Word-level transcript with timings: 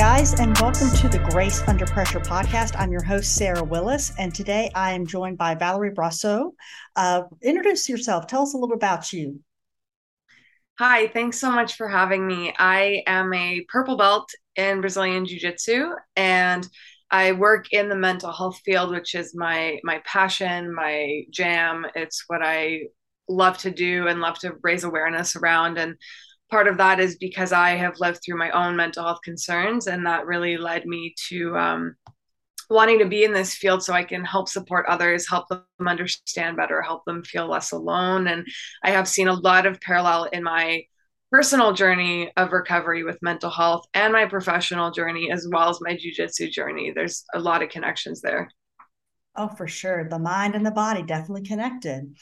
guys, 0.00 0.32
and 0.40 0.58
welcome 0.60 0.90
to 0.92 1.10
the 1.10 1.18
Grace 1.30 1.60
Under 1.68 1.84
Pressure 1.84 2.20
podcast. 2.20 2.74
I'm 2.78 2.90
your 2.90 3.02
host, 3.02 3.34
Sarah 3.36 3.62
Willis, 3.62 4.14
and 4.18 4.34
today 4.34 4.70
I 4.74 4.92
am 4.92 5.04
joined 5.04 5.36
by 5.36 5.54
Valéry 5.54 5.94
Brosseau. 5.94 6.52
Uh, 6.96 7.24
introduce 7.42 7.86
yourself. 7.86 8.26
Tell 8.26 8.40
us 8.40 8.54
a 8.54 8.56
little 8.56 8.74
about 8.74 9.12
you. 9.12 9.40
Hi, 10.78 11.08
thanks 11.08 11.38
so 11.38 11.50
much 11.50 11.74
for 11.74 11.86
having 11.86 12.26
me. 12.26 12.54
I 12.58 13.02
am 13.06 13.34
a 13.34 13.60
purple 13.68 13.98
belt 13.98 14.30
in 14.56 14.80
Brazilian 14.80 15.26
Jiu 15.26 15.38
Jitsu, 15.38 15.90
and 16.16 16.66
I 17.10 17.32
work 17.32 17.66
in 17.70 17.90
the 17.90 17.94
mental 17.94 18.32
health 18.32 18.58
field, 18.64 18.92
which 18.92 19.14
is 19.14 19.34
my 19.36 19.80
my 19.84 20.00
passion, 20.06 20.74
my 20.74 21.24
jam. 21.30 21.84
It's 21.94 22.24
what 22.26 22.40
I 22.42 22.84
love 23.28 23.58
to 23.58 23.70
do 23.70 24.08
and 24.08 24.22
love 24.22 24.38
to 24.38 24.54
raise 24.62 24.82
awareness 24.82 25.36
around. 25.36 25.76
And 25.76 25.96
part 26.50 26.68
of 26.68 26.76
that 26.78 27.00
is 27.00 27.16
because 27.16 27.52
I 27.52 27.70
have 27.70 28.00
lived 28.00 28.20
through 28.24 28.38
my 28.38 28.50
own 28.50 28.76
mental 28.76 29.04
health 29.04 29.20
concerns, 29.24 29.86
and 29.86 30.06
that 30.06 30.26
really 30.26 30.56
led 30.56 30.86
me 30.86 31.14
to 31.28 31.56
um, 31.56 31.96
wanting 32.68 32.98
to 33.00 33.06
be 33.06 33.24
in 33.24 33.32
this 33.32 33.54
field 33.54 33.82
so 33.82 33.92
I 33.92 34.04
can 34.04 34.24
help 34.24 34.48
support 34.48 34.86
others, 34.86 35.28
help 35.28 35.48
them 35.48 35.64
understand 35.86 36.56
better, 36.56 36.80
help 36.80 37.04
them 37.04 37.24
feel 37.24 37.48
less 37.48 37.72
alone. 37.72 38.28
And 38.28 38.46
I 38.84 38.90
have 38.90 39.08
seen 39.08 39.28
a 39.28 39.34
lot 39.34 39.66
of 39.66 39.80
parallel 39.80 40.24
in 40.24 40.42
my 40.42 40.84
personal 41.32 41.72
journey 41.72 42.32
of 42.36 42.52
recovery 42.52 43.04
with 43.04 43.22
mental 43.22 43.50
health 43.50 43.86
and 43.94 44.12
my 44.12 44.26
professional 44.26 44.90
journey 44.90 45.30
as 45.30 45.46
well 45.50 45.68
as 45.68 45.80
my 45.80 45.96
jujitsu 45.96 46.50
journey. 46.50 46.92
There's 46.94 47.24
a 47.34 47.40
lot 47.40 47.62
of 47.62 47.70
connections 47.70 48.20
there. 48.20 48.50
Oh, 49.36 49.48
for 49.48 49.68
sure. 49.68 50.08
The 50.08 50.18
mind 50.18 50.54
and 50.54 50.66
the 50.66 50.72
body 50.72 51.02
definitely 51.02 51.46
connected. 51.46 52.14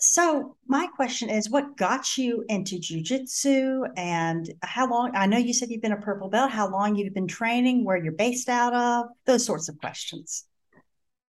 So 0.00 0.56
my 0.66 0.86
question 0.88 1.30
is, 1.30 1.48
what 1.48 1.76
got 1.76 2.18
you 2.18 2.44
into 2.48 2.76
jujitsu, 2.76 3.88
and 3.96 4.52
how 4.62 4.90
long? 4.90 5.12
I 5.14 5.26
know 5.26 5.38
you 5.38 5.54
said 5.54 5.70
you've 5.70 5.82
been 5.82 5.92
a 5.92 6.00
purple 6.00 6.28
belt. 6.28 6.50
How 6.50 6.68
long 6.68 6.96
you've 6.96 7.14
been 7.14 7.28
training? 7.28 7.84
Where 7.84 7.96
you're 7.96 8.12
based 8.12 8.48
out 8.48 8.74
of? 8.74 9.06
Those 9.24 9.46
sorts 9.46 9.68
of 9.68 9.78
questions. 9.78 10.44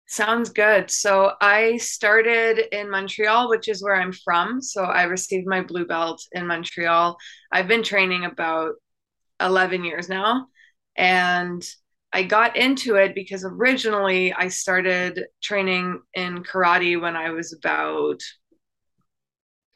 Sounds 0.06 0.50
good. 0.50 0.90
So 0.90 1.32
I 1.40 1.76
started 1.76 2.76
in 2.76 2.90
Montreal, 2.90 3.48
which 3.48 3.68
is 3.68 3.82
where 3.82 3.94
I'm 3.94 4.12
from. 4.12 4.60
So 4.60 4.82
I 4.82 5.04
received 5.04 5.46
my 5.46 5.62
blue 5.62 5.86
belt 5.86 6.20
in 6.32 6.48
Montreal. 6.48 7.16
I've 7.52 7.68
been 7.68 7.84
training 7.84 8.24
about 8.24 8.72
11 9.40 9.84
years 9.84 10.08
now, 10.08 10.48
and 10.96 11.64
I 12.12 12.24
got 12.24 12.56
into 12.56 12.96
it 12.96 13.14
because 13.14 13.44
originally 13.44 14.32
I 14.32 14.48
started 14.48 15.26
training 15.40 16.00
in 16.14 16.42
karate 16.42 17.00
when 17.00 17.14
I 17.14 17.30
was 17.30 17.52
about 17.52 18.20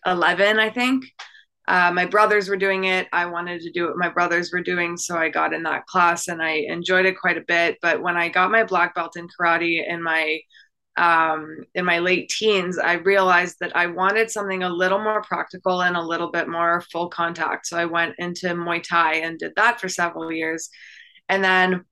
11, 0.07 0.59
I 0.59 0.71
think. 0.71 1.05
Uh, 1.67 1.91
my 1.93 2.05
brothers 2.05 2.49
were 2.49 2.57
doing 2.57 2.85
it. 2.85 3.09
I 3.13 3.27
wanted 3.27 3.63
to 3.63 3.73
do 3.73 3.87
what 3.87 3.97
my 3.97 4.11
brothers 4.11 4.53
were 4.53 4.61
doing. 4.61 4.97
So 4.97 5.17
I 5.17 5.31
got 5.31 5.55
in 5.55 5.63
that 5.63 5.87
class 5.87 6.29
and 6.29 6.43
I 6.43 6.67
enjoyed 6.69 7.07
it 7.07 7.19
quite 7.19 7.39
a 7.39 7.45
bit. 7.47 7.79
But 7.81 8.03
when 8.03 8.17
I 8.17 8.29
got 8.29 8.51
my 8.51 8.65
black 8.65 8.95
belt 8.95 9.17
in 9.17 9.29
karate 9.29 9.83
in 9.89 10.03
my 10.03 10.41
um, 10.97 11.57
in 11.75 11.85
my 11.85 11.99
late 11.99 12.29
teens, 12.29 12.79
I 12.79 12.95
realized 12.95 13.57
that 13.61 13.75
I 13.77 13.87
wanted 13.87 14.31
something 14.31 14.63
a 14.63 14.69
little 14.69 15.01
more 15.01 15.23
practical 15.23 15.83
and 15.83 15.97
a 15.97 16.03
little 16.03 16.31
bit 16.31 16.49
more 16.49 16.83
full 16.93 17.09
contact. 17.09 17.67
So 17.67 17.77
I 17.77 17.87
went 17.87 18.15
into 18.19 18.47
Muay 18.49 18.81
Thai 18.81 19.15
and 19.15 19.39
did 19.39 19.55
that 19.57 19.81
for 19.81 19.89
several 19.89 20.31
years. 20.31 20.71
And 21.29 21.43
then 21.43 21.85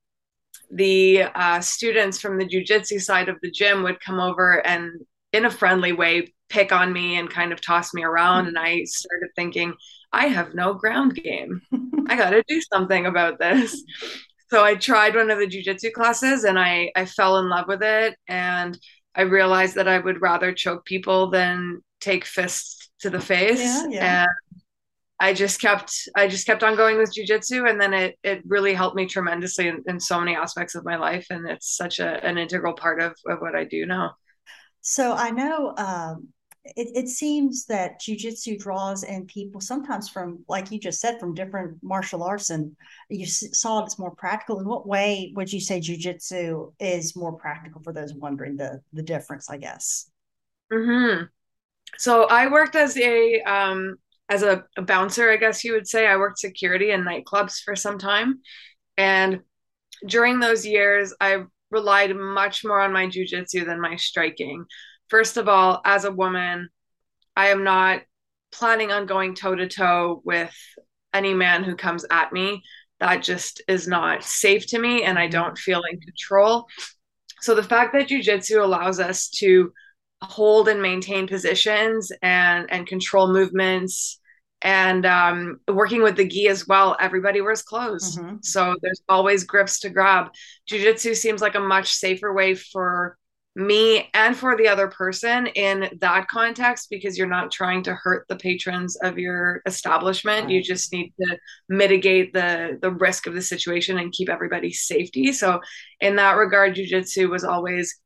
the 0.71 1.23
uh, 1.35 1.61
students 1.61 2.21
from 2.21 2.39
the 2.39 2.47
jujitsu 2.47 3.01
side 3.01 3.29
of 3.29 3.39
the 3.43 3.51
gym 3.51 3.83
would 3.83 3.99
come 3.99 4.21
over 4.21 4.65
and, 4.65 5.01
in 5.33 5.47
a 5.47 5.51
friendly 5.51 5.93
way, 5.93 6.33
pick 6.53 6.71
on 6.71 6.93
me 6.93 7.19
and 7.19 7.31
kind 7.31 7.53
of 7.53 7.61
toss 7.61 7.95
me 7.95 8.05
around. 8.05 8.47
And 8.47 8.59
I 8.59 8.85
started 8.85 9.31
thinking, 9.35 9.75
I 10.13 10.27
have 10.27 10.55
no 10.55 10.75
ground 10.75 11.15
game. 11.15 11.63
I 12.07 12.15
got 12.15 12.31
to 12.31 12.45
do 12.47 12.61
something 12.73 13.07
about 13.07 13.39
this. 13.39 13.83
So 14.51 14.63
I 14.63 14.75
tried 14.75 15.15
one 15.15 15.31
of 15.31 15.39
the 15.39 15.47
jujitsu 15.47 15.93
classes 15.93 16.45
and 16.45 16.59
I, 16.59 16.93
I 16.95 17.07
fell 17.07 17.39
in 17.39 17.49
love 17.49 17.69
with 17.69 17.83
it. 17.83 18.15
And 18.29 18.79
I 19.15 19.23
realized 19.23 19.77
that 19.77 19.89
I 19.89 19.99
would 19.99 20.21
rather 20.21 20.53
choke 20.53 20.85
people 20.85 21.31
than 21.31 21.81
take 22.01 22.27
fists 22.27 22.91
to 23.01 23.09
the 23.09 23.21
face. 23.21 23.61
Yeah, 23.61 23.87
yeah. 23.89 24.23
And 24.23 24.63
I 25.21 25.33
just 25.33 25.61
kept 25.61 25.95
I 26.17 26.27
just 26.27 26.47
kept 26.47 26.65
on 26.65 26.75
going 26.77 26.99
with 26.99 27.15
jujitsu, 27.15 27.71
and 27.71 27.81
then 27.81 27.95
it 27.95 28.19
it 28.25 28.43
really 28.45 28.75
helped 28.75 28.97
me 28.97 29.07
tremendously 29.07 29.69
in, 29.69 29.81
in 29.87 30.01
so 30.01 30.19
many 30.19 30.35
aspects 30.35 30.75
of 30.75 30.85
my 30.85 30.97
life, 30.97 31.27
and 31.31 31.49
it's 31.49 31.77
such 31.77 32.01
a, 32.01 32.25
an 32.27 32.39
integral 32.39 32.75
part 32.75 33.01
of, 33.01 33.15
of 33.29 33.39
what 33.41 33.55
I 33.55 33.65
do 33.65 33.87
now. 33.87 34.17
So 34.81 35.13
I 35.13 35.31
know 35.31 35.75
um, 35.77 36.29
it, 36.65 36.89
it 36.95 37.09
seems 37.09 37.67
that 37.67 38.01
jujitsu 38.01 38.59
draws 38.59 39.03
in 39.03 39.27
people 39.27 39.61
sometimes 39.61 40.09
from, 40.09 40.45
like 40.49 40.71
you 40.71 40.79
just 40.79 41.01
said, 41.01 41.19
from 41.19 41.35
different 41.35 41.79
martial 41.83 42.23
arts, 42.23 42.51
and 42.51 42.77
you 43.11 43.27
saw 43.27 43.85
it's 43.85 43.99
more 43.99 44.13
practical. 44.13 44.61
In 44.61 44.67
what 44.67 44.87
way 44.87 45.33
would 45.35 45.53
you 45.53 45.61
say 45.61 45.81
jujitsu 45.81 46.73
is 46.79 47.17
more 47.17 47.33
practical 47.33 47.83
for 47.83 47.93
those 47.93 48.15
wondering 48.15 48.57
the 48.57 48.81
the 48.93 49.03
difference? 49.03 49.51
I 49.51 49.57
guess. 49.57 50.09
Hmm. 50.73 51.25
So 51.99 52.25
I 52.25 52.47
worked 52.47 52.77
as 52.77 52.97
a 52.97 53.41
um, 53.43 53.97
as 54.29 54.45
a, 54.45 54.65
a 54.77 54.83
bouncer, 54.83 55.31
I 55.31 55.39
guess 55.39 55.65
you 55.65 55.73
would 55.73 55.89
say. 55.89 56.07
I 56.07 56.17
worked 56.17 56.39
security 56.39 56.93
in 56.93 57.03
nightclubs 57.03 57.61
for 57.65 57.75
some 57.75 57.99
time, 57.99 58.41
and 58.97 59.41
during 60.07 60.39
those 60.39 60.65
years, 60.65 61.13
I 61.21 61.43
relied 61.73 62.15
much 62.15 62.65
more 62.65 62.81
on 62.81 62.93
my 62.93 63.07
jujitsu 63.07 63.67
than 63.67 63.81
my 63.81 63.97
striking 63.97 64.65
first 65.13 65.37
of 65.37 65.47
all, 65.47 65.83
as 65.85 66.07
a 66.07 66.11
woman, 66.11 66.71
I 67.37 67.49
am 67.49 67.65
not 67.65 68.01
planning 68.51 68.91
on 68.91 69.05
going 69.05 69.35
toe 69.35 69.55
to 69.55 69.69
toe 69.69 70.23
with 70.25 70.55
any 71.13 71.35
man 71.35 71.65
who 71.65 71.77
comes 71.77 72.07
at 72.11 72.33
me. 72.33 72.63
That 72.99 73.23
just 73.23 73.61
is 73.69 73.87
not 73.87 74.25
safe 74.25 74.67
to 74.69 74.79
me, 74.79 75.03
and 75.03 75.19
I 75.19 75.27
don't 75.29 75.59
feel 75.59 75.83
in 75.91 76.01
control. 76.01 76.67
So, 77.43 77.55
the 77.55 77.63
fact 77.63 77.93
that 77.93 78.09
jujitsu 78.09 78.65
allows 78.65 79.01
us 79.01 79.29
to 79.41 79.73
hold 80.23 80.69
and 80.69 80.81
maintain 80.81 81.27
positions 81.29 82.11
and 82.23 82.71
and 82.73 82.87
control 82.87 83.31
movements 83.31 84.19
and 84.63 85.05
um, 85.05 85.61
working 85.69 86.03
with 86.03 86.17
the 86.17 86.27
gi 86.27 86.47
as 86.47 86.69
well 86.69 86.97
everybody 87.01 87.41
wears 87.41 87.63
clothes 87.63 88.17
mm-hmm. 88.17 88.37
so 88.41 88.77
there's 88.83 89.03
always 89.09 89.43
grips 89.43 89.81
to 89.81 89.91
grab 89.91 90.31
jiu-jitsu 90.69 91.13
seems 91.15 91.43
like 91.43 91.57
a 91.57 91.61
much 91.61 91.93
safer 91.95 92.33
way 92.33 92.55
for 92.55 93.19
me 93.55 94.09
and 94.15 94.35
for 94.37 94.57
the 94.57 94.69
other 94.69 94.89
person 94.89 95.47
in 95.47 95.91
that 96.01 96.27
context 96.29 96.89
because 96.89 97.19
you're 97.19 97.27
not 97.27 97.51
trying 97.51 97.83
to 97.83 97.95
hurt 97.95 98.27
the 98.29 98.37
patrons 98.37 98.97
of 98.97 99.19
your 99.19 99.61
establishment. 99.67 100.49
You 100.49 100.63
just 100.63 100.93
need 100.93 101.13
to 101.21 101.37
mitigate 101.69 102.33
the 102.33 102.79
the 102.81 102.91
risk 102.91 103.27
of 103.27 103.35
the 103.35 103.43
situation 103.43 103.99
and 103.99 104.13
keep 104.13 104.31
everybody's 104.31 104.87
safety. 104.87 105.33
So 105.33 105.61
in 106.01 106.17
that 106.17 106.37
regard 106.39 106.77
jiu-jitsu 106.77 107.29
was 107.29 107.45
always 107.45 108.01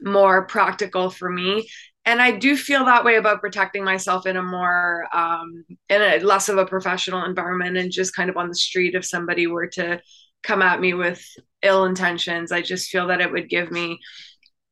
more 0.00 0.46
practical 0.46 1.10
for 1.10 1.28
me. 1.28 1.68
And 2.04 2.22
i 2.22 2.30
do 2.30 2.56
feel 2.56 2.84
that 2.84 3.04
way 3.04 3.16
about 3.16 3.40
protecting 3.40 3.84
myself 3.84 4.26
in 4.26 4.36
a 4.36 4.42
more 4.42 5.06
um 5.12 5.64
in 5.90 6.00
a 6.00 6.20
less 6.20 6.48
of 6.48 6.56
a 6.56 6.64
professional 6.64 7.24
environment 7.24 7.76
and 7.76 7.92
just 7.92 8.14
kind 8.16 8.30
of 8.30 8.36
on 8.36 8.48
the 8.48 8.54
street 8.54 8.94
if 8.94 9.04
somebody 9.04 9.46
were 9.46 9.66
to 9.66 10.00
come 10.42 10.62
at 10.62 10.80
me 10.80 10.94
with 10.94 11.22
ill 11.62 11.84
intentions. 11.84 12.52
I 12.52 12.62
just 12.62 12.90
feel 12.90 13.08
that 13.08 13.20
it 13.20 13.32
would 13.32 13.48
give 13.48 13.70
me 13.70 13.98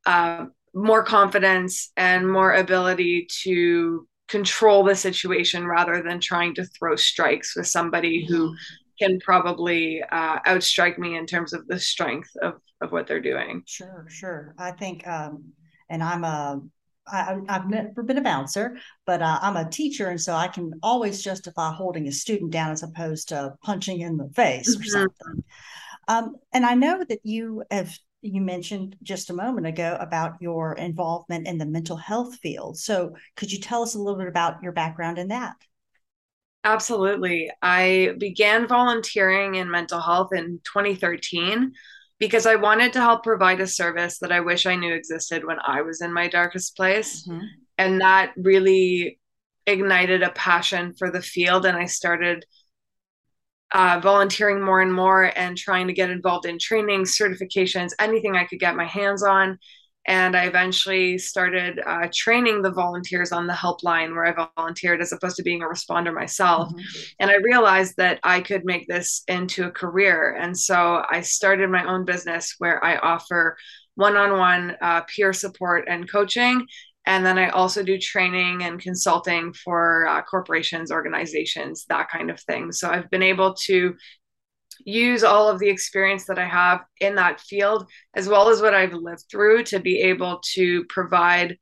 uh, 0.07 0.47
more 0.75 1.03
confidence 1.03 1.91
and 1.97 2.31
more 2.31 2.55
ability 2.55 3.27
to 3.43 4.07
control 4.29 4.85
the 4.85 4.95
situation 4.95 5.67
rather 5.67 6.03
than 6.03 6.21
trying 6.21 6.55
to 6.55 6.65
throw 6.65 6.97
strikes 6.97 7.57
with 7.57 7.67
somebody 7.67 8.25
who 8.27 8.55
can 8.99 9.19
probably 9.21 10.03
uh, 10.11 10.39
outstrike 10.41 10.99
me 10.99 11.17
in 11.17 11.27
terms 11.27 11.53
of 11.53 11.67
the 11.69 11.79
strength 11.79 12.31
of, 12.43 12.55
of 12.81 12.93
what 12.93 13.07
they're 13.07 13.21
doing. 13.21 13.63
Sure, 13.67 14.07
sure. 14.09 14.55
I 14.59 14.73
think, 14.73 15.07
um, 15.07 15.53
and 15.89 16.03
I'm 16.03 16.25
a, 16.25 16.61
I, 17.07 17.39
I've 17.49 17.69
never 17.69 18.03
been 18.03 18.19
a 18.19 18.23
bouncer, 18.23 18.79
but 19.07 19.23
uh, 19.23 19.39
I'm 19.41 19.57
a 19.57 19.69
teacher, 19.69 20.09
and 20.09 20.21
so 20.21 20.35
I 20.35 20.49
can 20.49 20.73
always 20.83 21.23
justify 21.23 21.73
holding 21.73 22.09
a 22.09 22.13
student 22.13 22.51
down 22.51 22.73
as 22.73 22.83
opposed 22.83 23.29
to 23.29 23.55
punching 23.63 24.01
in 24.01 24.17
the 24.17 24.29
face 24.35 24.75
or 24.75 24.81
mm-hmm. 24.81 24.89
something. 24.89 25.45
Um, 26.09 26.37
and 26.53 26.65
I 26.67 26.75
know 26.75 27.05
that 27.09 27.21
you 27.23 27.65
have 27.71 27.97
you 28.27 28.41
mentioned 28.41 28.97
just 29.03 29.31
a 29.31 29.35
moment 29.35 29.67
ago 29.67 29.97
about 30.01 30.37
your 30.41 30.75
involvement 30.75 31.47
in 31.47 31.59
the 31.59 31.67
mental 31.67 31.97
health 31.97 32.37
field. 32.37 32.79
So, 32.79 33.15
could 33.37 33.53
you 33.53 33.61
tell 33.61 33.83
us 33.83 33.95
a 33.95 33.99
little 33.99 34.19
bit 34.19 34.29
about 34.29 34.63
your 34.63 34.73
background 34.73 35.19
in 35.19 35.29
that? 35.29 35.55
Absolutely. 36.65 37.51
I 37.63 38.15
began 38.19 38.67
volunteering 38.67 39.55
in 39.55 39.71
mental 39.71 40.01
health 40.01 40.33
in 40.33 40.61
2013 40.65 41.73
because 42.19 42.47
I 42.47 42.57
wanted 42.57 42.93
to 42.95 43.01
help 43.01 43.23
provide 43.23 43.61
a 43.61 43.67
service 43.67 44.19
that 44.19 44.33
I 44.33 44.41
wish 44.41 44.67
I 44.67 44.75
knew 44.75 44.93
existed 44.93 45.45
when 45.45 45.59
I 45.65 45.83
was 45.83 46.01
in 46.01 46.13
my 46.13 46.29
darkest 46.29 46.77
place. 46.77 47.27
Mm-hmm. 47.29 47.45
And 47.79 48.01
that 48.01 48.33
really 48.37 49.21
ignited 49.67 50.23
a 50.23 50.31
passion 50.31 50.95
for 50.95 51.11
the 51.11 51.23
field. 51.23 51.67
And 51.67 51.77
I 51.77 51.85
started 51.85 52.45
uh, 53.73 54.01
volunteering 54.03 54.63
more 54.63 54.81
and 54.81 54.93
more 54.93 55.33
and 55.37 55.57
trying 55.57 55.87
to 55.89 55.93
get 55.93 56.11
involved 56.11 56.47
in 56.47 56.59
training, 56.59 57.03
certifications, 57.03 57.91
anything 57.99 58.37
I 58.37 58.45
could 58.45 58.61
get 58.61 58.77
my 58.77 58.87
hands 58.87 59.23
on. 59.23 59.59
And 60.09 60.37
I 60.37 60.45
eventually 60.45 61.19
started 61.19 61.81
uh, 61.85 62.09
training 62.15 62.63
the 62.63 62.71
volunteers 62.71 63.33
on 63.33 63.49
the 63.49 63.53
helpline 63.53 64.15
where 64.15 64.25
I 64.25 64.49
volunteered 64.57 65.01
as 65.01 65.11
opposed 65.11 65.37
to 65.37 65.43
being 65.43 65.63
a 65.63 65.67
responder 65.67 66.15
myself. 66.15 66.69
Mm-hmm. 66.69 67.01
And 67.19 67.31
I 67.31 67.37
realized 67.37 67.95
that 67.97 68.21
I 68.23 68.41
could 68.41 68.65
make 68.65 68.87
this 68.87 69.25
into 69.27 69.65
a 69.65 69.71
career. 69.71 70.37
And 70.41 70.57
so 70.57 71.03
I 71.11 71.23
started 71.23 71.71
my 71.71 71.85
own 71.85 72.05
business 72.05 72.55
where 72.59 72.83
I 72.85 72.99
offer 72.99 73.57
one 73.97 74.17
on 74.17 74.39
one 74.39 74.77
peer 75.09 75.33
support 75.33 75.87
and 75.89 76.09
coaching 76.09 76.65
and 77.07 77.25
then 77.25 77.39
I 77.39 77.51
also 77.51 77.83
do 77.83 77.99
training 77.99 78.65
and 78.65 78.81
consulting 78.81 79.53
for 79.53 80.07
uh, 80.09 80.23
corporations, 80.23 80.91
organizations, 80.91 81.87
that 81.89 82.11
kind 82.11 82.31
of 82.31 82.41
thing. 82.41 82.73
So 82.73 82.91
I've 82.91 83.09
been 83.11 83.23
able 83.23 83.55
to 83.67 83.95
use 84.85 85.25
all 85.25 85.49
of 85.49 85.59
the 85.59 85.69
experience 85.69 86.27
that 86.27 86.39
I 86.39 86.47
have 86.47 86.81
in 87.01 87.15
that 87.15 87.41
field, 87.41 87.89
as 88.15 88.29
well 88.29 88.49
as 88.49 88.61
what 88.61 88.75
I've 88.75 88.93
lived 88.93 89.25
through, 89.31 89.65
to 89.65 89.79
be 89.79 90.01
able 90.01 90.41
to 90.55 90.85
provide 90.87 91.57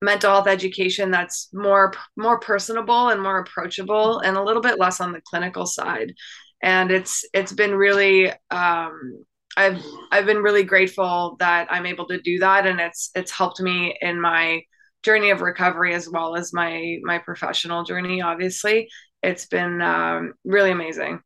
mental 0.00 0.30
health 0.30 0.46
education 0.46 1.10
that's 1.10 1.48
more 1.52 1.92
more 2.16 2.38
personable 2.38 3.08
and 3.08 3.20
more 3.20 3.40
approachable 3.40 4.20
and 4.20 4.36
a 4.36 4.42
little 4.42 4.62
bit 4.62 4.78
less 4.78 5.00
on 5.00 5.10
the 5.10 5.20
clinical 5.28 5.66
side 5.66 6.14
and 6.62 6.92
it's 6.92 7.24
it's 7.32 7.52
been 7.52 7.74
really 7.74 8.32
um, 8.50 9.24
I've 9.58 9.84
I've 10.12 10.24
been 10.26 10.38
really 10.38 10.62
grateful 10.62 11.36
that 11.40 11.66
I'm 11.68 11.84
able 11.84 12.06
to 12.06 12.20
do 12.20 12.38
that, 12.38 12.66
and 12.66 12.80
it's 12.80 13.10
it's 13.16 13.32
helped 13.32 13.60
me 13.60 13.98
in 14.00 14.20
my 14.20 14.62
journey 15.02 15.30
of 15.30 15.40
recovery 15.40 15.94
as 15.94 16.08
well 16.08 16.36
as 16.36 16.52
my 16.52 16.98
my 17.02 17.18
professional 17.18 17.82
journey. 17.82 18.22
Obviously, 18.22 18.88
it's 19.22 19.46
been 19.46 19.82
um, 19.82 20.34
really 20.44 20.70
amazing. 20.70 21.20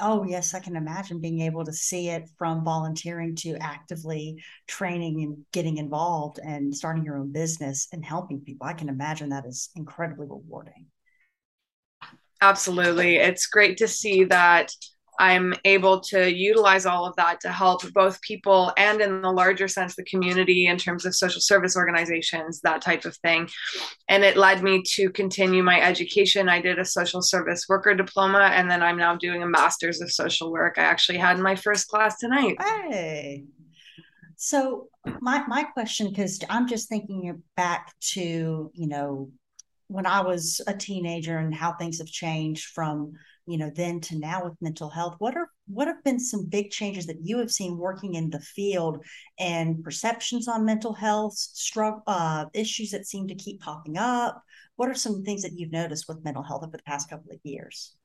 Oh 0.00 0.24
yes, 0.24 0.52
I 0.52 0.58
can 0.58 0.74
imagine 0.74 1.20
being 1.20 1.42
able 1.42 1.64
to 1.64 1.72
see 1.72 2.08
it 2.08 2.28
from 2.36 2.64
volunteering 2.64 3.36
to 3.36 3.56
actively 3.60 4.42
training 4.66 5.22
and 5.22 5.36
getting 5.52 5.76
involved 5.76 6.40
and 6.44 6.74
starting 6.74 7.04
your 7.04 7.18
own 7.18 7.30
business 7.30 7.86
and 7.92 8.04
helping 8.04 8.40
people. 8.40 8.66
I 8.66 8.72
can 8.72 8.88
imagine 8.88 9.28
that 9.28 9.46
is 9.46 9.70
incredibly 9.76 10.26
rewarding. 10.26 10.86
Absolutely. 12.40 13.16
It's 13.16 13.46
great 13.46 13.78
to 13.78 13.86
see 13.86 14.24
that 14.24 14.72
I'm 15.18 15.54
able 15.64 16.00
to 16.00 16.32
utilize 16.32 16.86
all 16.86 17.06
of 17.06 17.14
that 17.16 17.40
to 17.40 17.50
help 17.50 17.82
both 17.92 18.20
people 18.20 18.72
and, 18.76 19.00
in 19.00 19.22
the 19.22 19.30
larger 19.30 19.68
sense, 19.68 19.94
the 19.94 20.04
community 20.04 20.66
in 20.66 20.76
terms 20.76 21.04
of 21.04 21.14
social 21.14 21.40
service 21.40 21.76
organizations, 21.76 22.60
that 22.60 22.82
type 22.82 23.04
of 23.04 23.16
thing. 23.18 23.48
And 24.08 24.24
it 24.24 24.36
led 24.36 24.62
me 24.62 24.82
to 24.94 25.10
continue 25.10 25.62
my 25.62 25.80
education. 25.80 26.48
I 26.48 26.60
did 26.60 26.78
a 26.78 26.84
social 26.84 27.22
service 27.22 27.66
worker 27.68 27.94
diploma, 27.94 28.50
and 28.52 28.70
then 28.70 28.82
I'm 28.82 28.96
now 28.96 29.16
doing 29.16 29.42
a 29.42 29.46
master's 29.46 30.00
of 30.00 30.12
social 30.12 30.50
work. 30.50 30.78
I 30.78 30.82
actually 30.82 31.18
had 31.18 31.38
my 31.38 31.54
first 31.54 31.88
class 31.88 32.18
tonight. 32.18 32.56
Hey. 32.60 33.44
So 34.36 34.88
my 35.20 35.46
my 35.46 35.62
question, 35.62 36.08
because 36.08 36.40
I'm 36.50 36.68
just 36.68 36.88
thinking 36.88 37.42
back 37.56 37.92
to 38.12 38.70
you 38.74 38.88
know 38.88 39.30
when 39.88 40.06
I 40.06 40.22
was 40.22 40.60
a 40.66 40.74
teenager 40.74 41.38
and 41.38 41.54
how 41.54 41.74
things 41.74 41.98
have 41.98 42.08
changed 42.08 42.66
from 42.66 43.12
you 43.46 43.58
know 43.58 43.70
then 43.74 44.00
to 44.00 44.18
now 44.18 44.44
with 44.44 44.54
mental 44.60 44.88
health 44.88 45.14
what 45.18 45.36
are 45.36 45.48
what 45.66 45.88
have 45.88 46.02
been 46.04 46.18
some 46.18 46.46
big 46.46 46.70
changes 46.70 47.06
that 47.06 47.18
you 47.22 47.38
have 47.38 47.50
seen 47.50 47.76
working 47.76 48.14
in 48.14 48.30
the 48.30 48.40
field 48.40 49.04
and 49.38 49.82
perceptions 49.82 50.48
on 50.48 50.64
mental 50.64 50.92
health 50.92 51.34
struggle 51.34 52.02
uh, 52.06 52.46
issues 52.54 52.90
that 52.90 53.06
seem 53.06 53.28
to 53.28 53.34
keep 53.34 53.60
popping 53.60 53.96
up? 53.96 54.42
What 54.76 54.88
are 54.88 54.94
some 54.94 55.22
things 55.22 55.42
that 55.42 55.52
you've 55.54 55.72
noticed 55.72 56.06
with 56.08 56.24
mental 56.24 56.42
health 56.42 56.64
over 56.64 56.76
the 56.76 56.82
past 56.82 57.08
couple 57.08 57.32
of 57.32 57.38
years? 57.42 57.96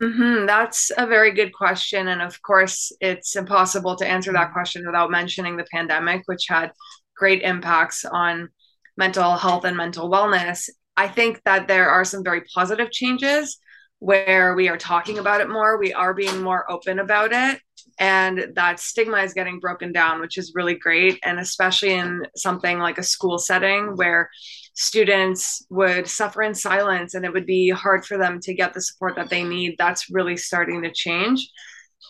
Mm-hmm. 0.00 0.46
that's 0.46 0.90
a 0.96 1.06
very 1.06 1.32
good 1.32 1.52
question 1.52 2.08
and 2.08 2.22
of 2.22 2.40
course 2.42 2.90
it's 3.00 3.36
impossible 3.36 3.94
to 3.96 4.06
answer 4.06 4.32
that 4.32 4.52
question 4.52 4.84
without 4.86 5.10
mentioning 5.10 5.56
the 5.56 5.66
pandemic 5.70 6.22
which 6.26 6.46
had 6.48 6.72
great 7.14 7.42
impacts 7.42 8.04
on 8.04 8.48
mental 8.96 9.36
health 9.36 9.64
and 9.64 9.76
mental 9.76 10.10
wellness. 10.10 10.68
I 10.96 11.08
think 11.08 11.40
that 11.44 11.68
there 11.68 11.88
are 11.88 12.04
some 12.04 12.22
very 12.22 12.42
positive 12.54 12.90
changes 12.90 13.58
where 14.02 14.56
we 14.56 14.68
are 14.68 14.76
talking 14.76 15.18
about 15.18 15.40
it 15.40 15.48
more, 15.48 15.78
we 15.78 15.92
are 15.92 16.12
being 16.12 16.42
more 16.42 16.68
open 16.68 16.98
about 16.98 17.30
it. 17.32 17.60
And 18.00 18.48
that 18.56 18.80
stigma 18.80 19.18
is 19.18 19.32
getting 19.32 19.60
broken 19.60 19.92
down, 19.92 20.20
which 20.20 20.38
is 20.38 20.56
really 20.56 20.74
great. 20.74 21.20
And 21.22 21.38
especially 21.38 21.92
in 21.92 22.26
something 22.34 22.80
like 22.80 22.98
a 22.98 23.04
school 23.04 23.38
setting 23.38 23.94
where 23.94 24.28
students 24.74 25.64
would 25.70 26.08
suffer 26.08 26.42
in 26.42 26.52
silence 26.52 27.14
and 27.14 27.24
it 27.24 27.32
would 27.32 27.46
be 27.46 27.70
hard 27.70 28.04
for 28.04 28.18
them 28.18 28.40
to 28.40 28.54
get 28.54 28.74
the 28.74 28.82
support 28.82 29.14
that 29.14 29.30
they 29.30 29.44
need, 29.44 29.76
that's 29.78 30.10
really 30.10 30.36
starting 30.36 30.82
to 30.82 30.90
change. 30.90 31.48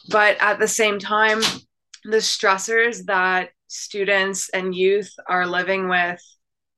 But 0.09 0.39
at 0.41 0.59
the 0.59 0.69
same 0.69 0.99
time, 0.99 1.43
the 2.05 2.23
stressors 2.23 3.05
that 3.05 3.51
students 3.67 4.49
and 4.49 4.75
youth 4.75 5.13
are 5.29 5.47
living 5.47 5.91
with 5.91 6.23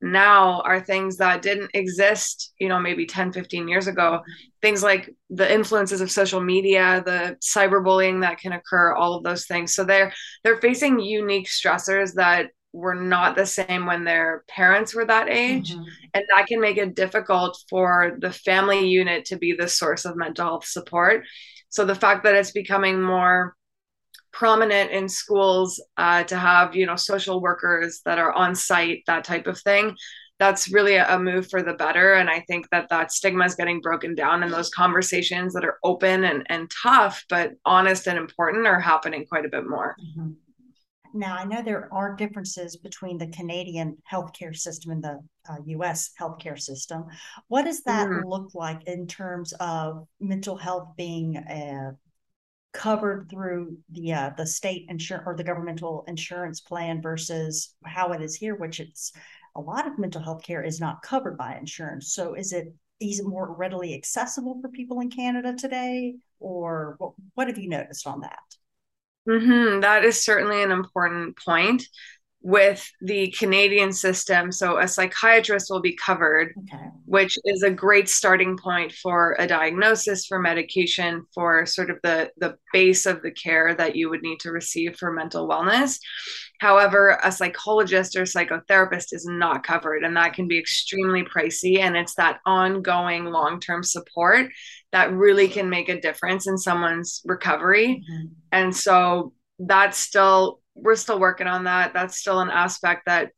now 0.05 0.61
are 0.61 0.81
things 0.81 1.17
that 1.17 1.43
didn't 1.43 1.71
exist 1.75 2.53
you 2.61 2.69
know 2.69 2.79
maybe 2.79 3.07
10 3.07 3.33
15 3.33 3.69
years 3.69 3.87
ago. 3.87 4.21
Things 4.63 4.83
like 4.83 5.11
the 5.31 5.53
influences 5.53 6.01
of 6.01 6.11
social 6.11 6.41
media 6.41 7.03
the 7.05 7.37
cyberbullying 7.41 8.21
that 8.21 8.39
can 8.39 8.53
occur 8.53 8.95
all 8.95 9.15
of 9.15 9.25
those 9.25 9.47
things. 9.47 9.75
So 9.75 9.85
they're 9.85 10.13
they're 10.43 10.61
facing 10.61 11.01
unique 11.01 11.49
stressors 11.49 12.15
that 12.15 12.51
were 12.73 12.95
not 12.95 13.37
the 13.37 13.47
same 13.47 13.87
when 13.87 14.05
their 14.05 14.45
parents 14.49 14.95
were 14.95 15.05
that 15.07 15.29
age. 15.29 15.73
Mm-hmm. 15.73 15.85
and 16.13 16.25
that 16.35 16.47
can 16.47 16.61
make 16.61 16.77
it 16.77 16.97
difficult 16.97 17.57
for 17.71 18.17
the 18.21 18.33
family 18.33 18.89
unit 18.89 19.25
to 19.27 19.37
be 19.37 19.53
the 19.53 19.69
source 19.69 20.05
of 20.05 20.17
mental 20.17 20.47
health 20.47 20.67
support. 20.67 21.25
So 21.69 21.85
the 21.85 21.95
fact 21.95 22.25
that 22.25 22.35
it's 22.35 22.51
becoming 22.51 23.01
more 23.01 23.57
prominent 24.35 24.91
in 24.91 25.09
schools 25.09 25.81
uh, 25.97 26.25
to 26.25 26.37
have 26.37 26.75
you 26.75 26.85
know 26.85 26.97
social 26.97 27.41
workers 27.41 28.03
that 28.05 28.19
are 28.19 28.33
on 28.33 28.55
site 28.55 29.03
that 29.07 29.25
type 29.25 29.47
of 29.47 29.59
thing 29.61 29.97
that's 30.41 30.73
really 30.73 30.97
a, 30.97 31.19
move 31.19 31.49
for 31.49 31.62
the 31.62 31.75
better 31.75 32.14
and 32.14 32.29
i 32.29 32.41
think 32.41 32.69
that 32.71 32.88
that 32.88 33.12
stigma 33.12 33.45
is 33.45 33.55
getting 33.55 33.81
broken 33.81 34.14
down 34.14 34.43
and 34.43 34.53
those 34.53 34.71
conversations 34.71 35.55
that 35.55 35.64
are 35.64 35.79
open 35.85 36.25
and, 36.25 36.45
and 36.50 36.71
tough 36.83 37.25
but 37.29 37.53
honest 37.64 38.09
and 38.09 38.19
important 38.19 38.67
are 38.67 38.81
happening 38.81 39.25
quite 39.26 39.47
a 39.47 39.49
bit 39.49 39.67
more 39.69 39.95
mm-hmm. 40.05 40.33
now 41.14 41.37
i 41.37 41.45
know 41.45 41.62
there 41.62 41.88
are 41.93 42.17
differences 42.17 42.76
between 42.76 43.17
the 43.17 43.29
canadian 43.29 43.97
healthcare 44.12 44.55
system 44.55 44.91
and 44.91 45.05
the 45.05 45.21
uh, 45.49 45.85
us 45.85 46.11
healthcare 46.21 46.59
system 46.59 47.05
what 47.47 47.64
does 47.64 47.83
that 47.85 48.09
mm-hmm. 48.09 48.26
look 48.26 48.53
like 48.55 48.83
in 48.88 49.07
terms 49.07 49.53
of 49.61 50.09
mental 50.21 50.57
health 50.57 50.88
being 50.97 51.37
a 51.37 51.93
covered 52.75 53.31
through 53.31 53.78
the 53.90 54.12
uh, 54.12 54.31
the 54.37 54.47
state 54.47 54.87
insurance 54.88 55.25
or 55.26 55.35
the 55.35 55.45
governmental 55.45 56.04
insurance 56.07 56.61
plan 56.61 57.00
versus 57.00 57.75
how 57.85 58.12
it 58.12 58.21
is 58.21 58.35
here, 58.35 58.57
which 58.57 58.81
it's 58.81 59.12
a 59.57 59.61
lot 59.61 59.87
of 59.87 59.99
mental 59.99 60.21
health 60.21 60.43
care 60.43 60.62
is 60.62 60.81
not 60.81 61.00
covered 61.00 61.38
by 61.38 61.57
insurance. 61.57 62.12
So 62.12 62.35
is 62.35 62.52
it 62.52 62.75
is 63.00 63.21
it 63.21 63.26
more 63.26 63.54
readily 63.54 63.95
accessible 63.95 64.59
for 64.61 64.69
people 64.69 65.00
in 65.00 65.11
Canada 65.11 65.54
today, 65.54 66.16
or 66.40 66.97
what, 66.99 67.12
what 67.35 67.49
have 67.49 67.59
you 67.59 67.69
noticed 67.69 68.07
on 68.07 68.21
that? 68.21 68.38
Mm-hmm. 69.28 69.81
That 69.81 70.04
is 70.04 70.23
certainly 70.23 70.62
an 70.62 70.71
important 70.71 71.38
point. 71.38 71.85
With 72.45 72.87
the 73.01 73.29
Canadian 73.39 73.91
system. 73.91 74.53
So 74.53 74.77
a 74.77 74.87
psychiatrist 74.87 75.71
will 75.71 75.81
be 75.81 75.97
covered, 75.97 76.53
okay. 76.59 76.91
which 77.07 77.39
is 77.47 77.63
a 77.63 77.71
great 77.71 78.07
starting 78.07 78.59
point 78.59 78.93
for 78.93 79.35
a 79.39 79.47
diagnosis, 79.47 80.27
for 80.27 80.39
medication, 80.39 81.25
for 81.33 81.65
sort 81.65 81.89
of 81.89 81.97
the, 82.03 82.31
the 82.37 82.59
base 82.75 83.07
of 83.07 83.23
the 83.23 83.31
care 83.31 83.75
that 83.75 83.97
you 83.97 84.11
would 84.11 84.21
need 84.21 84.41
to 84.41 84.51
receive 84.51 84.95
for 84.99 85.11
mental 85.11 85.49
wellness. 85.49 85.99
However, 86.61 87.19
a 87.25 87.33
psychologist 87.33 88.15
or 88.15 88.25
psychotherapist 88.25 89.15
is 89.15 89.25
not 89.27 89.65
covered, 89.65 90.05
and 90.05 90.15
that 90.19 90.35
can 90.35 90.47
be 90.47 90.59
extremely 90.59 91.23
pricey. 91.23 91.79
And 91.79 91.97
it's 91.97 92.15
that 92.17 92.41
ongoing 92.45 93.25
long 93.25 93.59
term 93.59 93.83
support 93.83 94.51
that 94.93 95.11
really 95.15 95.49
can 95.49 95.71
make 95.71 95.89
a 95.89 95.99
difference 95.99 96.47
in 96.47 96.59
someone's 96.59 97.23
recovery. 97.25 98.05
Mm-hmm. 98.07 98.27
And 98.53 98.77
so 98.77 99.33
that's 99.59 99.97
still 99.97 100.61
we're 100.75 100.97
still 100.97 101.19
working 101.19 101.47
on 101.47 101.64
that. 101.64 101.93
That's 101.95 102.19
still 102.19 102.40
an 102.40 102.50
aspect 102.50 103.02
that 103.07 103.31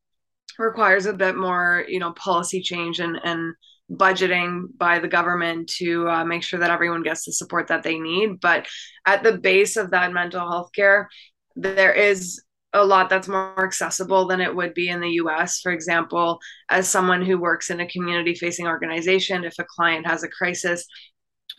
requires 0.59 1.07
a 1.07 1.12
bit 1.12 1.37
more, 1.37 1.85
you 1.87 1.99
know, 1.99 2.12
policy 2.12 2.62
change 2.62 3.00
and 3.00 3.19
and 3.25 3.55
budgeting 3.90 4.64
by 4.76 4.99
the 4.99 5.09
government 5.09 5.69
to 5.69 6.09
uh, 6.09 6.25
make 6.25 6.43
sure 6.43 6.59
that 6.59 6.71
everyone 6.71 7.02
gets 7.02 7.25
the 7.25 7.33
support 7.33 7.69
that 7.69 7.83
they 7.83 7.99
need. 7.99 8.40
But 8.40 8.66
at 9.07 9.23
the 9.23 9.38
base 9.38 9.76
of 9.76 9.90
that 9.90 10.12
mental 10.12 10.40
health 10.40 10.71
care, 10.75 11.09
there 11.55 11.93
is 11.93 12.43
a 12.73 12.85
lot 12.85 13.09
that's 13.09 13.28
more 13.28 13.64
accessible 13.64 14.26
than 14.26 14.40
it 14.40 14.55
would 14.55 14.75
be 14.75 14.88
in 14.88 15.00
the 15.00 15.12
US. 15.23 15.61
For 15.61 15.73
example, 15.73 16.38
as 16.69 16.88
someone 16.88 17.25
who 17.25 17.38
works 17.38 17.71
in 17.71 17.81
a 17.81 17.88
community 17.88 18.35
facing 18.35 18.66
organization, 18.66 19.45
if 19.45 19.55
a 19.59 19.64
client 19.64 20.07
has 20.07 20.23
a 20.23 20.28
crisis, 20.28 20.85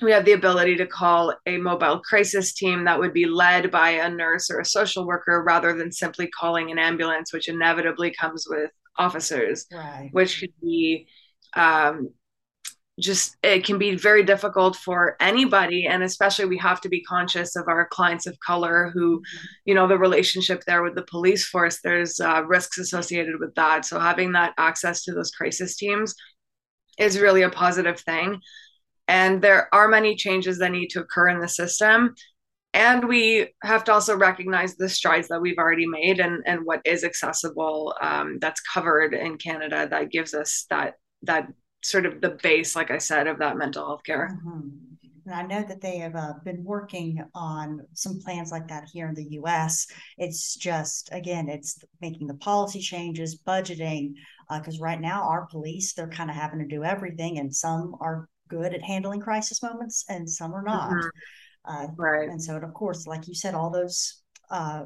we 0.01 0.11
have 0.11 0.25
the 0.25 0.33
ability 0.33 0.75
to 0.77 0.85
call 0.85 1.33
a 1.45 1.57
mobile 1.57 1.99
crisis 1.99 2.53
team 2.53 2.85
that 2.85 2.99
would 2.99 3.13
be 3.13 3.25
led 3.25 3.71
by 3.71 3.89
a 3.89 4.09
nurse 4.09 4.49
or 4.51 4.59
a 4.59 4.65
social 4.65 5.07
worker 5.07 5.43
rather 5.45 5.73
than 5.73 5.91
simply 5.91 6.27
calling 6.27 6.71
an 6.71 6.77
ambulance, 6.77 7.33
which 7.33 7.49
inevitably 7.49 8.13
comes 8.13 8.45
with 8.47 8.69
officers, 8.97 9.65
right. 9.73 10.09
which 10.11 10.39
could 10.39 10.53
be 10.61 11.07
um, 11.55 12.09
just 12.99 13.37
it 13.43 13.63
can 13.63 13.77
be 13.77 13.95
very 13.95 14.23
difficult 14.23 14.75
for 14.75 15.15
anybody 15.19 15.85
and 15.85 16.01
especially 16.01 16.45
we 16.45 16.57
have 16.57 16.81
to 16.81 16.89
be 16.89 17.03
conscious 17.03 17.55
of 17.55 17.67
our 17.67 17.87
clients 17.87 18.25
of 18.25 18.39
color 18.39 18.89
who 18.93 19.21
you 19.65 19.75
know 19.75 19.87
the 19.87 19.97
relationship 19.97 20.63
there 20.65 20.81
with 20.81 20.95
the 20.95 21.03
police 21.03 21.45
force 21.47 21.79
there's 21.83 22.19
uh, 22.19 22.43
risks 22.47 22.79
associated 22.79 23.39
with 23.39 23.53
that 23.53 23.85
so 23.85 23.99
having 23.99 24.31
that 24.31 24.53
access 24.57 25.03
to 25.03 25.13
those 25.13 25.29
crisis 25.29 25.75
teams 25.75 26.15
is 26.97 27.19
really 27.19 27.43
a 27.43 27.49
positive 27.49 27.99
thing 27.99 28.39
and 29.07 29.41
there 29.41 29.73
are 29.73 29.87
many 29.87 30.15
changes 30.15 30.59
that 30.59 30.71
need 30.71 30.89
to 30.89 31.01
occur 31.01 31.29
in 31.29 31.39
the 31.39 31.47
system. 31.47 32.15
And 32.73 33.07
we 33.07 33.53
have 33.63 33.83
to 33.85 33.93
also 33.93 34.15
recognize 34.15 34.75
the 34.75 34.89
strides 34.89 35.29
that 35.29 35.41
we've 35.41 35.57
already 35.57 35.87
made 35.87 36.19
and, 36.19 36.43
and 36.45 36.61
what 36.63 36.81
is 36.85 37.03
accessible 37.03 37.95
um, 38.01 38.37
that's 38.39 38.61
covered 38.61 39.13
in 39.13 39.37
Canada 39.37 39.87
that 39.89 40.11
gives 40.11 40.33
us 40.33 40.65
that 40.69 40.95
that 41.23 41.47
sort 41.83 42.05
of 42.05 42.21
the 42.21 42.37
base, 42.43 42.75
like 42.75 42.91
I 42.91 42.97
said, 42.97 43.27
of 43.27 43.39
that 43.39 43.57
mental 43.57 43.85
health 43.85 44.03
care. 44.05 44.37
Mm-hmm. 44.45 44.69
And 45.25 45.35
I 45.35 45.41
know 45.41 45.65
that 45.67 45.81
they 45.81 45.97
have 45.97 46.15
uh, 46.15 46.33
been 46.45 46.63
working 46.63 47.21
on 47.35 47.81
some 47.93 48.19
plans 48.19 48.49
like 48.49 48.67
that 48.69 48.85
here 48.93 49.09
in 49.09 49.15
the 49.15 49.31
US. 49.41 49.87
It's 50.17 50.55
just, 50.55 51.09
again, 51.11 51.49
it's 51.49 51.79
making 51.99 52.27
the 52.27 52.35
policy 52.35 52.79
changes, 52.79 53.41
budgeting, 53.45 54.13
because 54.49 54.79
uh, 54.79 54.83
right 54.83 55.01
now 55.01 55.23
our 55.23 55.45
police, 55.47 55.93
they're 55.93 56.07
kind 56.07 56.29
of 56.29 56.35
having 56.35 56.59
to 56.59 56.65
do 56.65 56.85
everything, 56.85 57.39
and 57.39 57.53
some 57.53 57.95
are 57.99 58.29
good 58.47 58.73
at 58.73 58.83
handling 58.83 59.19
crisis 59.19 59.61
moments 59.61 60.05
and 60.09 60.29
some 60.29 60.53
are 60.53 60.63
not. 60.63 60.91
Mm-hmm. 60.91 61.07
Uh, 61.65 61.87
right. 61.97 62.29
And 62.29 62.41
so, 62.41 62.55
and 62.55 62.63
of 62.63 62.73
course, 62.73 63.07
like 63.07 63.27
you 63.27 63.33
said, 63.33 63.53
all 63.53 63.69
those 63.69 64.21
uh, 64.49 64.83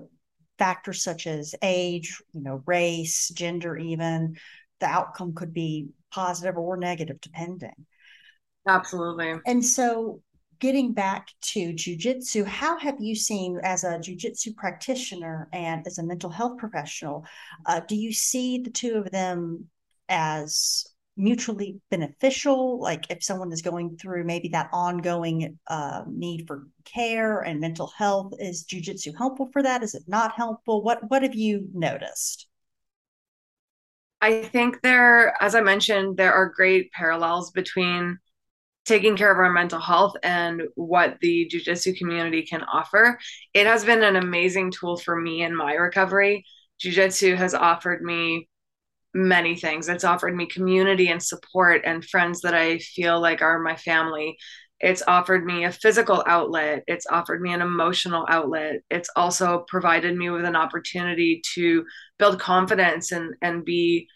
factors 0.58 1.04
such 1.04 1.28
as 1.28 1.56
age, 1.62 2.22
you 2.34 2.42
know, 2.42 2.64
race, 2.66 3.30
gender, 3.30 3.78
even 3.78 4.36
the 4.80 4.88
outcome 4.88 5.34
could 5.34 5.54
be 5.54 5.90
positive 6.12 6.58
or 6.58 6.78
negative 6.78 7.22
depending. 7.22 7.86
Absolutely. 8.68 9.34
And 9.46 9.64
so, 9.64 10.22
getting 10.60 10.94
back 10.94 11.28
to 11.42 11.74
jujitsu, 11.74 12.46
how 12.46 12.78
have 12.78 12.98
you 13.00 13.16
seen 13.16 13.60
as 13.64 13.84
a 13.84 13.98
jujitsu 13.98 14.56
practitioner 14.56 15.50
and 15.52 15.86
as 15.88 15.98
a 15.98 16.04
mental 16.04 16.30
health 16.30 16.60
professional? 16.60 17.26
Uh, 17.66 17.82
do 17.88 17.96
you 17.96 18.14
see 18.14 18.60
the 18.60 18.70
two 18.70 18.98
of 18.98 19.10
them 19.10 19.68
as 20.08 20.86
mutually 21.18 21.80
beneficial 21.90 22.80
like 22.80 23.10
if 23.10 23.24
someone 23.24 23.52
is 23.52 23.62
going 23.62 23.98
through 23.98 24.24
maybe 24.24 24.50
that 24.50 24.70
ongoing 24.72 25.60
uh, 25.68 26.04
need 26.08 26.48
for 26.48 26.68
care 26.86 27.42
and 27.42 27.60
mental 27.60 27.92
health 27.98 28.34
is 28.40 28.64
jujitsu 28.64 29.16
helpful 29.18 29.50
for 29.52 29.62
that? 29.64 29.84
Is 29.84 29.94
it 29.94 30.04
not 30.08 30.34
helpful? 30.36 30.84
What 30.84 31.10
what 31.10 31.24
have 31.24 31.36
you 31.36 31.68
noticed? 31.74 32.48
I 34.22 34.44
think 34.44 34.82
there 34.82 35.36
as 35.42 35.56
i 35.56 35.62
mentioned 35.62 36.18
there 36.18 36.34
are 36.34 36.50
great 36.56 36.92
parallels 36.92 37.52
between 37.52 38.20
taking 38.86 39.16
care 39.16 39.32
of 39.32 39.38
our 39.38 39.52
mental 39.52 39.80
health 39.80 40.16
and 40.24 40.64
what 40.76 41.18
the 41.22 41.46
jiu-jitsu 41.50 41.94
community 41.96 42.44
can 42.44 42.64
offer. 42.64 43.20
It 43.54 43.68
has 43.68 43.86
been 43.86 44.04
an 44.04 44.16
amazing 44.16 44.72
tool 44.72 44.98
for 44.98 45.16
me 45.20 45.44
in 45.44 45.56
my 45.56 45.74
recovery. 45.74 46.46
Jiu-jitsu 46.80 47.36
has 47.36 47.54
offered 47.54 48.02
me 48.02 48.50
many 49.14 49.56
things. 49.56 49.90
It's 49.90 50.04
offered 50.04 50.36
me 50.36 50.46
community 50.46 51.10
and 51.10 51.22
support 51.22 51.82
and 51.86 52.06
friends 52.06 52.42
that 52.42 52.54
I 52.54 52.80
feel 52.80 53.20
like 53.20 53.42
are 53.42 53.60
my 53.60 53.76
family. 53.76 54.38
It's 54.80 55.04
offered 55.08 55.46
me 55.46 55.66
a 55.66 55.72
physical 55.72 56.24
outlet. 56.28 56.84
It's 56.88 57.06
offered 57.06 57.42
me 57.42 57.54
an 57.54 57.62
emotional 57.62 58.26
outlet. 58.30 58.78
It's 58.90 59.10
also 59.16 59.66
provided 59.68 60.18
me 60.18 60.30
with 60.30 60.46
an 60.46 60.56
opportunity 60.56 61.42
to 61.54 61.86
build 62.18 62.40
confidence 62.40 63.12
and 63.12 63.36
and 63.42 63.64
be 63.64 64.08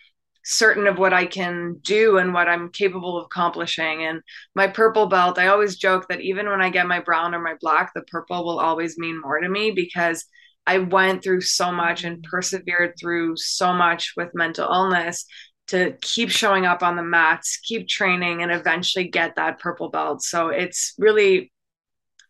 certain 0.45 0.85
of 0.85 0.99
what 0.99 1.11
I 1.13 1.25
can 1.25 1.79
do 1.81 2.19
and 2.19 2.33
what 2.33 2.47
I'm 2.47 2.69
capable 2.69 3.17
of 3.17 3.25
accomplishing. 3.25 4.03
And 4.03 4.21
my 4.53 4.67
purple 4.67 5.07
belt, 5.07 5.39
I 5.39 5.47
always 5.47 5.75
joke 5.75 6.07
that 6.09 6.21
even 6.21 6.47
when 6.47 6.61
I 6.61 6.69
get 6.69 6.87
my 6.87 6.99
brown 6.99 7.33
or 7.33 7.39
my 7.39 7.55
black, 7.59 7.91
the 7.93 8.03
purple 8.03 8.45
will 8.45 8.59
always 8.59 8.97
mean 8.97 9.19
more 9.19 9.39
to 9.39 9.49
me 9.49 9.71
because 9.71 10.25
I 10.67 10.79
went 10.79 11.23
through 11.23 11.41
so 11.41 11.71
much 11.71 12.03
and 12.03 12.23
persevered 12.23 12.93
through 12.99 13.37
so 13.37 13.73
much 13.73 14.13
with 14.17 14.29
mental 14.33 14.67
illness 14.71 15.25
to 15.67 15.95
keep 16.01 16.29
showing 16.29 16.65
up 16.65 16.83
on 16.83 16.95
the 16.95 17.03
mats, 17.03 17.59
keep 17.63 17.87
training, 17.87 18.41
and 18.41 18.51
eventually 18.51 19.07
get 19.07 19.35
that 19.35 19.59
purple 19.59 19.89
belt. 19.89 20.21
So 20.21 20.49
it's 20.49 20.93
really 20.97 21.51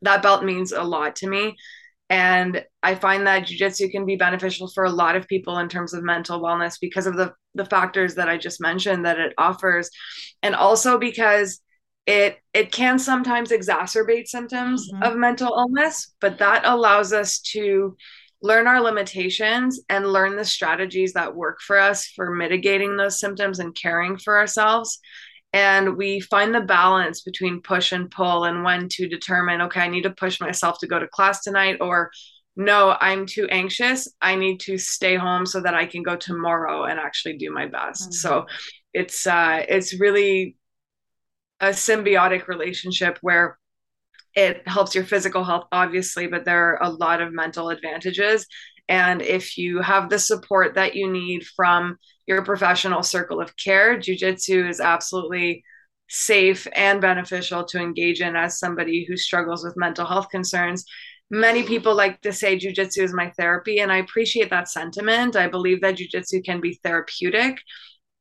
that 0.01 0.21
belt 0.21 0.43
means 0.43 0.71
a 0.71 0.83
lot 0.83 1.17
to 1.17 1.27
me. 1.27 1.55
And 2.09 2.63
I 2.83 2.95
find 2.95 3.25
that 3.25 3.47
jujitsu 3.47 3.91
can 3.91 4.05
be 4.05 4.15
beneficial 4.15 4.67
for 4.67 4.85
a 4.85 4.91
lot 4.91 5.15
of 5.15 5.27
people 5.27 5.57
in 5.57 5.69
terms 5.69 5.93
of 5.93 6.03
mental 6.03 6.39
wellness 6.39 6.77
because 6.79 7.07
of 7.07 7.15
the, 7.15 7.33
the 7.55 7.65
factors 7.65 8.15
that 8.15 8.29
I 8.29 8.37
just 8.37 8.61
mentioned 8.61 9.05
that 9.05 9.17
it 9.17 9.33
offers. 9.37 9.89
And 10.43 10.53
also 10.53 10.99
because 10.99 11.61
it 12.05 12.37
it 12.53 12.71
can 12.71 12.99
sometimes 12.99 13.49
exacerbate 13.49 14.27
symptoms 14.27 14.87
mm-hmm. 14.91 15.01
of 15.01 15.17
mental 15.17 15.55
illness, 15.57 16.13
but 16.21 16.37
that 16.37 16.61
allows 16.63 17.11
us 17.11 17.39
to 17.39 17.97
learn 18.45 18.67
our 18.67 18.79
limitations 18.79 19.81
and 19.89 20.05
learn 20.05 20.35
the 20.35 20.45
strategies 20.45 21.13
that 21.13 21.35
work 21.35 21.59
for 21.61 21.79
us 21.79 22.05
for 22.15 22.29
mitigating 22.29 22.95
those 22.95 23.19
symptoms 23.19 23.57
and 23.57 23.75
caring 23.75 24.17
for 24.17 24.37
ourselves. 24.37 24.99
And 25.51 25.97
we 25.97 26.19
find 26.19 26.53
the 26.53 26.61
balance 26.61 27.21
between 27.21 27.61
push 27.61 27.91
and 27.91 28.11
pull 28.11 28.43
and 28.43 28.63
when 28.63 28.87
to 28.89 29.07
determine 29.07 29.61
okay 29.61 29.81
i 29.81 29.87
need 29.87 30.03
to 30.03 30.09
push 30.09 30.39
myself 30.39 30.77
to 30.79 30.87
go 30.87 30.99
to 30.99 31.07
class 31.07 31.41
tonight 31.41 31.77
or 31.79 32.11
no 32.55 32.95
i'm 33.01 33.25
too 33.25 33.47
anxious. 33.49 34.07
I 34.21 34.35
need 34.35 34.59
to 34.61 34.77
stay 34.77 35.15
home 35.15 35.45
so 35.45 35.61
that 35.61 35.73
i 35.73 35.85
can 35.85 36.03
go 36.03 36.15
tomorrow 36.15 36.83
and 36.83 36.99
actually 36.99 37.37
do 37.37 37.51
my 37.51 37.67
best. 37.67 38.03
Mm-hmm. 38.03 38.11
so 38.11 38.45
it's 38.93 39.25
uh 39.25 39.63
it's 39.67 39.99
really 39.99 40.57
a 41.61 41.69
symbiotic 41.69 42.47
relationship 42.47 43.17
where 43.21 43.57
it 44.35 44.67
helps 44.67 44.93
your 44.93 45.03
physical 45.03 45.43
health 45.43 45.65
obviously 45.71 46.27
but 46.27 46.45
there 46.45 46.73
are 46.73 46.83
a 46.83 46.89
lot 46.89 47.21
of 47.21 47.33
mental 47.33 47.69
advantages. 47.69 48.45
And 48.87 49.21
if 49.21 49.57
you 49.57 49.81
have 49.81 50.09
the 50.09 50.19
support 50.19 50.75
that 50.75 50.95
you 50.95 51.11
need 51.11 51.43
from 51.55 51.97
your 52.27 52.43
professional 52.43 53.01
circle 53.03 53.41
of 53.41 53.55
care 53.57 53.97
jiu-jitsu 53.97 54.67
is 54.67 54.79
absolutely 54.79 55.63
safe 56.07 56.67
and 56.73 57.01
beneficial 57.01 57.65
to 57.65 57.79
engage 57.79 58.21
in 58.21 58.35
as 58.35 58.59
somebody 58.59 59.05
who 59.07 59.17
struggles 59.17 59.63
with 59.63 59.75
mental 59.75 60.05
health 60.05 60.29
concerns. 60.29 60.85
Many 61.31 61.63
people 61.63 61.95
like 61.95 62.21
to 62.21 62.31
say 62.31 62.57
jiu-jitsu 62.57 63.01
is 63.01 63.13
my 63.13 63.31
therapy 63.31 63.79
and 63.79 63.91
i 63.91 63.97
appreciate 63.97 64.51
that 64.51 64.69
sentiment. 64.69 65.35
I 65.35 65.47
believe 65.47 65.81
that 65.81 65.95
jiu-jitsu 65.95 66.43
can 66.43 66.61
be 66.61 66.79
therapeutic 66.83 67.57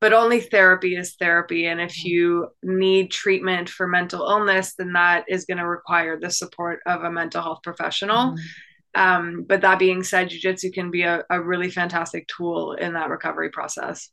but 0.01 0.13
only 0.13 0.41
therapy 0.41 0.97
is 0.97 1.15
therapy. 1.15 1.67
And 1.67 1.81
if 1.81 1.93
mm-hmm. 1.93 2.09
you 2.09 2.49
need 2.63 3.11
treatment 3.11 3.69
for 3.69 3.87
mental 3.87 4.29
illness, 4.29 4.75
then 4.75 4.93
that 4.93 5.25
is 5.29 5.45
going 5.45 5.59
to 5.59 5.67
require 5.67 6.19
the 6.19 6.31
support 6.31 6.81
of 6.87 7.03
a 7.03 7.11
mental 7.11 7.43
health 7.43 7.61
professional. 7.63 8.33
Mm-hmm. 8.33 9.01
Um, 9.01 9.45
but 9.49 9.63
that 9.63 9.79
being 9.79 10.05
said, 10.05 10.31
jujitsu 10.31 10.73
can 10.73 10.91
be 10.91 11.03
a, 11.03 11.25
a, 11.29 11.43
really 11.43 11.69
fantastic 11.69 12.29
tool 12.29 12.75
in 12.75 12.93
that 12.93 13.09
recovery 13.09 13.51
process. 13.51 14.09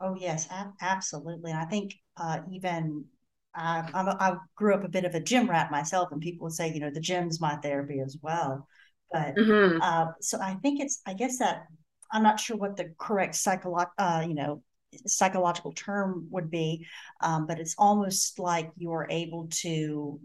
Oh, 0.00 0.16
yes, 0.18 0.46
a- 0.50 0.72
absolutely. 0.82 1.50
And 1.50 1.60
I 1.60 1.64
think 1.64 1.94
uh, 2.18 2.40
even 2.52 3.06
I, 3.54 3.84
I 3.94 4.36
grew 4.54 4.74
up 4.74 4.84
a 4.84 4.88
bit 4.88 5.04
of 5.04 5.14
a 5.14 5.20
gym 5.20 5.48
rat 5.48 5.70
myself, 5.70 6.12
and 6.12 6.20
people 6.20 6.44
would 6.44 6.52
say, 6.52 6.72
you 6.72 6.80
know, 6.80 6.90
the 6.90 7.00
gym's 7.00 7.40
my 7.40 7.56
therapy 7.56 8.00
as 8.00 8.16
well. 8.20 8.66
But 9.10 9.34
mm-hmm. 9.36 9.80
uh, 9.80 10.12
so 10.20 10.38
I 10.40 10.54
think 10.56 10.80
it's, 10.80 11.00
I 11.06 11.14
guess 11.14 11.38
that 11.38 11.66
I'm 12.12 12.22
not 12.22 12.40
sure 12.40 12.56
what 12.56 12.76
the 12.76 12.92
correct 12.98 13.34
psycholo- 13.34 13.86
uh, 13.96 14.24
you 14.26 14.34
know, 14.34 14.62
psychological 15.06 15.72
term 15.72 16.28
would 16.30 16.50
be, 16.50 16.86
um, 17.20 17.46
but 17.46 17.58
it's 17.58 17.74
almost 17.78 18.38
like 18.38 18.70
you're 18.76 19.06
able 19.10 19.48
to 19.50 20.20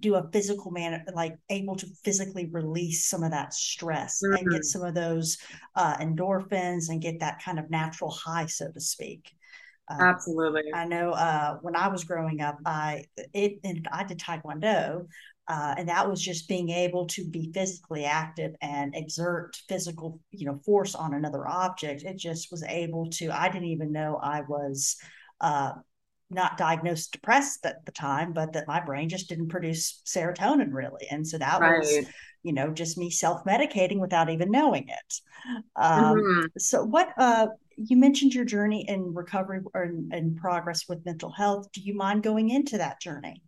do 0.00 0.14
a 0.14 0.28
physical 0.32 0.70
man 0.70 1.04
like 1.14 1.36
able 1.50 1.76
to 1.76 1.86
physically 2.02 2.46
release 2.46 3.06
some 3.06 3.22
of 3.22 3.30
that 3.30 3.52
stress 3.52 4.22
mm-hmm. 4.24 4.36
and 4.36 4.50
get 4.50 4.60
mm-hmm. 4.60 4.62
some 4.62 4.82
of 4.82 4.94
those 4.94 5.38
uh, 5.76 5.96
endorphins 5.98 6.88
and 6.88 7.02
get 7.02 7.20
that 7.20 7.42
kind 7.42 7.58
of 7.58 7.70
natural 7.70 8.10
high 8.10 8.46
so 8.46 8.70
to 8.70 8.80
speak 8.80 9.30
um, 9.88 10.00
absolutely 10.00 10.62
i 10.72 10.86
know 10.86 11.10
uh, 11.10 11.56
when 11.60 11.76
i 11.76 11.88
was 11.88 12.04
growing 12.04 12.40
up 12.40 12.58
i 12.64 13.04
it 13.34 13.58
and 13.64 13.86
i 13.92 14.02
did 14.02 14.18
taekwondo 14.18 15.06
uh, 15.52 15.74
and 15.76 15.88
that 15.88 16.08
was 16.08 16.20
just 16.20 16.48
being 16.48 16.70
able 16.70 17.06
to 17.06 17.28
be 17.28 17.50
physically 17.52 18.04
active 18.04 18.54
and 18.62 18.94
exert 18.96 19.54
physical 19.68 20.18
you 20.30 20.46
know 20.46 20.58
force 20.64 20.94
on 20.94 21.12
another 21.12 21.46
object 21.46 22.02
it 22.02 22.16
just 22.16 22.50
was 22.50 22.62
able 22.64 23.10
to 23.10 23.30
i 23.30 23.48
didn't 23.48 23.68
even 23.68 23.92
know 23.92 24.18
i 24.22 24.40
was 24.42 24.96
uh, 25.40 25.72
not 26.30 26.56
diagnosed 26.56 27.12
depressed 27.12 27.66
at 27.66 27.84
the 27.84 27.92
time, 27.92 28.32
but 28.32 28.54
that 28.54 28.66
my 28.66 28.80
brain 28.80 29.08
just 29.08 29.28
didn't 29.28 29.48
produce 29.48 30.00
serotonin 30.06 30.72
really. 30.72 31.06
And 31.10 31.26
so 31.26 31.36
that 31.36 31.60
right. 31.60 31.80
was, 31.80 32.06
you 32.42 32.52
know, 32.52 32.70
just 32.70 32.96
me 32.96 33.10
self 33.10 33.44
medicating 33.44 33.98
without 33.98 34.30
even 34.30 34.50
knowing 34.50 34.88
it. 34.88 35.14
Um, 35.76 36.16
mm-hmm. 36.16 36.46
So, 36.56 36.84
what 36.84 37.10
uh, 37.18 37.48
you 37.76 37.96
mentioned 37.96 38.34
your 38.34 38.44
journey 38.44 38.84
in 38.88 39.14
recovery 39.14 39.60
or 39.74 39.84
in, 39.84 40.08
in 40.12 40.36
progress 40.36 40.88
with 40.88 41.04
mental 41.04 41.30
health. 41.30 41.70
Do 41.72 41.80
you 41.80 41.94
mind 41.94 42.22
going 42.22 42.50
into 42.50 42.78
that 42.78 43.00
journey? 43.00 43.42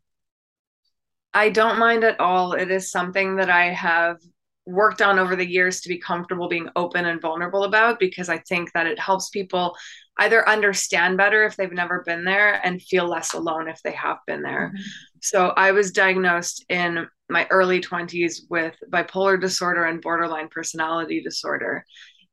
I 1.35 1.50
don't 1.50 1.79
mind 1.79 2.05
at 2.05 2.21
all. 2.21 2.53
It 2.53 2.71
is 2.71 2.91
something 2.91 3.37
that 3.37 3.50
I 3.50 3.73
have 3.73 4.19
worked 4.67 5.03
on 5.03 5.19
over 5.19 5.37
the 5.37 5.47
years 5.47 5.81
to 5.81 5.88
be 5.88 5.99
comfortable 5.99 6.49
being 6.49 6.71
open 6.75 7.05
and 7.05 7.21
vulnerable 7.21 7.64
about 7.64 7.99
because 7.99 8.29
I 8.29 8.38
think 8.38 8.73
that 8.73 8.87
it 8.87 8.99
helps 8.99 9.29
people 9.29 9.76
either 10.19 10.49
understand 10.49 11.19
better 11.19 11.45
if 11.45 11.57
they've 11.57 11.73
never 11.73 12.03
been 12.07 12.25
there 12.25 12.64
and 12.64 12.81
feel 12.81 13.07
less 13.07 13.35
alone 13.35 13.69
if 13.69 13.83
they 13.83 13.93
have 13.93 14.19
been 14.26 14.43
there. 14.43 14.73
Mm-hmm. 14.75 14.83
So 15.21 15.49
I 15.57 15.73
was 15.73 15.91
diagnosed 15.91 16.64
in 16.69 17.07
my 17.29 17.47
early 17.50 17.81
20s 17.81 18.43
with 18.49 18.75
bipolar 18.91 19.41
disorder 19.41 19.85
and 19.85 20.00
borderline 20.00 20.49
personality 20.49 21.21
disorder. 21.21 21.85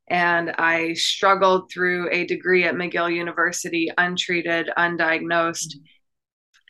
And 0.09 0.51
I 0.57 0.93
struggled 0.93 1.71
through 1.71 2.09
a 2.11 2.25
degree 2.25 2.65
at 2.65 2.75
McGill 2.75 3.13
University, 3.13 3.89
untreated, 3.97 4.69
undiagnosed, 4.77 5.75
mm-hmm. 5.75 5.85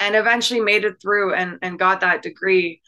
And 0.01 0.15
eventually 0.15 0.60
made 0.60 0.84
it 0.84 0.96
through 1.01 1.34
and, 1.34 1.58
and 1.62 1.79
got 1.79 2.01
that 2.01 2.22
degree 2.22 2.81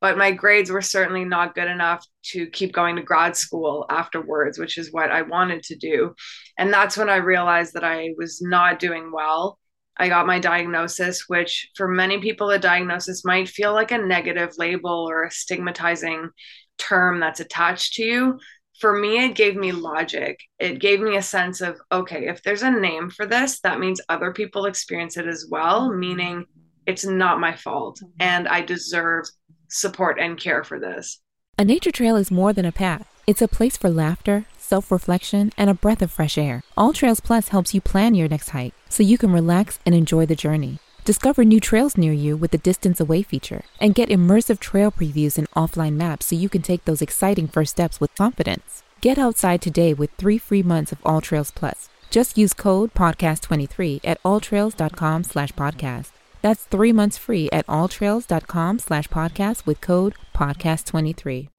but 0.00 0.18
my 0.18 0.30
grades 0.30 0.70
were 0.70 0.82
certainly 0.82 1.24
not 1.24 1.54
good 1.54 1.68
enough 1.68 2.06
to 2.22 2.46
keep 2.50 2.72
going 2.72 2.96
to 2.96 3.02
grad 3.02 3.36
school 3.36 3.86
afterwards, 3.88 4.58
which 4.58 4.78
is 4.78 4.92
what 4.92 5.10
I 5.10 5.22
wanted 5.22 5.62
to 5.64 5.76
do. 5.76 6.14
And 6.58 6.72
that's 6.72 6.96
when 6.96 7.08
I 7.08 7.16
realized 7.16 7.74
that 7.74 7.84
I 7.84 8.10
was 8.18 8.42
not 8.42 8.78
doing 8.78 9.10
well. 9.12 9.58
I 9.96 10.08
got 10.08 10.26
my 10.26 10.38
diagnosis, 10.38 11.24
which 11.28 11.70
for 11.74 11.88
many 11.88 12.20
people, 12.20 12.50
a 12.50 12.58
diagnosis 12.58 13.24
might 13.24 13.48
feel 13.48 13.72
like 13.72 13.90
a 13.90 13.98
negative 13.98 14.50
label 14.58 15.06
or 15.08 15.24
a 15.24 15.30
stigmatizing 15.30 16.28
term 16.76 17.18
that's 17.18 17.40
attached 17.40 17.94
to 17.94 18.04
you. 18.04 18.38
For 18.80 18.98
me, 18.98 19.24
it 19.24 19.34
gave 19.34 19.56
me 19.56 19.72
logic. 19.72 20.38
It 20.58 20.80
gave 20.80 21.00
me 21.00 21.16
a 21.16 21.22
sense 21.22 21.60
of, 21.60 21.78
okay, 21.90 22.28
if 22.28 22.42
there's 22.42 22.62
a 22.62 22.70
name 22.70 23.10
for 23.10 23.26
this, 23.26 23.60
that 23.60 23.80
means 23.80 24.00
other 24.08 24.32
people 24.32 24.66
experience 24.66 25.16
it 25.16 25.26
as 25.26 25.46
well, 25.50 25.88
mm-hmm. 25.88 26.00
meaning 26.00 26.44
it's 26.86 27.04
not 27.04 27.40
my 27.40 27.54
fault 27.54 27.98
mm-hmm. 28.02 28.10
and 28.20 28.48
I 28.48 28.62
deserve 28.62 29.26
support 29.68 30.18
and 30.20 30.38
care 30.38 30.64
for 30.64 30.78
this. 30.78 31.20
A 31.58 31.64
nature 31.64 31.90
trail 31.90 32.16
is 32.16 32.30
more 32.30 32.52
than 32.52 32.64
a 32.64 32.72
path, 32.72 33.08
it's 33.26 33.42
a 33.42 33.48
place 33.48 33.76
for 33.76 33.90
laughter, 33.90 34.44
self 34.58 34.90
reflection, 34.90 35.52
and 35.56 35.70
a 35.70 35.74
breath 35.74 36.02
of 36.02 36.10
fresh 36.10 36.36
air. 36.38 36.62
AllTrails 36.76 37.22
Plus 37.22 37.48
helps 37.48 37.74
you 37.74 37.80
plan 37.80 38.14
your 38.14 38.28
next 38.28 38.50
hike 38.50 38.74
so 38.88 39.02
you 39.02 39.18
can 39.18 39.32
relax 39.32 39.78
and 39.86 39.94
enjoy 39.94 40.26
the 40.26 40.36
journey. 40.36 40.78
Discover 41.06 41.44
new 41.44 41.60
trails 41.60 41.96
near 41.96 42.12
you 42.12 42.36
with 42.36 42.50
the 42.50 42.58
Distance 42.58 42.98
Away 42.98 43.22
feature 43.22 43.62
and 43.80 43.94
get 43.94 44.08
immersive 44.08 44.58
trail 44.58 44.90
previews 44.90 45.38
and 45.38 45.48
offline 45.52 45.92
maps 45.92 46.26
so 46.26 46.34
you 46.34 46.48
can 46.48 46.62
take 46.62 46.84
those 46.84 47.00
exciting 47.00 47.46
first 47.46 47.70
steps 47.70 48.00
with 48.00 48.12
confidence. 48.16 48.82
Get 49.00 49.16
outside 49.16 49.62
today 49.62 49.94
with 49.94 50.10
three 50.18 50.36
free 50.36 50.64
months 50.64 50.90
of 50.90 51.00
AllTrails 51.04 51.54
Plus. 51.54 51.88
Just 52.10 52.36
use 52.36 52.52
code 52.52 52.92
podcast23 52.92 54.00
at 54.02 54.20
alltrails.com 54.24 55.22
slash 55.22 55.52
podcast. 55.52 56.10
That's 56.42 56.64
three 56.64 56.92
months 56.92 57.16
free 57.16 57.48
at 57.52 57.68
alltrails.com 57.68 58.80
slash 58.80 59.06
podcast 59.06 59.64
with 59.64 59.80
code 59.80 60.16
podcast23. 60.34 61.50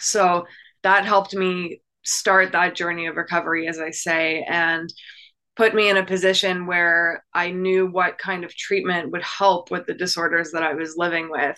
So 0.00 0.46
that 0.82 1.04
helped 1.04 1.34
me 1.34 1.82
start 2.04 2.52
that 2.52 2.74
journey 2.74 3.04
of 3.04 3.16
recovery, 3.16 3.68
as 3.68 3.78
I 3.78 3.90
say, 3.90 4.46
and 4.48 4.90
put 5.56 5.74
me 5.74 5.88
in 5.88 5.96
a 5.96 6.04
position 6.04 6.66
where 6.66 7.24
I 7.32 7.50
knew 7.50 7.86
what 7.86 8.18
kind 8.18 8.44
of 8.44 8.54
treatment 8.54 9.12
would 9.12 9.22
help 9.22 9.70
with 9.70 9.86
the 9.86 9.94
disorders 9.94 10.50
that 10.52 10.62
I 10.62 10.74
was 10.74 10.96
living 10.96 11.30
with. 11.30 11.56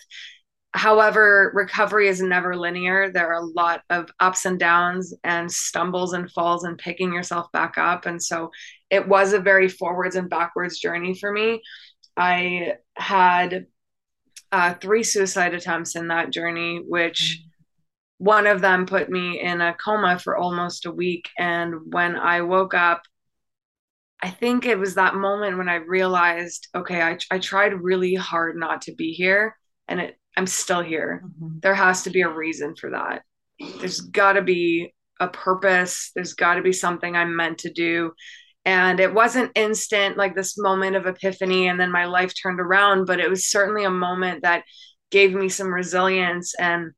However, 0.73 1.51
recovery 1.55 2.07
is 2.07 2.21
never 2.21 2.55
linear. 2.55 3.11
There 3.11 3.27
are 3.27 3.41
a 3.41 3.45
lot 3.45 3.81
of 3.89 4.09
ups 4.19 4.45
and 4.45 4.59
downs 4.59 5.13
and 5.23 5.51
stumbles 5.51 6.13
and 6.13 6.31
falls 6.31 6.65
and 6.65 6.77
picking 6.77 7.11
yourself 7.11 7.51
back 7.51 7.77
up. 7.77 8.05
And 8.05 8.21
so 8.21 8.51
it 8.91 9.07
was 9.07 9.33
a 9.33 9.39
very 9.39 9.69
forwards 9.69 10.15
and 10.15 10.29
backwards 10.29 10.77
journey 10.77 11.15
for 11.15 11.31
me. 11.31 11.61
I 12.15 12.73
had 12.95 13.65
uh, 14.51 14.75
three 14.75 15.03
suicide 15.03 15.53
attempts 15.55 15.95
in 15.95 16.09
that 16.09 16.31
journey, 16.31 16.83
which 16.87 17.41
one 18.19 18.45
of 18.45 18.61
them 18.61 18.85
put 18.85 19.09
me 19.09 19.41
in 19.41 19.61
a 19.61 19.73
coma 19.73 20.19
for 20.19 20.37
almost 20.37 20.85
a 20.85 20.91
week. 20.91 21.29
And 21.37 21.93
when 21.93 22.15
I 22.15 22.41
woke 22.41 22.73
up, 22.73 23.01
I 24.21 24.29
think 24.29 24.65
it 24.65 24.79
was 24.79 24.95
that 24.95 25.15
moment 25.15 25.57
when 25.57 25.69
I 25.69 25.75
realized, 25.75 26.67
okay, 26.73 27.01
I, 27.01 27.17
I 27.29 27.39
tried 27.39 27.73
really 27.73 28.15
hard 28.15 28.55
not 28.55 28.81
to 28.83 28.95
be 28.95 29.11
here, 29.11 29.55
and 29.87 29.99
it, 29.99 30.17
I'm 30.35 30.47
still 30.47 30.81
here. 30.81 31.23
Mm-hmm. 31.23 31.59
There 31.59 31.75
has 31.75 32.03
to 32.03 32.09
be 32.09 32.21
a 32.21 32.29
reason 32.29 32.75
for 32.75 32.91
that. 32.91 33.23
There's 33.79 34.01
got 34.01 34.33
to 34.33 34.41
be 34.41 34.93
a 35.19 35.27
purpose. 35.27 36.11
There's 36.15 36.33
got 36.33 36.55
to 36.55 36.61
be 36.61 36.73
something 36.73 37.15
I'm 37.15 37.35
meant 37.35 37.59
to 37.59 37.71
do 37.71 38.13
and 38.67 38.99
it 38.99 39.13
wasn't 39.13 39.51
instant 39.55 40.17
like 40.17 40.35
this 40.35 40.57
moment 40.57 40.97
of 40.97 41.07
epiphany 41.07 41.69
and 41.69 41.79
then 41.79 41.89
my 41.89 42.03
life 42.03 42.33
turned 42.39 42.59
around 42.59 43.05
but 43.05 43.19
it 43.19 43.29
was 43.29 43.47
certainly 43.47 43.85
a 43.85 43.89
moment 43.89 44.43
that 44.43 44.63
gave 45.09 45.33
me 45.33 45.47
some 45.47 45.73
resilience 45.73 46.53
and 46.59 46.91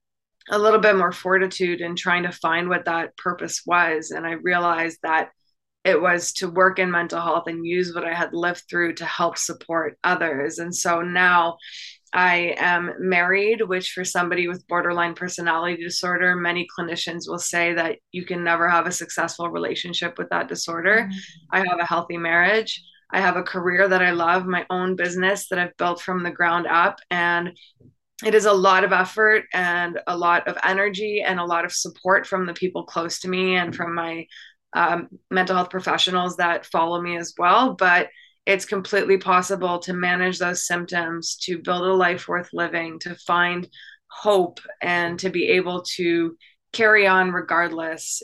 a 0.50 0.58
little 0.58 0.80
bit 0.80 0.96
more 0.96 1.12
fortitude 1.12 1.80
in 1.80 1.96
trying 1.96 2.24
to 2.24 2.32
find 2.32 2.70
what 2.70 2.86
that 2.86 3.16
purpose 3.18 3.62
was 3.68 4.10
and 4.10 4.26
i 4.26 4.32
realized 4.32 4.98
that 5.04 5.30
it 5.86 6.02
was 6.02 6.34
to 6.34 6.50
work 6.50 6.78
in 6.78 6.92
mental 6.92 7.22
health 7.22 7.48
and 7.48 7.66
use 7.66 7.94
what 7.94 8.06
i 8.06 8.14
had 8.14 8.34
lived 8.34 8.64
through 8.70 8.94
to 8.94 9.06
help 9.06 9.38
support 9.38 9.98
others 10.04 10.60
and 10.60 10.74
so 10.74 11.02
now 11.02 11.58
I 12.14 12.56
am 12.58 12.94
married, 12.98 13.62
which 13.62 13.92
for 13.92 14.04
somebody 14.04 14.48
with 14.48 14.68
borderline 14.68 15.14
personality 15.14 15.82
disorder, 15.84 16.36
many 16.36 16.68
clinicians 16.78 17.28
will 17.28 17.40
say 17.40 17.74
that 17.74 18.00
you 18.12 18.26
can 18.26 18.44
never 18.44 18.68
have 18.68 18.88
a 18.88 18.92
successful 18.92 19.50
relationship 19.50 20.18
with 20.18 20.30
that 20.30 20.48
disorder. 20.48 21.08
Mm-hmm. 21.08 21.18
I 21.52 21.60
have 21.60 21.80
a 21.80 21.86
healthy 21.86 22.18
marriage. 22.18 22.82
I 23.12 23.22
have 23.22 23.38
a 23.38 23.44
career 23.44 23.88
that 23.88 24.02
I 24.02 24.12
love, 24.12 24.46
my 24.46 24.66
own 24.70 24.96
business 24.96 25.48
that 25.50 25.60
I've 25.60 25.78
built 25.78 26.02
from 26.02 26.24
the 26.24 26.32
ground 26.32 26.68
up. 26.68 27.00
And 27.12 27.58
it 28.26 28.36
is 28.36 28.46
a 28.46 28.54
lot 28.54 28.84
of 28.84 28.92
effort 28.92 29.46
and 29.54 30.00
a 30.08 30.18
lot 30.18 30.48
of 30.48 30.58
energy 30.64 31.24
and 31.26 31.40
a 31.40 31.46
lot 31.46 31.64
of 31.64 31.72
support 31.72 32.28
from 32.28 32.46
the 32.46 32.54
people 32.54 32.84
close 32.84 33.20
to 33.20 33.30
me 33.30 33.56
and 33.56 33.76
from 33.76 33.96
my 33.96 34.26
um, 34.74 35.10
mental 35.32 35.56
health 35.56 35.70
professionals 35.70 36.38
that 36.38 36.66
follow 36.66 37.02
me 37.02 37.18
as 37.18 37.34
well. 37.38 37.74
But 37.74 38.10
it's 38.46 38.66
completely 38.66 39.18
possible 39.18 39.80
to 39.80 39.94
manage 39.94 40.40
those 40.40 40.66
symptoms, 40.66 41.36
to 41.44 41.60
build 41.60 41.84
a 41.84 41.94
life 41.94 42.28
worth 42.28 42.50
living, 42.54 43.00
to 43.00 43.16
find 43.16 43.68
hope, 44.10 44.60
and 44.82 45.20
to 45.20 45.30
be 45.30 45.50
able 45.50 45.84
to 45.98 46.36
carry 46.74 47.08
on 47.08 47.32
regardless 47.32 48.24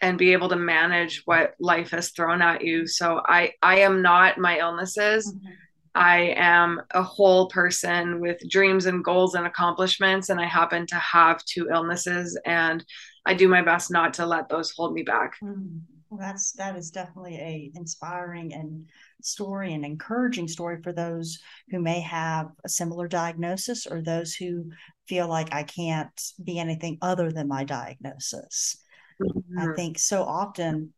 and 0.00 0.18
be 0.18 0.32
able 0.32 0.48
to 0.48 0.56
manage 0.56 1.22
what 1.24 1.54
life 1.58 1.90
has 1.90 2.10
thrown 2.10 2.40
at 2.40 2.64
you. 2.64 2.86
So 2.86 3.20
I 3.24 3.52
I 3.62 3.80
am 3.80 4.02
not 4.02 4.38
my 4.38 4.58
illnesses. 4.58 5.32
Mm-hmm. 5.32 5.52
I 5.94 6.34
am 6.36 6.80
a 6.92 7.02
whole 7.02 7.48
person 7.48 8.20
with 8.20 8.48
dreams 8.48 8.86
and 8.86 9.02
goals 9.02 9.34
and 9.34 9.46
accomplishments 9.46 10.28
and 10.28 10.40
I 10.40 10.46
happen 10.46 10.86
to 10.86 10.94
have 10.94 11.44
two 11.44 11.68
illnesses 11.72 12.38
and 12.46 12.84
I 13.28 13.34
do 13.34 13.46
my 13.46 13.60
best 13.60 13.90
not 13.90 14.14
to 14.14 14.24
let 14.24 14.48
those 14.48 14.70
hold 14.70 14.94
me 14.94 15.02
back. 15.02 15.34
Mm-hmm. 15.44 15.80
Well, 16.08 16.18
that's 16.18 16.52
that 16.52 16.76
is 16.76 16.90
definitely 16.90 17.36
a 17.36 17.70
inspiring 17.74 18.54
and 18.54 18.86
story 19.20 19.74
and 19.74 19.84
encouraging 19.84 20.48
story 20.48 20.80
for 20.82 20.94
those 20.94 21.38
who 21.70 21.78
may 21.78 22.00
have 22.00 22.48
a 22.64 22.70
similar 22.70 23.06
diagnosis 23.06 23.86
or 23.86 24.00
those 24.00 24.34
who 24.34 24.70
feel 25.06 25.28
like 25.28 25.52
I 25.52 25.64
can't 25.64 26.18
be 26.42 26.58
anything 26.58 26.96
other 27.02 27.30
than 27.30 27.48
my 27.48 27.64
diagnosis. 27.64 28.82
Mm-hmm. 29.20 29.58
I 29.58 29.74
think 29.74 29.98
so 29.98 30.22
often, 30.22 30.94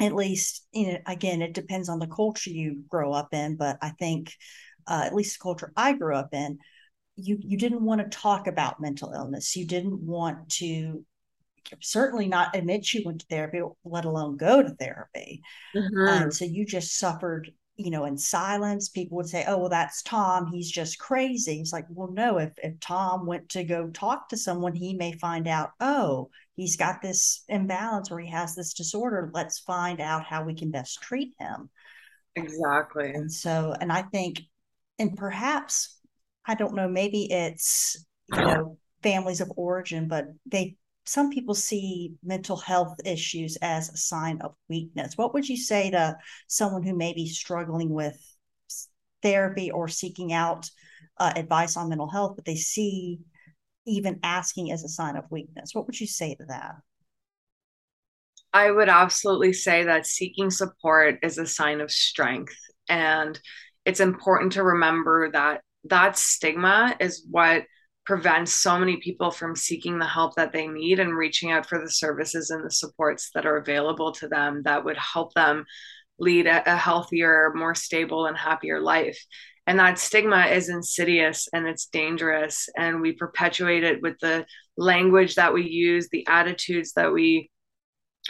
at 0.00 0.14
least, 0.14 0.66
you 0.72 0.94
know, 0.94 0.98
again, 1.06 1.42
it 1.42 1.52
depends 1.52 1.90
on 1.90 1.98
the 1.98 2.06
culture 2.06 2.48
you 2.48 2.84
grow 2.88 3.12
up 3.12 3.34
in, 3.34 3.56
but 3.56 3.76
I 3.82 3.90
think 3.90 4.32
uh, 4.86 5.02
at 5.04 5.14
least 5.14 5.38
the 5.38 5.42
culture 5.42 5.74
I 5.76 5.92
grew 5.92 6.14
up 6.16 6.32
in, 6.32 6.58
you 7.16 7.36
you 7.42 7.58
didn't 7.58 7.84
want 7.84 8.00
to 8.00 8.18
talk 8.18 8.46
about 8.46 8.80
mental 8.80 9.12
illness. 9.12 9.54
You 9.54 9.66
didn't 9.66 10.00
want 10.00 10.48
to 10.52 11.04
certainly 11.80 12.28
not 12.28 12.54
admit 12.56 12.92
you 12.92 13.02
went 13.04 13.20
to 13.20 13.26
therapy, 13.26 13.60
let 13.84 14.04
alone 14.04 14.36
go 14.36 14.62
to 14.62 14.70
therapy. 14.70 15.42
Mm-hmm. 15.74 16.08
And 16.08 16.34
so 16.34 16.44
you 16.44 16.64
just 16.64 16.98
suffered, 16.98 17.50
you 17.76 17.90
know, 17.90 18.04
in 18.04 18.16
silence. 18.18 18.88
People 18.88 19.16
would 19.16 19.28
say, 19.28 19.44
"Oh, 19.46 19.58
well, 19.58 19.68
that's 19.68 20.02
Tom. 20.02 20.46
He's 20.46 20.70
just 20.70 20.98
crazy." 20.98 21.60
It's 21.60 21.72
like, 21.72 21.86
well, 21.88 22.10
no. 22.12 22.38
If 22.38 22.52
if 22.62 22.78
Tom 22.80 23.26
went 23.26 23.48
to 23.50 23.64
go 23.64 23.88
talk 23.88 24.28
to 24.30 24.36
someone, 24.36 24.74
he 24.74 24.94
may 24.94 25.12
find 25.12 25.48
out, 25.48 25.70
oh, 25.80 26.30
he's 26.54 26.76
got 26.76 27.02
this 27.02 27.44
imbalance 27.48 28.10
or 28.10 28.18
he 28.18 28.30
has 28.30 28.54
this 28.54 28.72
disorder. 28.74 29.30
Let's 29.32 29.60
find 29.60 30.00
out 30.00 30.24
how 30.24 30.44
we 30.44 30.54
can 30.54 30.70
best 30.70 31.02
treat 31.02 31.34
him. 31.38 31.70
Exactly. 32.34 33.10
And 33.12 33.32
so, 33.32 33.74
and 33.80 33.90
I 33.90 34.02
think, 34.02 34.42
and 34.98 35.16
perhaps 35.16 35.96
I 36.46 36.54
don't 36.54 36.74
know, 36.74 36.88
maybe 36.88 37.30
it's 37.30 38.04
you 38.32 38.40
know 38.40 38.78
families 39.02 39.40
of 39.40 39.52
origin, 39.56 40.08
but 40.08 40.26
they 40.46 40.76
some 41.06 41.30
people 41.30 41.54
see 41.54 42.14
mental 42.22 42.56
health 42.56 42.96
issues 43.04 43.56
as 43.62 43.88
a 43.88 43.96
sign 43.96 44.40
of 44.42 44.54
weakness. 44.68 45.16
What 45.16 45.34
would 45.34 45.48
you 45.48 45.56
say 45.56 45.90
to 45.90 46.16
someone 46.48 46.82
who 46.82 46.96
may 46.96 47.12
be 47.12 47.28
struggling 47.28 47.90
with 47.90 48.18
therapy 49.22 49.70
or 49.70 49.88
seeking 49.88 50.32
out 50.32 50.68
uh, 51.18 51.32
advice 51.36 51.76
on 51.76 51.88
mental 51.88 52.10
health, 52.10 52.34
but 52.36 52.44
they 52.44 52.56
see 52.56 53.20
even 53.86 54.18
asking 54.22 54.72
as 54.72 54.82
a 54.82 54.88
sign 54.88 55.16
of 55.16 55.30
weakness? 55.30 55.70
What 55.72 55.86
would 55.86 55.98
you 55.98 56.08
say 56.08 56.34
to 56.34 56.44
that? 56.46 56.74
I 58.52 58.70
would 58.70 58.88
absolutely 58.88 59.52
say 59.52 59.84
that 59.84 60.06
seeking 60.06 60.50
support 60.50 61.18
is 61.22 61.38
a 61.38 61.46
sign 61.46 61.80
of 61.80 61.92
strength. 61.92 62.56
And 62.88 63.38
it's 63.84 64.00
important 64.00 64.52
to 64.52 64.62
remember 64.62 65.30
that 65.30 65.60
that 65.84 66.18
stigma 66.18 66.96
is 66.98 67.24
what 67.30 67.64
prevents 68.06 68.52
so 68.52 68.78
many 68.78 68.96
people 68.98 69.30
from 69.30 69.56
seeking 69.56 69.98
the 69.98 70.06
help 70.06 70.36
that 70.36 70.52
they 70.52 70.66
need 70.66 71.00
and 71.00 71.16
reaching 71.16 71.50
out 71.50 71.66
for 71.66 71.80
the 71.80 71.90
services 71.90 72.50
and 72.50 72.64
the 72.64 72.70
supports 72.70 73.30
that 73.34 73.44
are 73.44 73.56
available 73.56 74.12
to 74.12 74.28
them 74.28 74.62
that 74.64 74.84
would 74.84 74.96
help 74.96 75.34
them 75.34 75.64
lead 76.18 76.46
a, 76.46 76.72
a 76.72 76.76
healthier, 76.76 77.52
more 77.54 77.74
stable, 77.74 78.26
and 78.26 78.36
happier 78.36 78.80
life. 78.80 79.18
And 79.66 79.78
that 79.80 79.98
stigma 79.98 80.46
is 80.46 80.68
insidious 80.68 81.48
and 81.52 81.66
it's 81.66 81.86
dangerous. 81.86 82.68
And 82.76 83.00
we 83.00 83.12
perpetuate 83.12 83.82
it 83.82 84.00
with 84.00 84.16
the 84.20 84.46
language 84.76 85.34
that 85.34 85.52
we 85.52 85.68
use, 85.68 86.08
the 86.08 86.26
attitudes 86.28 86.92
that 86.92 87.12
we 87.12 87.50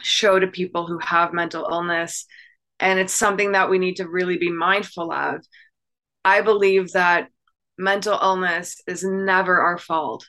show 0.03 0.39
to 0.39 0.47
people 0.47 0.87
who 0.87 0.99
have 0.99 1.35
mental 1.35 1.69
illness. 1.71 2.25
And 2.81 2.99
it's 2.99 3.15
something 3.15 3.53
that 3.53 3.69
we 3.69 3.79
need 3.79 3.97
to 3.97 4.09
really 4.09 4.39
be 4.39 4.51
mindful 4.51 5.13
of. 5.13 5.45
I 6.25 6.41
believe 6.41 6.93
that 6.93 7.29
mental 7.79 8.19
illness 8.21 8.81
is 8.87 9.05
never 9.05 9.61
our 9.61 9.79
fault. 9.79 10.29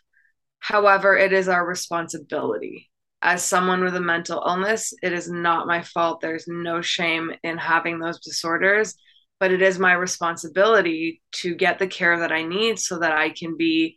However, 0.59 1.15
it 1.15 1.33
is 1.33 1.47
our 1.47 1.65
responsibility. 1.65 2.89
As 3.21 3.43
someone 3.43 3.83
with 3.83 3.95
a 3.95 4.01
mental 4.01 4.43
illness, 4.45 4.93
it 5.01 5.13
is 5.13 5.29
not 5.29 5.67
my 5.67 5.81
fault. 5.81 6.21
There's 6.21 6.47
no 6.47 6.81
shame 6.81 7.31
in 7.43 7.57
having 7.57 7.99
those 7.99 8.19
disorders, 8.19 8.95
but 9.39 9.51
it 9.51 9.61
is 9.61 9.79
my 9.79 9.93
responsibility 9.93 11.21
to 11.33 11.55
get 11.55 11.79
the 11.79 11.87
care 11.87 12.19
that 12.19 12.31
I 12.31 12.43
need 12.43 12.79
so 12.79 12.99
that 12.99 13.13
I 13.13 13.29
can 13.29 13.57
be 13.57 13.95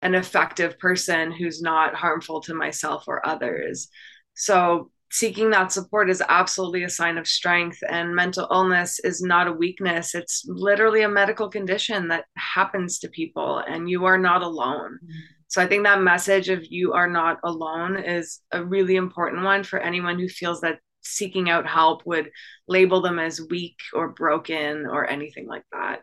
an 0.00 0.14
effective 0.14 0.78
person 0.78 1.32
who's 1.32 1.62
not 1.62 1.94
harmful 1.94 2.40
to 2.42 2.54
myself 2.54 3.04
or 3.06 3.26
others. 3.26 3.88
So, 4.34 4.90
seeking 5.12 5.50
that 5.50 5.70
support 5.70 6.08
is 6.08 6.22
absolutely 6.30 6.84
a 6.84 6.88
sign 6.88 7.18
of 7.18 7.28
strength 7.28 7.78
and 7.88 8.16
mental 8.16 8.48
illness 8.50 8.98
is 9.00 9.20
not 9.20 9.46
a 9.46 9.52
weakness. 9.52 10.14
It's 10.14 10.44
literally 10.48 11.02
a 11.02 11.08
medical 11.08 11.50
condition 11.50 12.08
that 12.08 12.24
happens 12.36 12.98
to 13.00 13.08
people 13.10 13.58
and 13.58 13.88
you 13.90 14.06
are 14.06 14.18
not 14.18 14.42
alone. 14.42 14.98
Mm-hmm. 15.04 15.20
so 15.48 15.60
i 15.62 15.66
think 15.66 15.84
that 15.84 16.00
message 16.00 16.48
of 16.48 16.64
you 16.64 16.94
are 16.94 17.08
not 17.08 17.38
alone 17.44 17.98
is 17.98 18.40
a 18.52 18.64
really 18.64 18.96
important 18.96 19.44
one 19.44 19.62
for 19.64 19.78
anyone 19.78 20.18
who 20.18 20.28
feels 20.28 20.60
that 20.62 20.78
seeking 21.02 21.50
out 21.50 21.66
help 21.66 22.06
would 22.06 22.30
label 22.68 23.02
them 23.02 23.18
as 23.18 23.46
weak 23.50 23.76
or 23.92 24.08
broken 24.08 24.86
or 24.86 25.08
anything 25.10 25.46
like 25.46 25.64
that. 25.72 26.00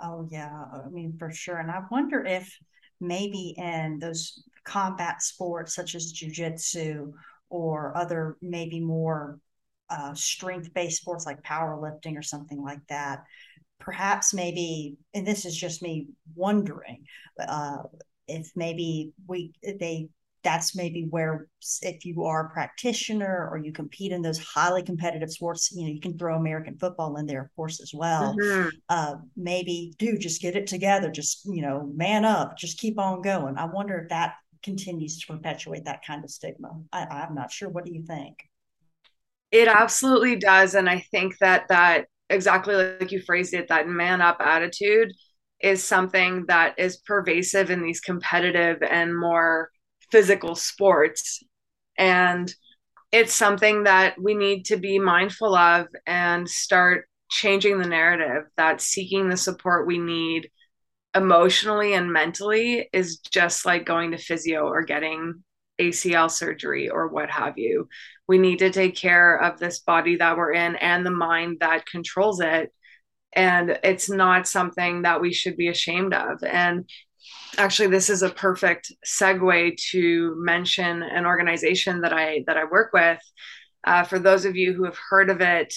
Oh 0.00 0.28
yeah 0.30 0.64
i 0.86 0.88
mean 0.90 1.16
for 1.18 1.32
sure. 1.32 1.58
And 1.58 1.70
i 1.70 1.80
wonder 1.90 2.24
if 2.24 2.56
maybe 3.00 3.54
in 3.56 3.98
those 3.98 4.44
combat 4.64 5.22
sports 5.22 5.74
such 5.74 5.94
as 5.94 6.12
jiu-jitsu 6.12 7.12
or 7.50 7.96
other 7.96 8.36
maybe 8.40 8.80
more 8.80 9.38
uh, 9.90 10.14
strength 10.14 10.72
based 10.74 11.00
sports 11.00 11.26
like 11.26 11.42
powerlifting 11.42 12.16
or 12.16 12.22
something 12.22 12.62
like 12.62 12.84
that. 12.88 13.24
Perhaps 13.80 14.32
maybe, 14.32 14.96
and 15.12 15.26
this 15.26 15.44
is 15.44 15.56
just 15.56 15.82
me 15.82 16.08
wondering, 16.34 17.04
uh, 17.46 17.78
if 18.26 18.50
maybe 18.56 19.12
we 19.26 19.52
they 19.62 20.08
that's 20.44 20.76
maybe 20.76 21.06
where 21.08 21.48
if 21.80 22.04
you 22.04 22.24
are 22.24 22.46
a 22.46 22.50
practitioner 22.50 23.48
or 23.50 23.56
you 23.56 23.72
compete 23.72 24.12
in 24.12 24.22
those 24.22 24.38
highly 24.38 24.82
competitive 24.82 25.30
sports 25.30 25.72
you 25.72 25.82
know 25.82 25.92
you 25.92 26.00
can 26.00 26.16
throw 26.16 26.36
american 26.36 26.76
football 26.78 27.16
in 27.16 27.26
there 27.26 27.42
of 27.42 27.56
course 27.56 27.80
as 27.80 27.92
well 27.94 28.36
mm-hmm. 28.36 28.68
uh, 28.90 29.14
maybe 29.36 29.94
do 29.98 30.16
just 30.18 30.42
get 30.42 30.54
it 30.54 30.66
together 30.66 31.10
just 31.10 31.44
you 31.46 31.62
know 31.62 31.90
man 31.96 32.24
up 32.24 32.56
just 32.56 32.78
keep 32.78 32.98
on 32.98 33.22
going 33.22 33.56
i 33.56 33.64
wonder 33.64 33.98
if 33.98 34.08
that 34.10 34.34
continues 34.64 35.20
to 35.20 35.32
perpetuate 35.32 35.84
that 35.84 36.04
kind 36.04 36.24
of 36.24 36.30
stigma. 36.30 36.70
I, 36.92 37.04
I'm 37.04 37.34
not 37.34 37.52
sure. 37.52 37.68
What 37.68 37.84
do 37.84 37.92
you 37.94 38.02
think? 38.02 38.36
It 39.52 39.68
absolutely 39.68 40.36
does. 40.36 40.74
And 40.74 40.90
I 40.90 41.00
think 41.12 41.38
that 41.38 41.68
that 41.68 42.06
exactly 42.28 42.74
like 42.74 43.12
you 43.12 43.20
phrased 43.20 43.54
it, 43.54 43.68
that 43.68 43.86
man 43.86 44.20
up 44.20 44.38
attitude 44.40 45.12
is 45.60 45.84
something 45.84 46.44
that 46.48 46.78
is 46.78 46.96
pervasive 46.96 47.70
in 47.70 47.82
these 47.82 48.00
competitive 48.00 48.82
and 48.82 49.16
more 49.16 49.70
physical 50.10 50.54
sports. 50.54 51.42
And 51.96 52.52
it's 53.12 53.32
something 53.32 53.84
that 53.84 54.20
we 54.20 54.34
need 54.34 54.64
to 54.64 54.76
be 54.76 54.98
mindful 54.98 55.54
of 55.54 55.86
and 56.06 56.48
start 56.48 57.08
changing 57.30 57.78
the 57.78 57.88
narrative 57.88 58.44
that 58.56 58.80
seeking 58.80 59.28
the 59.28 59.36
support 59.36 59.86
we 59.86 59.98
need 59.98 60.50
emotionally 61.14 61.94
and 61.94 62.12
mentally 62.12 62.88
is 62.92 63.18
just 63.18 63.64
like 63.64 63.86
going 63.86 64.10
to 64.10 64.18
physio 64.18 64.66
or 64.66 64.82
getting 64.82 65.42
ACL 65.80 66.30
surgery 66.30 66.88
or 66.88 67.08
what 67.08 67.30
have 67.30 67.58
you. 67.58 67.88
We 68.26 68.38
need 68.38 68.60
to 68.60 68.70
take 68.70 68.96
care 68.96 69.36
of 69.36 69.58
this 69.58 69.80
body 69.80 70.16
that 70.16 70.36
we're 70.36 70.52
in 70.52 70.76
and 70.76 71.04
the 71.04 71.10
mind 71.10 71.58
that 71.60 71.86
controls 71.86 72.40
it. 72.40 72.72
And 73.34 73.78
it's 73.82 74.08
not 74.08 74.46
something 74.46 75.02
that 75.02 75.20
we 75.20 75.32
should 75.32 75.56
be 75.56 75.68
ashamed 75.68 76.14
of. 76.14 76.42
And 76.44 76.88
actually, 77.58 77.88
this 77.88 78.08
is 78.08 78.22
a 78.22 78.30
perfect 78.30 78.92
segue 79.04 79.76
to 79.90 80.34
mention 80.38 81.02
an 81.02 81.26
organization 81.26 82.02
that 82.02 82.12
I 82.12 82.44
that 82.46 82.56
I 82.56 82.64
work 82.64 82.92
with. 82.92 83.20
Uh, 83.84 84.04
for 84.04 84.18
those 84.18 84.44
of 84.44 84.56
you 84.56 84.72
who 84.72 84.84
have 84.84 84.98
heard 85.10 85.30
of 85.30 85.40
it, 85.40 85.74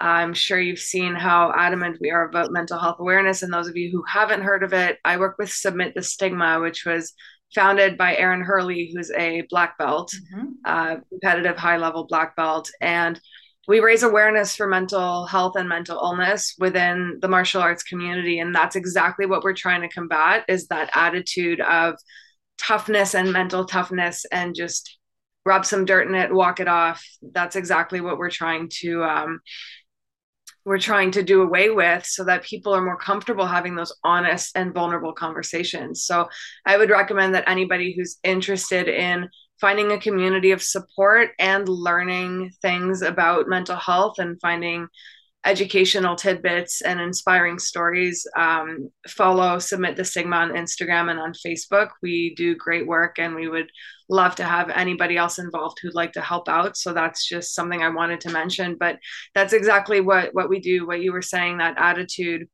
I'm 0.00 0.32
sure 0.32 0.60
you've 0.60 0.78
seen 0.78 1.14
how 1.14 1.52
adamant 1.56 1.98
we 2.00 2.10
are 2.10 2.28
about 2.28 2.52
mental 2.52 2.78
health 2.78 3.00
awareness. 3.00 3.42
And 3.42 3.52
those 3.52 3.68
of 3.68 3.76
you 3.76 3.90
who 3.90 4.04
haven't 4.06 4.42
heard 4.42 4.62
of 4.62 4.72
it, 4.72 4.98
I 5.04 5.16
work 5.16 5.36
with 5.38 5.50
Submit 5.50 5.94
the 5.94 6.02
Stigma, 6.02 6.60
which 6.60 6.84
was 6.86 7.14
founded 7.54 7.96
by 7.98 8.14
Aaron 8.16 8.42
Hurley, 8.42 8.92
who's 8.94 9.10
a 9.12 9.42
black 9.50 9.76
belt, 9.78 10.12
mm-hmm. 10.34 10.46
uh, 10.64 10.96
competitive 11.08 11.56
high 11.56 11.78
level 11.78 12.06
black 12.06 12.36
belt. 12.36 12.70
And 12.80 13.20
we 13.66 13.80
raise 13.80 14.02
awareness 14.02 14.54
for 14.56 14.66
mental 14.66 15.26
health 15.26 15.56
and 15.56 15.68
mental 15.68 15.98
illness 15.98 16.54
within 16.58 17.18
the 17.20 17.28
martial 17.28 17.60
arts 17.60 17.82
community. 17.82 18.38
And 18.38 18.54
that's 18.54 18.76
exactly 18.76 19.26
what 19.26 19.42
we're 19.42 19.52
trying 19.52 19.82
to 19.82 19.88
combat 19.88 20.44
is 20.48 20.68
that 20.68 20.90
attitude 20.94 21.60
of 21.60 21.96
toughness 22.56 23.14
and 23.14 23.32
mental 23.32 23.64
toughness 23.64 24.24
and 24.32 24.54
just 24.54 24.98
rub 25.44 25.64
some 25.64 25.84
dirt 25.84 26.06
in 26.06 26.14
it, 26.14 26.32
walk 26.32 26.60
it 26.60 26.68
off. 26.68 27.04
That's 27.32 27.56
exactly 27.56 28.00
what 28.00 28.18
we're 28.18 28.30
trying 28.30 28.70
to 28.80 29.02
um, 29.04 29.40
we're 30.68 30.78
trying 30.78 31.10
to 31.10 31.22
do 31.22 31.40
away 31.40 31.70
with 31.70 32.04
so 32.04 32.22
that 32.24 32.42
people 32.42 32.74
are 32.74 32.82
more 32.82 32.98
comfortable 32.98 33.46
having 33.46 33.74
those 33.74 33.94
honest 34.04 34.52
and 34.54 34.74
vulnerable 34.74 35.14
conversations. 35.14 36.04
So 36.04 36.28
I 36.66 36.76
would 36.76 36.90
recommend 36.90 37.34
that 37.34 37.48
anybody 37.48 37.94
who's 37.96 38.18
interested 38.22 38.86
in 38.86 39.30
finding 39.62 39.92
a 39.92 39.98
community 39.98 40.50
of 40.50 40.62
support 40.62 41.30
and 41.38 41.66
learning 41.66 42.52
things 42.60 43.00
about 43.00 43.48
mental 43.48 43.76
health 43.76 44.18
and 44.18 44.38
finding 44.42 44.86
educational 45.46 46.16
tidbits 46.16 46.82
and 46.82 47.00
inspiring 47.00 47.58
stories 47.58 48.26
um, 48.36 48.90
follow 49.08 49.58
submit 49.58 49.96
the 49.96 50.04
stigma 50.04 50.36
on 50.36 50.50
instagram 50.50 51.10
and 51.10 51.20
on 51.20 51.32
facebook 51.32 51.90
we 52.02 52.34
do 52.34 52.56
great 52.56 52.86
work 52.86 53.18
and 53.18 53.36
we 53.36 53.48
would 53.48 53.70
love 54.08 54.34
to 54.36 54.44
have 54.44 54.70
anybody 54.70 55.16
else 55.16 55.38
involved 55.38 55.78
who'd 55.80 55.94
like 55.94 56.12
to 56.12 56.20
help 56.20 56.48
out. 56.48 56.76
So 56.76 56.92
that's 56.92 57.26
just 57.26 57.54
something 57.54 57.82
i 57.82 57.88
wanted 57.88 58.20
to 58.22 58.30
mention 58.30 58.76
but 58.78 58.98
that's 59.34 59.52
exactly 59.52 60.00
what 60.00 60.34
what 60.34 60.48
we 60.48 60.60
do. 60.60 60.86
What 60.86 61.00
you 61.00 61.12
were 61.12 61.22
saying 61.22 61.58
that 61.58 61.78
attitude 61.78 62.48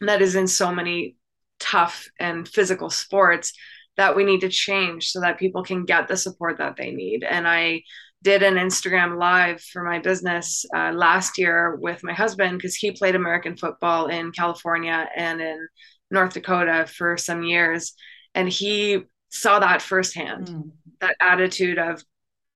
that 0.00 0.22
is 0.22 0.34
in 0.34 0.46
so 0.46 0.74
many 0.74 1.16
tough 1.58 2.08
and 2.18 2.46
physical 2.46 2.90
sports 2.90 3.52
that 3.96 4.14
we 4.14 4.24
need 4.24 4.40
to 4.40 4.48
change 4.48 5.08
so 5.08 5.20
that 5.20 5.38
people 5.38 5.62
can 5.62 5.86
get 5.86 6.06
the 6.06 6.16
support 6.16 6.58
that 6.58 6.76
they 6.76 6.90
need. 6.90 7.24
And 7.24 7.48
i 7.48 7.82
did 8.22 8.42
an 8.42 8.54
Instagram 8.54 9.18
live 9.18 9.60
for 9.60 9.84
my 9.84 10.00
business 10.00 10.64
uh, 10.74 10.90
last 10.92 11.38
year 11.38 11.76
with 11.76 12.02
my 12.02 12.12
husband 12.12 12.58
because 12.58 12.74
he 12.74 12.90
played 12.90 13.14
American 13.14 13.56
football 13.56 14.06
in 14.06 14.32
California 14.32 15.08
and 15.14 15.40
in 15.40 15.68
North 16.10 16.34
Dakota 16.34 16.86
for 16.88 17.16
some 17.16 17.44
years. 17.44 17.92
And 18.34 18.48
he 18.48 19.04
saw 19.40 19.58
that 19.58 19.82
firsthand 19.82 20.48
mm. 20.48 20.70
that 21.00 21.16
attitude 21.20 21.78
of 21.78 22.02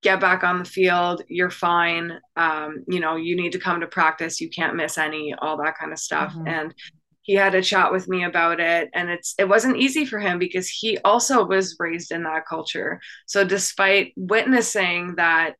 get 0.02 0.20
back 0.20 0.42
on 0.42 0.58
the 0.58 0.64
field 0.64 1.22
you're 1.28 1.50
fine 1.50 2.18
um, 2.36 2.84
you 2.88 3.00
know 3.00 3.16
you 3.16 3.36
need 3.36 3.52
to 3.52 3.58
come 3.58 3.80
to 3.80 3.86
practice 3.86 4.40
you 4.40 4.48
can't 4.48 4.76
miss 4.76 4.98
any 4.98 5.34
all 5.40 5.56
that 5.56 5.76
kind 5.78 5.92
of 5.92 5.98
stuff 5.98 6.32
mm-hmm. 6.32 6.48
and 6.48 6.74
he 7.22 7.34
had 7.34 7.54
a 7.54 7.62
chat 7.62 7.92
with 7.92 8.08
me 8.08 8.24
about 8.24 8.60
it 8.60 8.88
and 8.94 9.10
it's 9.10 9.34
it 9.38 9.48
wasn't 9.48 9.76
easy 9.76 10.04
for 10.04 10.18
him 10.18 10.38
because 10.38 10.68
he 10.68 10.98
also 11.04 11.44
was 11.44 11.76
raised 11.78 12.12
in 12.12 12.22
that 12.22 12.46
culture 12.46 13.00
so 13.26 13.44
despite 13.44 14.12
witnessing 14.16 15.14
that 15.16 15.54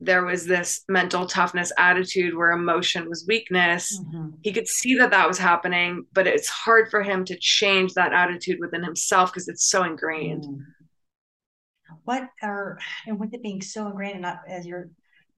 there 0.00 0.24
was 0.24 0.46
this 0.46 0.84
mental 0.88 1.26
toughness 1.26 1.72
attitude 1.76 2.34
where 2.34 2.52
emotion 2.52 3.08
was 3.08 3.26
weakness 3.26 3.98
mm-hmm. 3.98 4.30
he 4.42 4.52
could 4.52 4.68
see 4.68 4.96
that 4.96 5.10
that 5.10 5.26
was 5.26 5.38
happening 5.38 6.04
but 6.12 6.26
it's 6.26 6.48
hard 6.48 6.90
for 6.90 7.02
him 7.02 7.24
to 7.24 7.36
change 7.38 7.94
that 7.94 8.12
attitude 8.12 8.58
within 8.60 8.82
himself 8.82 9.32
because 9.32 9.48
it's 9.48 9.68
so 9.68 9.84
ingrained 9.84 10.44
mm-hmm. 10.44 11.94
what 12.04 12.28
are 12.42 12.78
and 13.06 13.18
with 13.18 13.34
it 13.34 13.42
being 13.42 13.60
so 13.62 13.86
ingrained 13.86 14.14
and 14.14 14.22
not 14.22 14.40
as 14.48 14.66
you're 14.66 14.88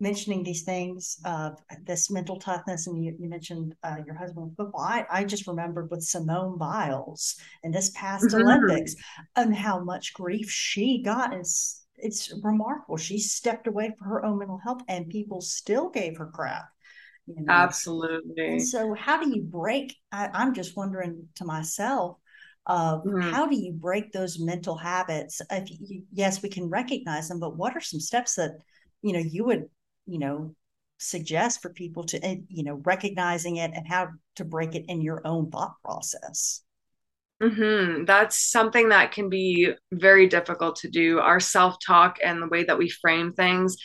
mentioning 0.02 0.42
these 0.42 0.62
things 0.62 1.18
of 1.26 1.58
this 1.84 2.10
mental 2.10 2.38
toughness 2.38 2.86
and 2.86 3.04
you, 3.04 3.14
you 3.20 3.28
mentioned 3.28 3.74
uh, 3.82 3.96
your 4.06 4.14
husband 4.14 4.50
football 4.56 4.80
I, 4.80 5.06
I 5.10 5.24
just 5.24 5.46
remembered 5.46 5.90
with 5.90 6.02
simone 6.02 6.56
biles 6.58 7.36
in 7.64 7.70
this 7.70 7.90
past 7.90 8.26
mm-hmm. 8.26 8.42
olympics 8.42 8.94
and 9.36 9.54
how 9.54 9.80
much 9.80 10.14
grief 10.14 10.50
she 10.50 11.02
got 11.02 11.34
it's 11.34 11.79
it's 12.02 12.32
remarkable 12.42 12.96
she 12.96 13.18
stepped 13.18 13.66
away 13.66 13.92
for 13.98 14.04
her 14.04 14.24
own 14.24 14.38
mental 14.38 14.58
health 14.58 14.82
and 14.88 15.08
people 15.08 15.40
still 15.40 15.88
gave 15.88 16.16
her 16.16 16.26
crap 16.26 16.68
you 17.26 17.42
know? 17.42 17.52
absolutely 17.52 18.34
and 18.46 18.62
so 18.66 18.94
how 18.94 19.22
do 19.22 19.30
you 19.30 19.42
break 19.42 19.96
I, 20.12 20.28
i'm 20.32 20.54
just 20.54 20.76
wondering 20.76 21.28
to 21.36 21.44
myself 21.44 22.16
of 22.66 23.04
mm-hmm. 23.04 23.30
how 23.30 23.46
do 23.46 23.56
you 23.56 23.72
break 23.72 24.12
those 24.12 24.38
mental 24.38 24.76
habits 24.76 25.40
if 25.50 25.70
you, 25.70 26.02
yes 26.12 26.42
we 26.42 26.48
can 26.48 26.68
recognize 26.68 27.28
them 27.28 27.40
but 27.40 27.56
what 27.56 27.76
are 27.76 27.80
some 27.80 28.00
steps 28.00 28.34
that 28.34 28.52
you 29.02 29.12
know 29.12 29.18
you 29.20 29.44
would 29.44 29.68
you 30.06 30.18
know 30.18 30.54
suggest 30.98 31.62
for 31.62 31.70
people 31.70 32.04
to 32.04 32.22
eh, 32.24 32.36
you 32.48 32.62
know 32.62 32.80
recognizing 32.84 33.56
it 33.56 33.70
and 33.74 33.88
how 33.88 34.08
to 34.36 34.44
break 34.44 34.74
it 34.74 34.84
in 34.88 35.00
your 35.00 35.26
own 35.26 35.50
thought 35.50 35.74
process 35.82 36.62
mm-hmm. 37.42 38.04
that's 38.04 38.50
something 38.50 38.90
that 38.90 39.12
can 39.12 39.28
be 39.28 39.72
very 39.92 40.28
difficult 40.28 40.76
to 40.76 40.88
do. 40.88 41.18
Our 41.20 41.40
self-talk 41.40 42.18
and 42.24 42.40
the 42.40 42.48
way 42.48 42.64
that 42.64 42.78
we 42.78 42.88
frame 42.88 43.32
things 43.32 43.76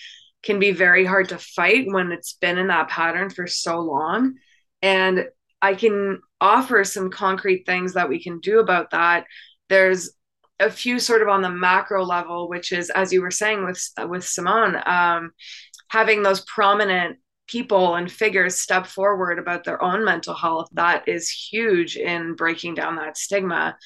can 0.43 0.59
be 0.59 0.71
very 0.71 1.05
hard 1.05 1.29
to 1.29 1.37
fight 1.37 1.87
when 1.87 2.11
it's 2.11 2.33
been 2.33 2.57
in 2.57 2.67
that 2.67 2.89
pattern 2.89 3.29
for 3.29 3.47
so 3.47 3.79
long. 3.79 4.35
And 4.81 5.25
i 5.61 5.73
can 5.73 6.19
offer 6.41 6.83
some 6.83 7.09
concrete 7.09 7.65
things 7.65 7.93
that 7.93 8.09
we 8.09 8.21
can 8.21 8.39
do 8.39 8.59
about 8.59 8.91
that. 8.91 9.25
There's 9.69 10.11
a 10.59 10.69
few 10.69 10.99
sort 10.99 11.21
of 11.21 11.27
on 11.27 11.41
the 11.41 11.49
macro 11.49 12.03
level 12.05 12.47
which 12.47 12.71
is 12.71 12.89
as 12.89 13.11
you 13.11 13.21
were 13.21 13.31
saying 13.31 13.65
with 13.65 13.81
with 14.07 14.25
simone 14.25 14.81
um, 14.85 15.31
having 15.89 16.23
those 16.23 16.41
prominent 16.41 17.17
people 17.47 17.95
and 17.95 18.11
figures 18.11 18.59
step 18.59 18.87
forward 18.87 19.37
about 19.37 19.63
their 19.63 19.81
own 19.83 20.03
mental 20.03 20.33
health 20.33 20.67
that 20.73 21.07
is 21.07 21.29
huge 21.29 21.95
in 21.95 22.33
breaking 22.35 22.73
down 22.73 22.95
that 22.95 23.17
stigma 23.17 23.77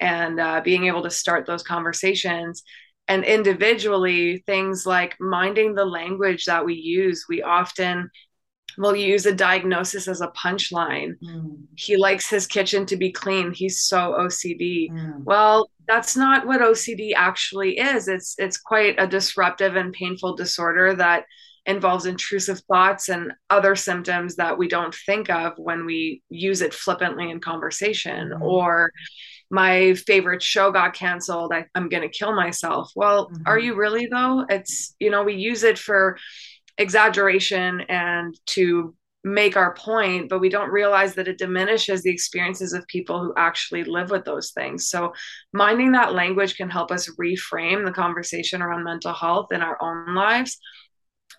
and 0.00 0.38
uh, 0.38 0.60
being 0.62 0.86
able 0.86 1.02
to 1.02 1.10
start 1.10 1.46
those 1.46 1.62
conversations. 1.62 2.62
And 3.08 3.24
individually 3.24 4.42
things 4.46 4.84
like 4.84 5.16
minding 5.20 5.74
the 5.74 5.84
language 5.84 6.44
that 6.46 6.64
we 6.64 6.74
use 6.74 7.24
we 7.28 7.40
often 7.42 8.10
will 8.78 8.96
use 8.96 9.24
a 9.24 9.32
diagnosis 9.32 10.06
as 10.08 10.20
a 10.20 10.28
punchline. 10.28 11.12
Mm. 11.24 11.56
he 11.76 11.96
likes 11.96 12.28
his 12.28 12.46
kitchen 12.46 12.84
to 12.86 12.96
be 12.96 13.10
clean. 13.12 13.52
He's 13.52 13.82
so 13.82 14.16
ocd 14.18 14.90
mm. 14.90 15.24
well 15.24 15.70
that's 15.86 16.16
not 16.16 16.46
what 16.46 16.60
ocd 16.60 17.12
actually 17.16 17.78
is. 17.78 18.08
It's 18.08 18.34
it's 18.38 18.58
quite 18.58 18.96
a 18.98 19.06
disruptive 19.06 19.76
and 19.76 19.92
painful 19.92 20.34
disorder 20.34 20.94
that 20.96 21.24
involves 21.66 22.06
intrusive 22.06 22.60
thoughts 22.68 23.08
and 23.08 23.32
other 23.50 23.74
symptoms 23.74 24.36
that 24.36 24.56
we 24.56 24.68
don't 24.68 24.94
think 24.94 25.28
of 25.28 25.52
when 25.56 25.84
we 25.84 26.22
use 26.28 26.62
it 26.62 26.72
flippantly 26.72 27.30
in 27.30 27.40
conversation. 27.40 28.30
Mm-hmm. 28.30 28.42
or 28.42 28.92
my 29.48 29.94
favorite 29.94 30.42
show 30.42 30.72
got 30.72 30.94
canceled. 30.94 31.52
I, 31.52 31.66
am 31.76 31.88
going 31.88 32.02
to 32.02 32.08
kill 32.08 32.34
myself. 32.34 32.90
Well 32.96 33.28
mm-hmm. 33.28 33.42
are 33.46 33.58
you 33.58 33.74
really 33.74 34.06
though? 34.06 34.44
It's 34.48 34.94
you 34.98 35.10
know 35.10 35.22
we 35.22 35.34
use 35.34 35.62
it 35.62 35.78
for 35.78 36.18
exaggeration 36.78 37.82
and 37.88 38.38
to 38.46 38.94
make 39.24 39.56
our 39.56 39.74
point 39.74 40.28
but 40.28 40.40
we 40.40 40.48
don't 40.48 40.70
realize 40.70 41.14
that 41.14 41.26
it 41.26 41.38
diminishes 41.38 42.02
the 42.02 42.10
experiences 42.10 42.72
of 42.72 42.86
people 42.86 43.18
who 43.18 43.34
actually 43.36 43.82
live 43.82 44.10
with 44.10 44.24
those 44.24 44.52
things. 44.52 44.88
So 44.88 45.12
minding 45.52 45.92
that 45.92 46.14
language 46.14 46.56
can 46.56 46.70
help 46.70 46.92
us 46.92 47.10
reframe 47.18 47.84
the 47.84 47.92
conversation 47.92 48.62
around 48.62 48.84
mental 48.84 49.12
health 49.12 49.52
in 49.52 49.62
our 49.62 49.78
own 49.80 50.14
lives 50.14 50.58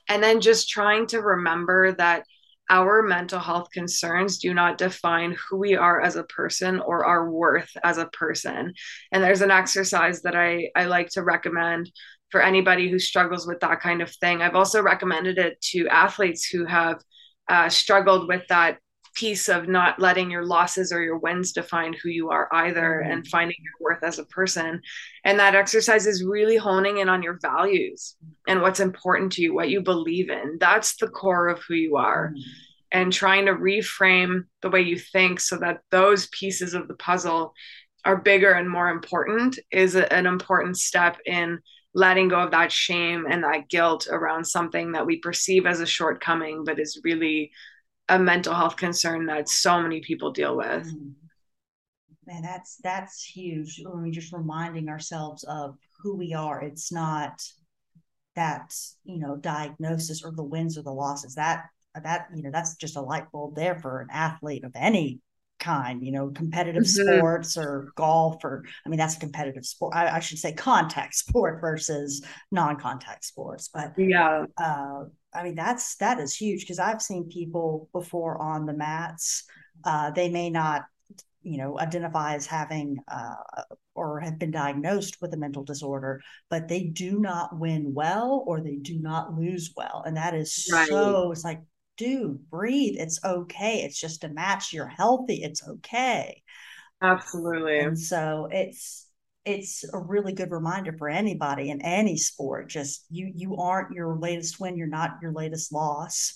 and 0.08 0.24
then 0.24 0.42
just 0.42 0.70
trying 0.70 1.08
to 1.08 1.22
remember 1.22 1.94
that 1.94 2.24
our 2.70 3.02
mental 3.02 3.40
health 3.40 3.70
concerns 3.72 4.40
do 4.40 4.54
not 4.54 4.78
define 4.78 5.36
who 5.50 5.58
we 5.58 5.76
are 5.76 6.02
as 6.02 6.16
a 6.16 6.24
person 6.24 6.82
or 6.82 7.06
our 7.06 7.30
worth 7.32 7.70
as 7.84 7.98
a 7.98 8.08
person. 8.08 8.74
And 9.12 9.24
there's 9.24 9.42
an 9.42 9.52
exercise 9.52 10.22
that 10.24 10.36
I, 10.36 10.70
I 10.76 10.86
like 10.86 11.10
to 11.12 11.24
recommend 11.24 11.90
for 12.30 12.42
anybody 12.42 12.90
who 12.90 13.00
struggles 13.00 13.48
with 13.48 13.62
that 13.62 13.80
kind 13.80 14.02
of 14.02 14.12
thing. 14.16 14.42
I've 14.42 14.56
also 14.56 14.82
recommended 14.82 15.38
it 15.38 15.62
to 15.72 15.88
athletes 15.88 16.46
who 16.46 16.66
have 16.66 17.02
uh, 17.48 17.70
struggled 17.70 18.28
with 18.28 18.44
that 18.50 18.80
piece 19.18 19.50
of 19.50 19.68
not 19.68 20.00
letting 20.00 20.30
your 20.30 20.46
losses 20.46 20.92
or 20.94 21.02
your 21.02 21.18
wins 21.18 21.52
define 21.52 21.92
who 21.92 22.10
you 22.10 22.30
are 22.30 22.48
either 22.52 23.02
mm-hmm. 23.02 23.12
and 23.12 23.28
finding 23.28 23.58
your 23.64 23.74
worth 23.80 24.04
as 24.04 24.20
a 24.20 24.26
person 24.26 24.80
and 25.26 25.40
that 25.40 25.56
exercise 25.56 26.06
is 26.06 26.24
really 26.24 26.56
honing 26.56 27.00
in 27.00 27.10
on 27.10 27.24
your 27.24 27.40
values 27.42 28.16
and 28.48 28.62
what's 28.62 28.80
important 28.80 29.32
to 29.32 29.42
you 29.42 29.56
what 29.56 29.70
you 29.70 29.82
believe 29.82 30.30
in 30.30 30.58
that's 30.60 30.98
the 30.98 31.08
core 31.08 31.48
of 31.48 31.60
who 31.68 31.74
you 31.74 31.98
are 31.98 32.30
mm-hmm. 32.30 32.42
and 32.92 33.12
trying 33.12 33.48
to 33.48 33.54
reframe 33.54 34.44
the 34.62 34.70
way 34.70 34.82
you 34.82 35.00
think 35.00 35.40
so 35.40 35.58
that 35.58 35.80
those 35.90 36.28
pieces 36.28 36.76
of 36.76 36.88
the 36.88 36.96
puzzle 36.96 37.54
are 38.06 38.18
bigger 38.18 38.52
and 38.52 38.70
more 38.70 38.90
important 38.90 39.58
is 39.72 39.96
a, 39.96 40.14
an 40.14 40.28
important 40.28 40.78
step 40.78 41.18
in 41.26 41.58
letting 41.96 42.28
go 42.28 42.40
of 42.40 42.52
that 42.52 42.72
shame 42.72 43.26
and 43.28 43.44
that 43.44 43.68
guilt 43.68 44.08
around 44.12 44.46
something 44.46 44.92
that 44.92 45.08
we 45.08 45.18
perceive 45.18 45.66
as 45.66 45.80
a 45.80 45.88
shortcoming 45.88 46.64
but 46.64 46.80
is 46.80 47.02
really 47.04 47.52
a 48.10 48.20
mental 48.20 48.54
health 48.54 48.78
concern 48.78 49.26
that 49.26 49.50
so 49.50 49.82
many 49.82 50.02
people 50.02 50.32
deal 50.32 50.56
with. 50.56 50.88
Mm-hmm. 50.88 51.10
Man, 52.26 52.42
that's 52.42 52.78
that's 52.84 53.24
huge. 53.24 53.82
When 53.84 54.04
we 54.04 54.12
just 54.12 54.34
reminding 54.34 54.90
ourselves 54.90 55.44
of 55.46 55.78
who 56.00 56.16
we 56.16 56.34
are. 56.34 56.62
It's 56.62 56.92
not 56.92 57.42
that 58.36 58.74
you 59.04 59.20
know 59.20 59.36
diagnosis 59.36 60.24
or 60.24 60.32
the 60.32 60.44
wins 60.44 60.78
or 60.78 60.84
the 60.84 60.92
losses. 60.92 61.36
That 61.36 61.66
that 62.04 62.28
you 62.36 62.44
know 62.44 62.52
that's 62.52 62.76
just 62.76 62.98
a 62.98 63.02
light 63.02 63.32
bulb 63.32 63.56
there 63.56 63.76
for 63.76 64.02
an 64.02 64.08
athlete 64.12 64.64
of 64.64 64.72
any 64.76 65.20
kind 65.60 66.06
you 66.06 66.12
know 66.12 66.30
competitive 66.30 66.84
mm-hmm. 66.84 67.18
sports 67.18 67.58
or 67.58 67.92
golf 67.96 68.44
or 68.44 68.64
i 68.86 68.90
mean 68.90 69.00
that's 69.00 69.18
a 69.18 69.20
competitive 69.20 69.66
sport 69.66 69.96
I, 69.96 70.18
I, 70.18 70.20
should 70.20 70.38
say 70.38 70.54
contact 70.54 71.16
sport 71.24 71.62
versus 71.62 72.24
non-contact 72.52 73.26
sports 73.26 73.68
but 73.74 73.94
yeah 73.98 74.46
uh, 74.56 75.06
I 75.34 75.44
mean, 75.44 75.56
that's 75.56 75.96
that 75.98 76.20
is 76.20 76.36
huge 76.36 76.62
because 76.62 76.80
I've 76.80 77.02
seen 77.02 77.30
people 77.30 77.90
before 77.94 78.42
on 78.42 78.66
the 78.66 78.74
mats. 78.74 79.44
Uh, 79.84 80.12
they 80.12 80.30
may 80.30 80.50
not, 80.50 80.86
you 81.44 81.58
know, 81.58 81.80
identify 81.80 82.36
as 82.36 82.46
having 82.46 82.98
uh, 83.08 83.36
or 83.94 84.20
have 84.20 84.40
been 84.40 84.52
diagnosed 84.52 85.18
with 85.22 85.34
a 85.34 85.38
mental 85.38 85.64
disorder, 85.64 86.22
but 86.50 86.68
they 86.68 86.84
do 86.84 87.20
not 87.20 87.58
win 87.58 87.94
well 87.94 88.44
or 88.48 88.62
they 88.62 88.78
do 88.78 89.00
not 89.00 89.38
lose 89.38 89.74
well, 89.76 90.04
and 90.06 90.18
that 90.18 90.34
is 90.34 90.70
right. 90.72 90.88
so. 90.88 91.32
It's 91.32 91.44
like, 91.44 91.62
dude, 91.98 92.50
breathe. 92.50 92.96
It's 92.98 93.20
okay. 93.24 93.84
It's 93.84 94.00
just 94.00 94.24
a 94.24 94.30
match. 94.30 94.74
You're 94.74 94.88
healthy. 94.88 95.44
It's 95.44 95.68
okay. 95.68 96.42
Absolutely. 97.02 97.80
And 97.80 98.00
so 98.00 98.48
it's 98.52 99.07
it's 99.48 99.86
a 99.94 99.98
really 99.98 100.34
good 100.34 100.52
reminder 100.52 100.94
for 100.98 101.08
anybody 101.08 101.70
in 101.70 101.82
any 101.82 102.18
sport. 102.18 102.70
Just 102.70 103.06
you 103.10 103.32
you 103.34 103.56
aren't 103.56 103.94
your 103.94 104.18
latest 104.18 104.60
win, 104.60 104.78
you're 104.78 104.88
not 104.88 105.12
your 105.22 105.32
latest 105.32 105.72
loss, 105.72 106.34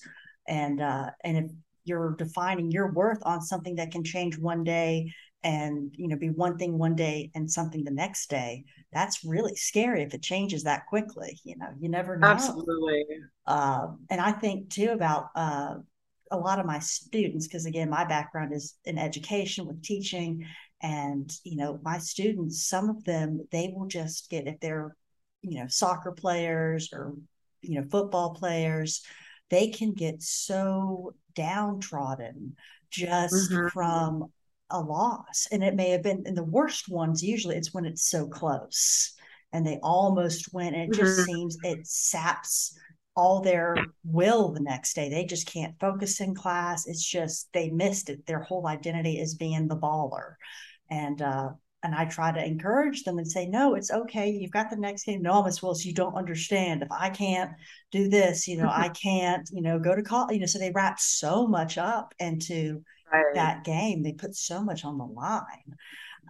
and 0.48 0.82
uh, 0.82 1.10
and 1.24 1.38
if 1.38 1.52
you're 1.84 2.16
defining 2.18 2.72
your 2.72 2.94
worth 2.94 3.20
on 3.24 3.42
something 3.42 3.76
that 3.76 3.92
can 3.92 4.04
change 4.04 4.38
one 4.38 4.64
day 4.64 5.12
and 5.44 5.94
you 5.98 6.08
know 6.08 6.16
be 6.16 6.30
one 6.30 6.58
thing 6.58 6.78
one 6.78 6.96
day 6.96 7.32
and 7.34 7.50
something 7.50 7.84
the 7.84 7.92
next 7.92 8.30
day 8.30 8.64
that's 8.94 9.26
really 9.26 9.56
scary 9.56 10.04
if 10.04 10.14
it 10.14 10.22
changes 10.22 10.64
that 10.64 10.86
quickly 10.86 11.40
you 11.44 11.56
know 11.58 11.70
you 11.80 11.90
never 11.90 12.16
know 12.16 12.28
absolutely 12.28 13.04
uh, 13.48 13.88
and 14.12 14.22
i 14.22 14.32
think 14.32 14.70
too 14.70 14.90
about 14.90 15.30
uh, 15.36 15.74
a 16.32 16.38
lot 16.38 16.60
of 16.60 16.68
my 16.68 16.78
students 16.78 17.48
because 17.48 17.66
again 17.66 17.90
my 17.90 18.06
background 18.06 18.54
is 18.54 18.76
in 18.86 19.00
education 19.00 19.66
with 19.66 19.82
teaching 19.82 20.46
and 20.82 21.32
you 21.44 21.56
know 21.56 21.80
my 21.84 21.98
students 21.98 22.68
some 22.68 22.90
of 22.90 23.04
them 23.04 23.46
they 23.52 23.74
will 23.76 23.88
just 23.88 24.30
get 24.30 24.48
if 24.48 24.60
they're 24.60 24.96
you 25.42 25.60
know 25.60 25.68
soccer 25.68 26.12
players 26.12 26.90
or 26.94 27.14
you 27.62 27.80
know 27.80 27.88
football 27.90 28.34
players 28.34 29.04
they 29.50 29.68
can 29.68 29.94
get 29.94 30.22
so 30.22 31.14
downtrodden 31.36 32.56
just 32.90 33.52
mm-hmm. 33.52 33.68
from 33.68 34.32
a 34.70 34.80
loss 34.80 35.48
and 35.52 35.64
it 35.64 35.76
may 35.76 35.90
have 35.90 36.02
been 36.02 36.24
in 36.26 36.36
the 36.36 36.44
worst 36.44 36.90
ones 36.90 37.24
usually 37.24 37.56
it's 37.56 37.74
when 37.74 37.86
it's 37.86 38.10
so 38.10 38.28
close 38.28 39.14
and 39.54 39.66
they 39.66 39.80
almost 39.84 40.54
win. 40.54 40.74
And 40.74 40.94
it 40.94 40.98
just 40.98 41.20
mm-hmm. 41.20 41.32
seems 41.32 41.58
it 41.64 41.88
saps 41.88 42.78
all 43.16 43.42
their 43.42 43.76
will 44.04 44.52
the 44.52 44.62
next 44.62 44.94
day. 44.94 45.10
They 45.10 45.26
just 45.26 45.48
can't 45.48 45.80
focus 45.80 46.22
in 46.22 46.34
class. 46.34 46.88
It's 46.88 47.04
just 47.04 47.52
they 47.54 47.70
missed 47.70 48.10
it. 48.10 48.26
Their 48.26 48.42
whole 48.42 48.68
identity 48.68 49.20
is 49.20 49.36
being 49.36 49.68
the 49.68 49.78
baller. 49.78 50.36
And 50.92 51.22
uh 51.22 51.50
and 51.84 51.96
I 51.96 52.06
try 52.06 52.32
to 52.32 52.46
encourage 52.46 53.04
them 53.04 53.18
and 53.18 53.30
say, 53.30 53.48
no, 53.48 53.74
it's 53.74 53.92
okay. 53.92 54.30
You've 54.30 54.52
got 54.52 54.70
the 54.70 54.76
next 54.76 55.04
game. 55.04 55.24
No, 55.24 55.44
Miss 55.44 55.64
Wills, 55.64 55.84
you 55.84 55.94
don't 55.94 56.16
understand. 56.16 56.84
If 56.84 56.92
I 56.92 57.10
can't 57.10 57.52
do 57.92 58.08
this, 58.08 58.48
you 58.48 58.58
know, 58.58 58.70
I 58.72 58.90
can't, 59.02 59.50
you 59.52 59.62
know, 59.62 59.80
go 59.80 59.96
to 59.96 60.04
college. 60.04 60.36
You 60.36 60.42
know, 60.42 60.46
so 60.46 60.60
they 60.60 60.72
wrap 60.72 61.00
so 61.00 61.48
much 61.48 61.78
up 61.78 62.14
into 62.20 62.84
right. 63.12 63.34
that 63.34 63.64
game. 63.64 64.04
They 64.04 64.14
put 64.14 64.36
so 64.36 64.62
much 64.62 64.86
on 64.86 64.98
the 65.00 65.06
line. 65.06 65.76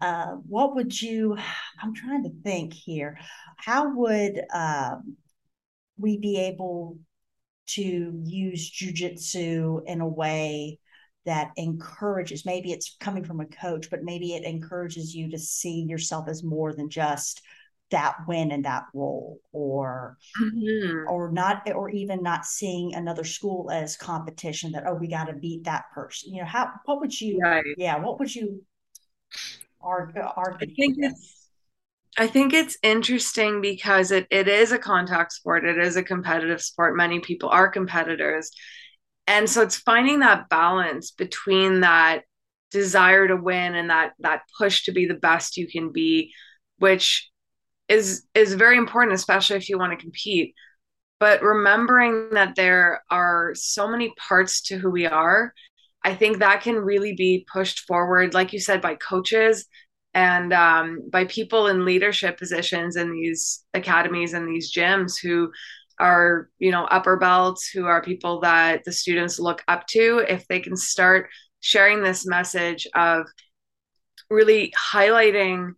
Uh, 0.02 0.36
what 0.48 0.76
would 0.76 1.00
you? 1.00 1.38
I'm 1.82 1.94
trying 1.94 2.24
to 2.24 2.32
think 2.44 2.74
here. 2.74 3.20
How 3.58 3.94
would 3.94 4.42
um, 4.54 5.18
we 5.98 6.18
be 6.18 6.40
able 6.40 6.98
to 7.68 8.22
use 8.24 8.72
jujitsu 8.72 9.82
in 9.86 10.02
a 10.02 10.08
way 10.08 10.80
that 11.26 11.52
encourages? 11.58 12.46
Maybe 12.46 12.72
it's 12.72 12.96
coming 13.00 13.24
from 13.24 13.40
a 13.40 13.46
coach, 13.46 13.90
but 13.90 14.04
maybe 14.04 14.34
it 14.34 14.44
encourages 14.44 15.16
you 15.16 15.32
to 15.32 15.38
see 15.38 15.82
yourself 15.82 16.28
as 16.28 16.44
more 16.44 16.74
than 16.74 16.90
just 16.90 17.42
that 17.92 18.16
win 18.28 18.52
and 18.52 18.66
that 18.66 18.86
role 18.94 19.40
or 19.52 20.18
mm-hmm. 20.42 21.10
or 21.10 21.30
not 21.30 21.70
or 21.76 21.90
even 21.90 22.24
not 22.24 22.46
seeing 22.46 22.96
another 22.96 23.24
school 23.26 23.70
as 23.70 23.98
competition 23.98 24.72
that 24.72 24.88
oh 24.88 24.94
we 24.94 25.10
got 25.10 25.26
to 25.26 25.34
beat 25.34 25.66
that 25.66 25.84
person 25.94 26.34
you 26.34 26.42
know 26.42 26.48
how 26.48 26.72
what 26.86 27.02
would 27.02 27.20
you 27.20 27.38
right. 27.44 27.66
yeah 27.78 27.98
what 27.98 28.18
would 28.18 28.34
you 28.34 28.64
argue, 29.82 30.22
argue 30.22 30.68
I 30.70 30.74
think 30.74 30.96
it's 31.00 31.42
I 32.18 32.28
think 32.28 32.54
it's 32.54 32.78
interesting 32.84 33.62
because 33.62 34.12
it, 34.12 34.28
it 34.30 34.50
is 34.50 34.74
a 34.74 34.78
contact 34.78 35.32
sport. 35.32 35.64
It 35.64 35.78
is 35.78 35.96
a 35.96 36.04
competitive 36.04 36.62
sport. 36.62 36.98
Many 36.98 37.22
people 37.22 37.48
are 37.50 37.70
competitors. 37.70 38.52
And 39.32 39.50
so 39.50 39.62
it's 39.62 39.78
finding 39.78 40.20
that 40.20 40.50
balance 40.50 41.12
between 41.12 41.80
that 41.80 42.24
desire 42.70 43.30
to 43.30 43.38
win 43.38 43.76
and 43.76 43.90
that 43.90 44.12
that 44.20 44.42
push 44.58 44.84
to 44.84 44.92
be 44.92 45.06
the 45.06 45.14
best 45.14 45.56
you 45.56 45.70
can 45.70 45.94
be, 45.94 46.34
which 46.80 47.30
is 47.88 48.24
is 48.36 48.56
very 48.56 48.78
important 48.78 49.16
especially 49.16 49.56
if 49.56 49.70
you 49.70 49.78
want 49.78 49.98
to 49.98 50.04
compete. 50.04 50.54
But 51.18 51.42
remembering 51.44 52.32
that 52.32 52.56
there 52.56 53.04
are 53.10 53.54
so 53.56 53.88
many 53.88 54.14
parts 54.18 54.60
to 54.64 54.78
who 54.78 54.92
we 54.92 55.06
are 55.06 55.54
i 56.04 56.16
think 56.16 56.40
that 56.40 56.62
can 56.62 56.76
really 56.76 57.14
be 57.14 57.46
pushed 57.54 57.82
forward 57.82 58.34
like 58.34 58.54
you 58.54 58.60
said 58.60 58.82
by 58.82 58.96
coaches 58.96 59.68
and 60.14 60.52
um, 60.52 61.08
by 61.10 61.26
people 61.26 61.68
in 61.68 61.86
leadership 61.86 62.38
positions 62.38 62.96
in 62.96 63.14
these 63.14 63.64
academies 63.74 64.34
and 64.34 64.50
these 64.50 64.74
gyms 64.74 65.14
who 65.22 65.52
are 66.02 66.50
you 66.60 66.72
know 66.72 66.86
upper 66.86 67.18
belts 67.18 67.70
who 67.70 67.86
are 67.86 68.02
people 68.02 68.42
that 68.42 68.84
the 68.84 68.92
students 68.92 69.40
look 69.40 69.64
up 69.68 69.88
to 69.88 70.26
if 70.28 70.48
they 70.48 70.60
can 70.60 70.76
start 70.76 71.30
sharing 71.60 72.02
this 72.02 72.26
message 72.26 72.88
of 72.96 73.28
really 74.30 74.74
highlighting 74.78 75.74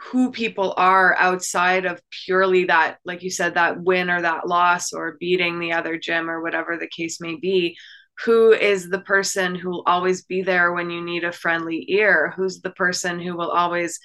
who 0.00 0.30
people 0.30 0.74
are 0.76 1.16
outside 1.18 1.84
of 1.84 2.00
purely 2.24 2.64
that 2.64 2.98
like 3.04 3.22
you 3.22 3.30
said 3.30 3.54
that 3.54 3.80
win 3.80 4.10
or 4.10 4.22
that 4.22 4.46
loss 4.46 4.92
or 4.92 5.16
beating 5.18 5.58
the 5.58 5.72
other 5.72 5.98
gym 5.98 6.28
or 6.28 6.42
whatever 6.42 6.76
the 6.76 6.88
case 6.88 7.20
may 7.20 7.36
be 7.36 7.76
who 8.24 8.52
is 8.52 8.88
the 8.88 9.00
person 9.00 9.54
who 9.54 9.70
will 9.70 9.84
always 9.86 10.24
be 10.24 10.42
there 10.42 10.72
when 10.72 10.90
you 10.90 11.04
need 11.04 11.24
a 11.24 11.32
friendly 11.32 11.84
ear? 11.88 12.32
Who's 12.36 12.60
the 12.60 12.70
person 12.70 13.20
who 13.20 13.36
will 13.36 13.50
always 13.50 14.00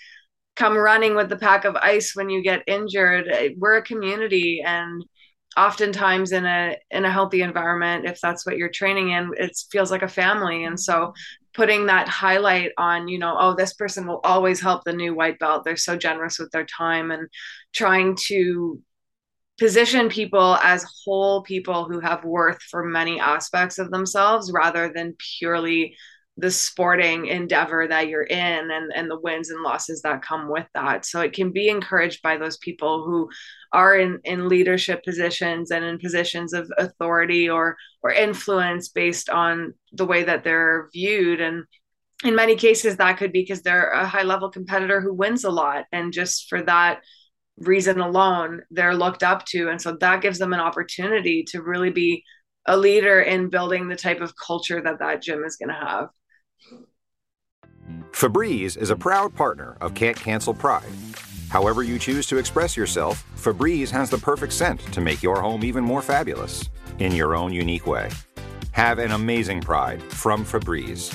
come 0.56 0.78
running 0.78 1.16
with 1.16 1.30
the 1.30 1.38
pack 1.38 1.66
of 1.66 1.76
ice 1.76 2.16
when 2.16 2.30
you 2.30 2.44
get 2.44 2.64
injured? 2.68 3.26
We're 3.58 3.78
a 3.78 3.82
community 3.82 4.62
and 4.64 5.04
oftentimes 5.58 6.32
in 6.32 6.46
a 6.46 6.76
in 6.92 7.06
a 7.06 7.12
healthy 7.12 7.42
environment 7.42 8.06
if 8.06 8.20
that's 8.22 8.46
what 8.46 8.58
you're 8.58 8.70
training 8.70 9.10
in 9.10 9.32
it 9.38 9.58
feels 9.72 9.92
like 9.92 10.02
a 10.02 10.08
family. 10.08 10.66
And 10.66 10.80
so 10.80 11.14
putting 11.54 11.86
that 11.86 12.08
highlight 12.08 12.72
on 12.78 13.08
you 13.08 13.20
know 13.20 13.36
oh 13.40 13.54
this 13.56 13.74
person 13.74 14.08
will 14.08 14.22
always 14.24 14.60
help 14.60 14.84
the 14.84 14.94
new 14.94 15.14
white 15.14 15.40
belt. 15.40 15.64
They're 15.64 15.78
so 15.78 15.96
generous 15.98 16.40
with 16.40 16.52
their 16.52 16.66
time 16.66 17.12
and 17.12 17.28
trying 17.74 18.16
to 18.28 18.82
position 19.60 20.10
people 20.10 20.58
as 20.64 20.86
whole 21.06 21.44
people 21.44 21.86
who 21.86 22.00
have 22.00 22.24
worth 22.26 22.62
for 22.64 22.84
many 22.84 23.20
aspects 23.20 23.78
of 23.78 23.92
themselves 23.92 24.52
rather 24.52 24.92
than 24.94 25.16
purely 25.38 25.96
the 26.38 26.50
sporting 26.50 27.28
endeavor 27.28 27.88
that 27.88 28.08
you're 28.08 28.24
in 28.24 28.72
and, 28.72 28.92
and 28.96 29.10
the 29.10 29.20
wins 29.20 29.52
and 29.52 29.62
losses 29.62 30.02
that 30.02 30.24
come 30.24 30.50
with 30.50 30.66
that. 30.74 31.06
So 31.06 31.22
it 31.22 31.34
can 31.34 31.52
be 31.52 31.70
encouraged 31.70 32.24
by 32.24 32.38
those 32.38 32.58
people 32.58 33.04
who 33.06 33.30
are 33.72 33.96
in, 33.96 34.20
in 34.24 34.48
leadership 34.50 35.04
positions 35.04 35.70
and 35.70 35.86
in 35.86 36.00
positions 36.00 36.54
of 36.54 36.72
authority 36.78 37.50
or 37.50 37.78
or 38.02 38.12
influence 38.12 38.90
based 38.90 39.30
on 39.30 39.74
the 39.92 40.06
way 40.06 40.24
that 40.24 40.44
they're 40.44 40.90
viewed. 40.92 41.40
And 41.40 41.66
in 42.24 42.36
many 42.36 42.56
cases 42.56 42.98
that 42.98 43.18
could 43.18 43.32
be 43.32 43.42
because 43.42 43.62
they're 43.62 43.90
a 43.90 44.08
high 44.08 44.24
level 44.24 44.50
competitor 44.50 45.02
who 45.02 45.14
wins 45.14 45.44
a 45.44 45.52
lot. 45.52 45.86
And 45.92 46.12
just 46.12 46.50
for 46.50 46.64
that 46.64 47.02
reason 47.58 48.00
alone, 48.00 48.62
they're 48.72 48.96
looked 48.96 49.22
up 49.22 49.46
to. 49.46 49.70
And 49.70 49.80
so 49.80 49.98
that 50.00 50.22
gives 50.22 50.40
them 50.40 50.54
an 50.54 50.60
opportunity 50.60 51.44
to 51.50 51.62
really 51.62 51.92
be 51.92 52.24
a 52.66 52.76
leader 52.78 53.22
in 53.22 53.50
building 53.50 53.88
the 53.88 53.96
type 53.96 54.22
of 54.22 54.34
culture 54.36 54.82
that 54.82 55.00
that 55.00 55.22
gym 55.22 55.44
is 55.44 55.58
going 55.58 55.70
to 55.70 55.76
have. 55.76 56.08
Febreze 58.12 58.78
is 58.78 58.90
a 58.90 58.96
proud 58.96 59.36
partner 59.36 59.76
of 59.82 59.94
Can't 59.94 60.16
Cancel 60.16 60.54
Pride. 60.54 60.90
However 61.50 61.84
you 61.84 62.00
choose 62.00 62.26
to 62.28 62.38
express 62.38 62.78
yourself, 62.78 63.26
Febreze 63.36 63.90
has 63.90 64.10
the 64.10 64.18
perfect 64.18 64.54
scent 64.54 64.80
to 64.94 65.02
make 65.02 65.22
your 65.22 65.42
home 65.42 65.64
even 65.64 65.84
more 65.84 66.02
fabulous 66.02 66.70
in 67.00 67.12
your 67.12 67.36
own 67.36 67.52
unique 67.54 67.86
way. 67.86 68.10
Have 68.72 69.00
an 69.00 69.12
amazing 69.12 69.62
Pride 69.62 70.02
from 70.02 70.46
Febreze. 70.46 71.14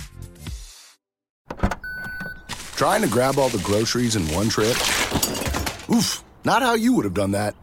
Trying 2.77 3.03
to 3.03 3.09
grab 3.09 3.39
all 3.39 3.49
the 3.49 3.59
groceries 3.65 4.15
in 4.15 4.23
one 4.29 4.49
trip? 4.49 4.77
Oof, 5.91 6.23
not 6.45 6.63
how 6.63 6.75
you 6.75 6.93
would 6.93 7.05
have 7.05 7.15
done 7.15 7.33
that. 7.33 7.57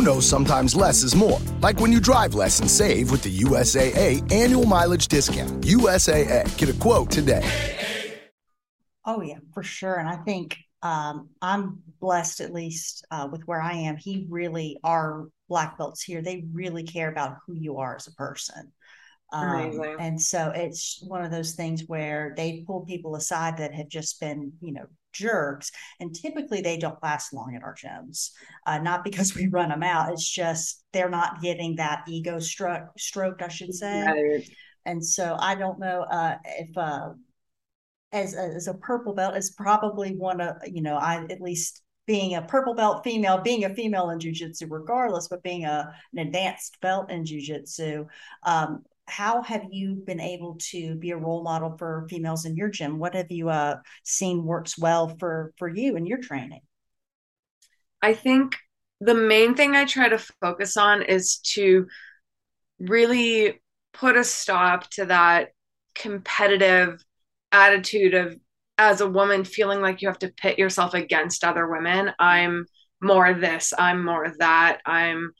Know 0.00 0.20
sometimes 0.20 0.74
less 0.74 1.02
is 1.02 1.14
more. 1.14 1.38
Like 1.60 1.78
when 1.78 1.92
you 1.92 2.00
drive 2.00 2.34
less 2.34 2.60
and 2.60 2.70
save 2.70 3.10
with 3.10 3.22
the 3.22 3.38
USAA 3.40 4.32
annual 4.32 4.64
mileage 4.64 5.08
discount. 5.08 5.62
USAA. 5.62 6.56
Get 6.56 6.68
a 6.68 6.72
quote 6.72 7.10
today. 7.10 7.46
Oh 9.04 9.20
yeah, 9.20 9.38
for 9.52 9.62
sure. 9.62 9.96
And 9.96 10.08
I 10.08 10.16
think 10.16 10.56
um, 10.82 11.28
I'm 11.42 11.82
blessed 12.00 12.40
at 12.40 12.52
least 12.52 13.04
uh, 13.10 13.28
with 13.30 13.42
where 13.42 13.60
I 13.60 13.72
am. 13.72 13.96
He 13.96 14.26
really 14.30 14.78
our 14.84 15.28
black 15.48 15.76
belts 15.76 16.02
here. 16.02 16.22
They 16.22 16.44
really 16.52 16.84
care 16.84 17.10
about 17.10 17.36
who 17.46 17.54
you 17.54 17.76
are 17.78 17.96
as 17.96 18.06
a 18.06 18.12
person. 18.12 18.72
Um, 19.32 19.80
and 19.98 20.20
so 20.20 20.52
it's 20.54 21.02
one 21.06 21.24
of 21.24 21.30
those 21.30 21.52
things 21.52 21.84
where 21.86 22.34
they 22.36 22.64
pull 22.66 22.84
people 22.84 23.16
aside 23.16 23.58
that 23.58 23.74
have 23.74 23.88
just 23.88 24.20
been, 24.20 24.52
you 24.60 24.72
know, 24.72 24.86
jerks. 25.12 25.70
And 25.98 26.14
typically 26.14 26.60
they 26.60 26.76
don't 26.76 27.02
last 27.02 27.32
long 27.32 27.54
at 27.54 27.62
our 27.62 27.74
gyms, 27.74 28.30
uh, 28.66 28.78
not 28.78 29.04
because 29.04 29.34
we 29.34 29.48
run 29.48 29.68
them 29.68 29.82
out. 29.82 30.12
It's 30.12 30.28
just 30.28 30.84
they're 30.92 31.10
not 31.10 31.40
getting 31.42 31.76
that 31.76 32.04
ego 32.08 32.38
struck, 32.38 32.98
stroked, 32.98 33.42
I 33.42 33.48
should 33.48 33.74
say. 33.74 34.02
Right. 34.02 34.50
And 34.86 35.04
so 35.04 35.36
I 35.38 35.54
don't 35.54 35.78
know 35.78 36.02
uh, 36.02 36.36
if 36.44 36.76
uh, 36.76 37.10
as 38.12 38.34
a, 38.34 38.42
as 38.42 38.66
a 38.66 38.74
purple 38.74 39.14
belt 39.14 39.36
is 39.36 39.50
probably 39.50 40.16
one 40.16 40.40
of 40.40 40.56
you 40.66 40.82
know 40.82 40.96
I 40.96 41.24
at 41.30 41.40
least 41.40 41.82
being 42.06 42.34
a 42.34 42.42
purple 42.42 42.74
belt 42.74 43.04
female, 43.04 43.38
being 43.38 43.64
a 43.64 43.74
female 43.74 44.10
in 44.10 44.18
jujitsu, 44.18 44.66
regardless, 44.68 45.28
but 45.28 45.42
being 45.42 45.64
a 45.64 45.92
an 46.12 46.18
advanced 46.18 46.80
belt 46.80 47.10
in 47.10 47.24
jujitsu. 47.24 48.06
Um, 48.42 48.82
how 49.10 49.42
have 49.42 49.64
you 49.70 50.02
been 50.06 50.20
able 50.20 50.56
to 50.70 50.94
be 50.94 51.10
a 51.10 51.16
role 51.16 51.42
model 51.42 51.76
for 51.76 52.06
females 52.08 52.44
in 52.44 52.56
your 52.56 52.68
gym? 52.68 52.98
What 52.98 53.14
have 53.14 53.30
you 53.30 53.50
uh, 53.50 53.76
seen 54.04 54.44
works 54.44 54.78
well 54.78 55.16
for 55.18 55.52
for 55.58 55.68
you 55.68 55.96
in 55.96 56.06
your 56.06 56.18
training? 56.18 56.60
I 58.02 58.14
think 58.14 58.56
the 59.00 59.14
main 59.14 59.54
thing 59.54 59.74
I 59.74 59.84
try 59.84 60.08
to 60.08 60.18
focus 60.40 60.76
on 60.76 61.02
is 61.02 61.38
to 61.54 61.86
really 62.78 63.60
put 63.92 64.16
a 64.16 64.24
stop 64.24 64.88
to 64.90 65.06
that 65.06 65.48
competitive 65.94 67.02
attitude 67.52 68.14
of 68.14 68.36
as 68.78 69.02
a 69.02 69.08
woman 69.08 69.44
feeling 69.44 69.82
like 69.82 70.00
you 70.00 70.08
have 70.08 70.18
to 70.20 70.32
pit 70.32 70.58
yourself 70.58 70.94
against 70.94 71.44
other 71.44 71.68
women 71.68 72.12
i'm 72.18 72.64
more 73.02 73.34
this 73.34 73.74
i'm 73.76 74.04
more 74.04 74.32
that 74.38 74.78
i'm 74.86 75.32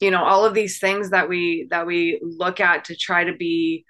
you 0.00 0.10
know 0.10 0.22
all 0.22 0.44
of 0.44 0.54
these 0.54 0.78
things 0.78 1.10
that 1.10 1.28
we 1.28 1.66
that 1.70 1.86
we 1.86 2.20
look 2.22 2.60
at 2.60 2.84
to 2.84 2.96
try 2.96 3.24
to 3.24 3.34
be 3.34 3.84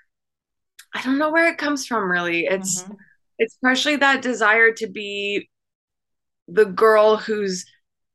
i 0.95 1.03
don't 1.03 1.19
know 1.19 1.31
where 1.31 1.49
it 1.49 1.59
comes 1.59 1.87
from 1.87 2.11
really 2.11 2.47
it's 2.47 2.83
mm-hmm. 2.83 2.95
it's 3.39 3.59
partially 3.63 3.97
that 3.97 4.23
desire 4.23 4.73
to 4.73 4.87
be 4.87 5.49
the 6.49 6.65
girl 6.65 7.17
who's 7.17 7.67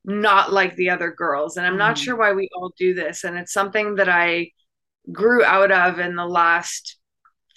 not 0.05 0.51
like 0.51 0.75
the 0.75 0.89
other 0.89 1.11
girls 1.11 1.57
and 1.57 1.65
i'm 1.65 1.73
mm-hmm. 1.73 1.79
not 1.79 1.97
sure 1.97 2.15
why 2.15 2.33
we 2.33 2.49
all 2.55 2.73
do 2.77 2.93
this 2.93 3.23
and 3.23 3.37
it's 3.37 3.53
something 3.53 3.95
that 3.95 4.09
i 4.09 4.49
grew 5.11 5.43
out 5.43 5.71
of 5.71 5.99
in 5.99 6.15
the 6.15 6.25
last 6.25 6.97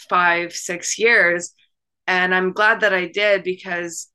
five 0.08 0.52
six 0.52 0.98
years 0.98 1.52
and 2.06 2.34
i'm 2.34 2.52
glad 2.52 2.80
that 2.80 2.92
i 2.92 3.06
did 3.06 3.44
because 3.44 4.10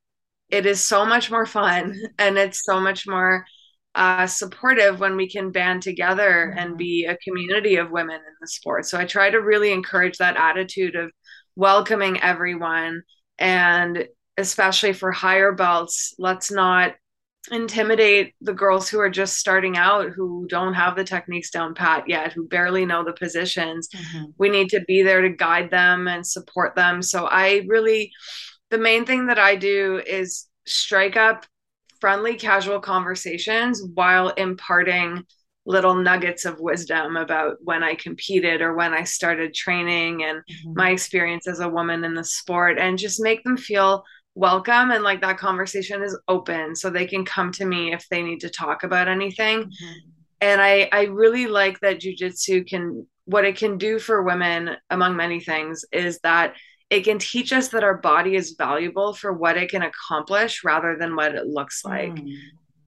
it 0.50 0.66
is 0.66 0.82
so 0.82 1.06
much 1.06 1.30
more 1.30 1.46
fun 1.46 1.98
and 2.18 2.36
it's 2.36 2.64
so 2.64 2.80
much 2.80 3.08
more 3.08 3.44
uh, 3.94 4.26
supportive 4.26 5.00
when 5.00 5.16
we 5.16 5.28
can 5.28 5.50
band 5.50 5.82
together 5.82 6.54
Mhm. 6.56 6.60
and 6.62 6.76
be 6.78 7.06
a 7.06 7.16
community 7.18 7.76
of 7.76 7.90
women 7.90 8.16
in 8.16 8.34
the 8.40 8.46
sport. 8.46 8.86
So 8.86 8.98
I 8.98 9.04
try 9.04 9.30
to 9.30 9.40
really 9.40 9.72
encourage 9.72 10.18
that 10.18 10.36
attitude 10.36 10.94
of 10.96 11.10
welcoming 11.56 12.20
everyone 12.22 13.02
and 13.38 14.06
especially 14.36 14.92
for 14.92 15.10
higher 15.12 15.52
belts, 15.52 16.14
let's 16.18 16.50
not 16.50 16.94
intimidate 17.50 18.34
the 18.42 18.52
girls 18.52 18.88
who 18.88 19.00
are 19.00 19.08
just 19.10 19.38
starting 19.38 19.76
out 19.76 20.10
who 20.10 20.46
don't 20.48 20.74
have 20.74 20.94
the 20.94 21.02
techniques 21.04 21.50
down 21.50 21.74
pat 21.74 22.04
yet 22.06 22.32
who 22.34 22.46
barely 22.46 22.84
know 22.84 23.02
the 23.02 23.14
positions 23.14 23.88
Mhm. 23.88 24.34
we 24.38 24.50
need 24.50 24.68
to 24.68 24.80
be 24.86 25.02
there 25.02 25.22
to 25.22 25.30
guide 25.30 25.70
them 25.70 26.06
and 26.06 26.24
support 26.26 26.76
them 26.76 27.00
so 27.00 27.26
i 27.26 27.64
really 27.66 28.12
the 28.68 28.76
main 28.76 29.06
thing 29.06 29.26
that 29.28 29.38
i 29.38 29.56
do 29.56 30.02
is 30.06 30.48
strike 30.66 31.16
up 31.16 31.46
friendly 32.00 32.34
casual 32.34 32.80
conversations 32.80 33.82
while 33.94 34.28
imparting 34.30 35.24
little 35.66 35.94
nuggets 35.94 36.44
of 36.46 36.58
wisdom 36.58 37.16
about 37.16 37.56
when 37.62 37.82
i 37.82 37.94
competed 37.94 38.62
or 38.62 38.74
when 38.74 38.92
i 38.94 39.04
started 39.04 39.52
training 39.54 40.24
and 40.24 40.38
Mhm. 40.48 40.74
my 40.74 40.90
experience 40.90 41.46
as 41.46 41.60
a 41.60 41.68
woman 41.68 42.02
in 42.04 42.14
the 42.14 42.24
sport 42.24 42.78
and 42.78 42.98
just 42.98 43.20
make 43.22 43.44
them 43.44 43.56
feel 43.56 44.02
welcome 44.34 44.90
and 44.90 45.04
like 45.04 45.20
that 45.20 45.38
conversation 45.38 46.02
is 46.02 46.18
open 46.28 46.74
so 46.74 46.88
they 46.88 47.06
can 47.06 47.24
come 47.24 47.52
to 47.52 47.66
me 47.66 47.92
if 47.92 48.06
they 48.08 48.22
need 48.22 48.40
to 48.40 48.48
talk 48.48 48.84
about 48.84 49.06
anything 49.08 49.64
Mhm. 49.64 49.94
and 50.40 50.60
i 50.62 50.88
i 50.92 51.02
really 51.04 51.46
like 51.46 51.78
that 51.80 52.00
jujitsu 52.00 52.66
can 52.66 53.06
what 53.26 53.44
it 53.44 53.56
can 53.56 53.76
do 53.78 53.98
for 53.98 54.22
women 54.22 54.76
among 54.88 55.14
many 55.14 55.40
things 55.40 55.84
is 55.92 56.18
that 56.20 56.54
it 56.90 57.04
can 57.04 57.18
teach 57.18 57.52
us 57.52 57.68
that 57.68 57.84
our 57.84 57.98
body 57.98 58.34
is 58.34 58.56
valuable 58.58 59.14
for 59.14 59.32
what 59.32 59.56
it 59.56 59.70
can 59.70 59.82
accomplish 59.82 60.64
rather 60.64 60.96
than 60.98 61.16
what 61.16 61.34
it 61.34 61.46
looks 61.46 61.84
like. 61.84 62.14
Mm. 62.14 62.34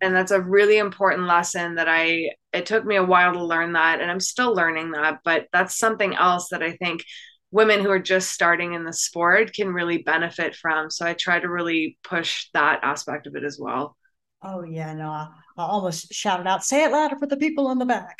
and 0.02 0.16
that's 0.16 0.32
a 0.32 0.42
really 0.42 0.78
important 0.78 1.28
lesson 1.28 1.76
that 1.76 1.88
i 1.88 2.30
it 2.52 2.66
took 2.66 2.86
me 2.86 2.98
a 2.98 3.04
while 3.04 3.34
to 3.34 3.44
learn 3.44 3.74
that 3.74 4.02
and 4.02 4.12
i'm 4.12 4.20
still 4.20 4.54
learning 4.54 4.92
that 4.92 5.20
but 5.24 5.48
that's 5.54 5.78
something 5.78 6.14
else 6.16 6.50
that 6.50 6.62
i 6.62 6.72
think 6.78 7.04
women 7.54 7.82
who 7.82 7.92
are 7.92 8.00
just 8.00 8.32
starting 8.32 8.74
in 8.74 8.84
the 8.84 8.92
sport 8.92 9.54
can 9.54 9.72
really 9.72 10.00
benefit 10.00 10.56
from. 10.56 10.90
So 10.90 11.06
i 11.06 11.14
try 11.14 11.40
to 11.40 11.48
really 11.48 11.98
push 12.04 12.50
that 12.54 12.80
aspect 12.82 13.28
of 13.28 13.36
it 13.36 13.44
as 13.44 13.60
well. 13.60 13.96
Oh 14.44 14.64
yeah, 14.64 14.94
no, 14.94 15.28
I, 15.58 15.66
almost 15.66 16.14
shouted 16.14 16.48
out, 16.48 16.64
say 16.64 16.84
it 16.84 16.92
louder 16.92 17.18
for 17.18 17.28
the 17.28 17.38
people 17.38 17.72
in 17.72 17.80
the 17.80 17.86
back. 17.86 18.18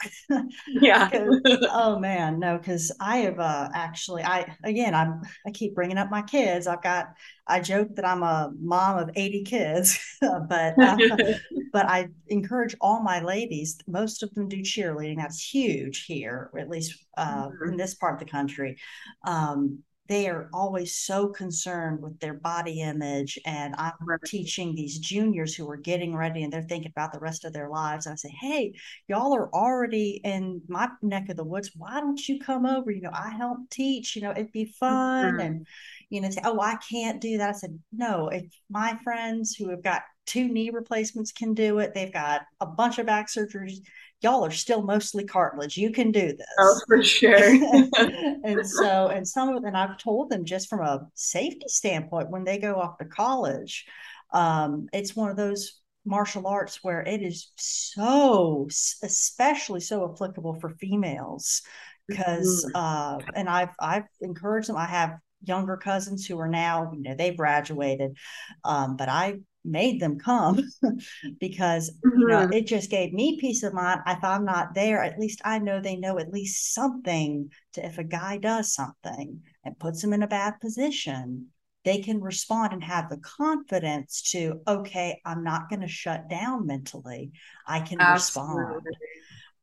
yeah. 0.68 1.10
oh 1.72 2.00
man, 2.00 2.40
no, 2.40 2.58
because 2.58 2.92
I 3.00 3.18
have 3.18 3.40
uh 3.40 3.70
actually 3.74 4.24
I 4.24 4.56
again 4.64 4.96
I'm 4.96 5.22
I 5.46 5.52
keep 5.52 5.76
bringing 5.76 5.98
up 5.98 6.10
my 6.10 6.22
kids. 6.22 6.68
I've 6.68 6.84
got 6.84 7.14
I 7.48 7.60
joke 7.60 7.96
that 7.96 8.06
I'm 8.06 8.24
a 8.24 8.52
mom 8.60 8.98
of 8.98 9.10
80 9.16 9.44
kids, 9.44 10.00
but 10.22 10.80
uh, 10.80 10.98
but 11.74 11.86
I 11.88 12.10
encourage 12.28 12.76
all 12.80 13.02
my 13.02 13.22
ladies, 13.22 13.78
most 13.88 14.24
of 14.24 14.34
them 14.34 14.48
do 14.48 14.62
cheerleading. 14.62 15.18
That's 15.18 15.44
huge 15.44 16.06
here, 16.06 16.52
at 16.58 16.70
least 16.70 17.06
uh, 17.18 17.50
in 17.66 17.76
this 17.78 17.96
part 17.96 18.14
of 18.14 18.20
the 18.20 18.32
country. 18.32 18.78
Um, 19.26 19.80
they 20.14 20.28
are 20.28 20.48
always 20.54 20.96
so 20.96 21.28
concerned 21.30 22.00
with 22.00 22.20
their 22.20 22.36
body 22.36 22.82
image. 22.82 23.40
And 23.48 23.74
I'm 23.80 23.94
teaching 24.24 24.76
these 24.76 25.00
juniors 25.00 25.56
who 25.56 25.68
are 25.72 25.76
getting 25.76 26.16
ready 26.16 26.44
and 26.44 26.54
they're 26.54 26.62
thinking 26.62 26.92
about 26.96 27.14
the 27.14 27.20
rest 27.20 27.46
of 27.46 27.52
their 27.52 27.68
lives. 27.68 28.06
And 28.06 28.14
I 28.14 28.16
say, 28.18 28.30
hey, 28.40 28.74
y'all 29.08 29.36
are 29.36 29.50
already 29.50 30.22
in 30.24 30.62
my 30.68 30.88
neck 31.02 31.30
of 31.30 31.38
the 31.38 31.44
woods. 31.44 31.72
Why 31.76 32.00
don't 32.00 32.30
you 32.30 32.38
come 32.40 32.68
over? 32.68 32.92
You 32.92 33.02
know, 33.02 33.12
I 33.12 33.32
help 33.32 33.58
teach, 33.72 34.16
you 34.16 34.22
know, 34.22 34.30
it'd 34.30 34.52
be 34.52 34.66
fun. 34.66 35.34
Mhm. 35.34 35.46
And, 35.46 35.68
you 36.12 36.22
know, 36.22 36.30
say, 36.30 36.42
oh, 36.46 36.62
I 36.62 36.76
can't 36.76 37.20
do 37.20 37.40
that. 37.40 37.50
I 37.50 37.54
said, 37.54 37.80
no, 37.92 38.28
if 38.28 38.46
my 38.70 39.00
friends 39.04 39.56
who 39.56 39.70
have 39.72 39.82
got 39.82 40.04
two 40.28 40.48
knee 40.48 40.70
replacements 40.70 41.32
can 41.32 41.56
do 41.56 41.80
it, 41.80 41.96
they've 41.96 42.14
got 42.14 42.44
a 42.62 42.68
bunch 42.68 43.00
of 43.00 43.08
back 43.08 43.30
surgeries. 43.30 43.80
Y'all 44.24 44.46
are 44.46 44.52
still 44.52 44.82
mostly 44.82 45.26
cartilage. 45.26 45.78
You 45.78 45.92
can 45.92 46.12
do 46.12 46.28
this. 46.28 46.48
oh 46.60 46.80
for 46.88 47.04
sure 47.04 47.36
and 48.44 48.66
so, 48.66 49.08
and 49.14 49.28
some 49.28 49.50
of 49.50 49.62
them, 49.62 49.76
I've 49.76 49.98
told 49.98 50.30
them 50.30 50.46
just 50.46 50.70
from 50.70 50.82
a 50.82 51.08
safety 51.14 51.68
standpoint, 51.68 52.30
when 52.30 52.44
they 52.44 52.58
go 52.58 52.76
off 52.76 52.98
to 53.00 53.06
college, 53.06 53.86
um, 54.34 54.88
it's 54.94 55.16
one 55.16 55.30
of 55.30 55.38
those 55.38 55.80
martial 56.06 56.48
arts 56.48 56.80
where 56.84 57.02
it 57.02 57.22
is 57.22 57.52
so, 57.56 58.68
especially 59.04 59.80
so 59.80 60.10
applicable 60.12 60.56
for 60.60 60.70
females. 60.70 61.62
Because, 62.08 62.70
uh, 62.76 63.18
and 63.34 63.48
I've 63.48 63.70
I've 63.80 64.04
encouraged 64.20 64.68
them. 64.68 64.76
I 64.76 64.88
have 64.88 65.18
younger 65.44 65.78
cousins 65.78 66.26
who 66.26 66.38
are 66.40 66.50
now, 66.50 66.92
you 66.94 67.02
know, 67.02 67.16
they've 67.16 67.36
graduated, 67.36 68.18
um, 68.64 68.98
but 68.98 69.10
I 69.10 69.40
made 69.66 70.00
them 70.00 70.20
come 70.20 70.62
because 71.40 71.92
you 72.16 72.26
know 72.26 72.40
Mhm. 72.40 72.54
it 72.54 72.68
just 72.68 72.90
gave 72.90 73.14
me 73.14 73.40
peace 73.40 73.64
of 73.64 73.74
mind. 73.74 74.02
If 74.08 74.24
i'm 74.24 74.46
not 74.46 74.74
there 74.76 75.02
at 75.04 75.20
least 75.20 75.42
i 75.46 75.60
know 75.60 75.80
they 75.82 75.96
know 75.96 76.18
at 76.20 76.32
least 76.32 76.74
something 76.74 77.50
to 77.74 77.86
if 77.86 77.98
a 77.98 78.04
guy 78.04 78.38
does 78.38 78.74
something 78.74 79.42
and 79.64 79.80
puts 79.80 80.04
him 80.04 80.14
in 80.14 80.24
a 80.24 80.28
bad 80.28 80.60
position 80.60 81.48
they 81.86 82.00
can 82.00 82.22
respond 82.22 82.72
and 82.74 82.84
have 82.84 83.10
the 83.10 83.18
confidence 83.18 84.32
to 84.32 84.62
okay 84.68 85.22
i'm 85.26 85.44
not 85.44 85.70
going 85.70 85.82
to 85.82 85.88
shut 85.88 86.30
down 86.30 86.66
mentally. 86.68 87.32
I 87.68 87.80
can 87.82 88.06
respond. 88.06 88.86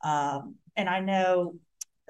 Um, 0.02 0.56
and 0.76 0.88
I 0.88 1.00
know 1.00 1.54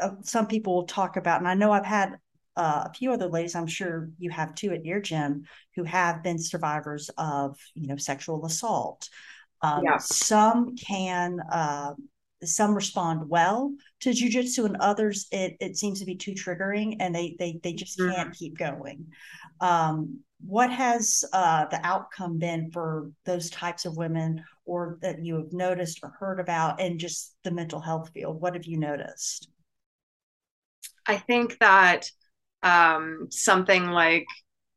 uh, 0.01 0.11
some 0.22 0.47
people 0.47 0.74
will 0.74 0.86
talk 0.86 1.16
about, 1.16 1.41
and 1.41 1.49
I 1.49 1.55
know 1.55 1.72
I've 1.72 1.86
had 1.86 2.18
uh, 2.63 2.83
a 2.89 2.93
few 2.99 3.09
other 3.13 3.29
ladies, 3.37 3.55
I'm 3.57 3.67
sure 3.79 4.11
you 4.25 4.31
have 4.41 4.55
too 4.55 4.71
at 4.77 4.85
your 4.91 5.01
gym, 5.11 5.31
who 5.77 5.85
have 5.85 6.23
been 6.27 6.39
survivors 6.39 7.11
of, 7.17 7.59
you 7.75 7.87
know, 7.89 7.97
sexual 7.99 8.45
assault. 8.51 9.01
Um, 9.63 9.83
Yeah. 9.85 9.99
Some 9.99 10.77
can, 10.77 11.41
uh, 11.61 11.93
some 12.43 12.75
respond 12.75 13.29
well 13.37 13.59
to 14.03 14.11
jujitsu, 14.11 14.65
and 14.65 14.77
others 14.91 15.27
it 15.31 15.57
it 15.67 15.77
seems 15.77 15.99
to 16.01 16.07
be 16.07 16.17
too 16.25 16.33
triggering, 16.33 16.97
and 17.01 17.15
they 17.15 17.37
they 17.41 17.61
they 17.65 17.75
just 17.83 17.99
Mhm. 17.99 18.15
can't 18.15 18.33
keep 18.41 18.55
going. 18.59 18.99
Um, 19.61 20.21
what 20.57 20.71
has 20.73 21.23
uh, 21.41 21.67
the 21.73 21.81
outcome 21.85 22.39
been 22.39 22.71
for 22.71 23.11
those 23.27 23.51
types 23.51 23.85
of 23.87 23.97
women, 23.97 24.43
or 24.65 24.99
that 25.03 25.23
you 25.25 25.37
have 25.37 25.53
noticed 25.53 26.01
or 26.03 26.11
heard 26.21 26.41
about, 26.41 26.81
in 26.81 26.99
just 26.99 27.37
the 27.45 27.51
mental 27.61 27.81
health 27.81 28.09
field? 28.15 28.41
What 28.41 28.55
have 28.55 28.65
you 28.73 28.79
noticed? 28.79 29.51
I 31.07 31.17
think 31.19 31.59
that 31.59 32.11
um, 32.63 33.29
something 33.31 33.91
like 33.91 34.27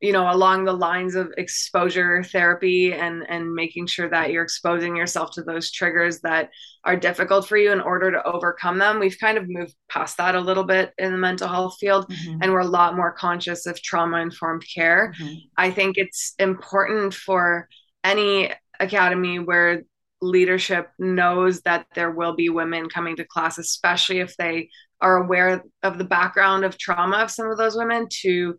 you 0.02 0.12
know 0.12 0.30
along 0.30 0.66
the 0.66 0.74
lines 0.74 1.16
of 1.16 1.32
exposure 1.38 2.24
therapy 2.24 2.94
and 2.94 3.24
and 3.30 3.54
making 3.54 3.88
sure 3.88 4.10
that 4.10 4.32
you're 4.32 4.44
exposing 4.44 4.96
yourself 4.98 5.32
to 5.32 5.44
those 5.44 5.72
triggers 5.72 6.20
that 6.22 6.50
are 6.84 6.98
difficult 6.98 7.48
for 7.48 7.56
you 7.58 7.72
in 7.72 7.80
order 7.80 8.12
to 8.12 8.24
overcome 8.28 8.78
them. 8.78 9.00
We've 9.00 9.18
kind 9.20 9.38
of 9.38 9.46
moved 9.48 9.76
past 9.90 10.18
that 10.18 10.36
a 10.36 10.42
little 10.42 10.66
bit 10.66 10.92
in 10.98 11.14
the 11.14 11.18
mental 11.18 11.48
health 11.48 11.78
field 11.80 12.12
Mhm, 12.12 12.40
and 12.42 12.52
we're 12.52 12.60
a 12.60 12.66
lot 12.66 12.96
more 12.98 13.14
conscious 13.14 13.66
of 13.66 13.82
trauma 13.82 14.18
informed 14.18 14.64
care. 14.74 15.14
Mhm, 15.20 15.50
I 15.58 15.72
think 15.72 15.96
it's 15.98 16.34
important 16.40 17.14
for 17.14 17.70
any 18.04 18.52
academy 18.80 19.40
where 19.40 19.84
leadership 20.22 20.90
knows 21.00 21.62
that 21.62 21.86
there 21.96 22.12
will 22.12 22.36
be 22.36 22.50
women 22.50 22.90
coming 22.90 23.16
to 23.18 23.26
class, 23.26 23.58
especially 23.58 24.20
if 24.20 24.36
they 24.38 24.70
are 25.04 25.18
aware 25.18 25.64
of 25.84 25.97
the 25.97 26.04
background 26.04 26.64
of 26.64 26.78
trauma 26.78 27.18
of 27.18 27.30
some 27.30 27.51
of 27.51 27.58
those 27.58 27.76
women, 27.76 28.08
to 28.22 28.56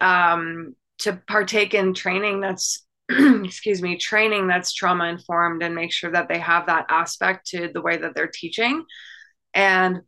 um, 0.00 0.74
to 0.98 1.20
partake 1.26 1.74
in 1.74 1.92
training 1.92 2.40
that's 2.40 2.86
excuse 3.10 3.82
me 3.82 3.96
training 3.96 4.46
that's 4.46 4.72
trauma 4.72 5.06
informed 5.06 5.62
and 5.62 5.74
make 5.74 5.92
sure 5.92 6.12
that 6.12 6.28
they 6.28 6.38
have 6.38 6.66
that 6.66 6.86
aspect 6.88 7.48
to 7.48 7.68
the 7.74 7.82
way 7.82 7.96
that 7.96 8.14
they're 8.14 8.30
teaching. 8.32 8.84
And 9.52 10.00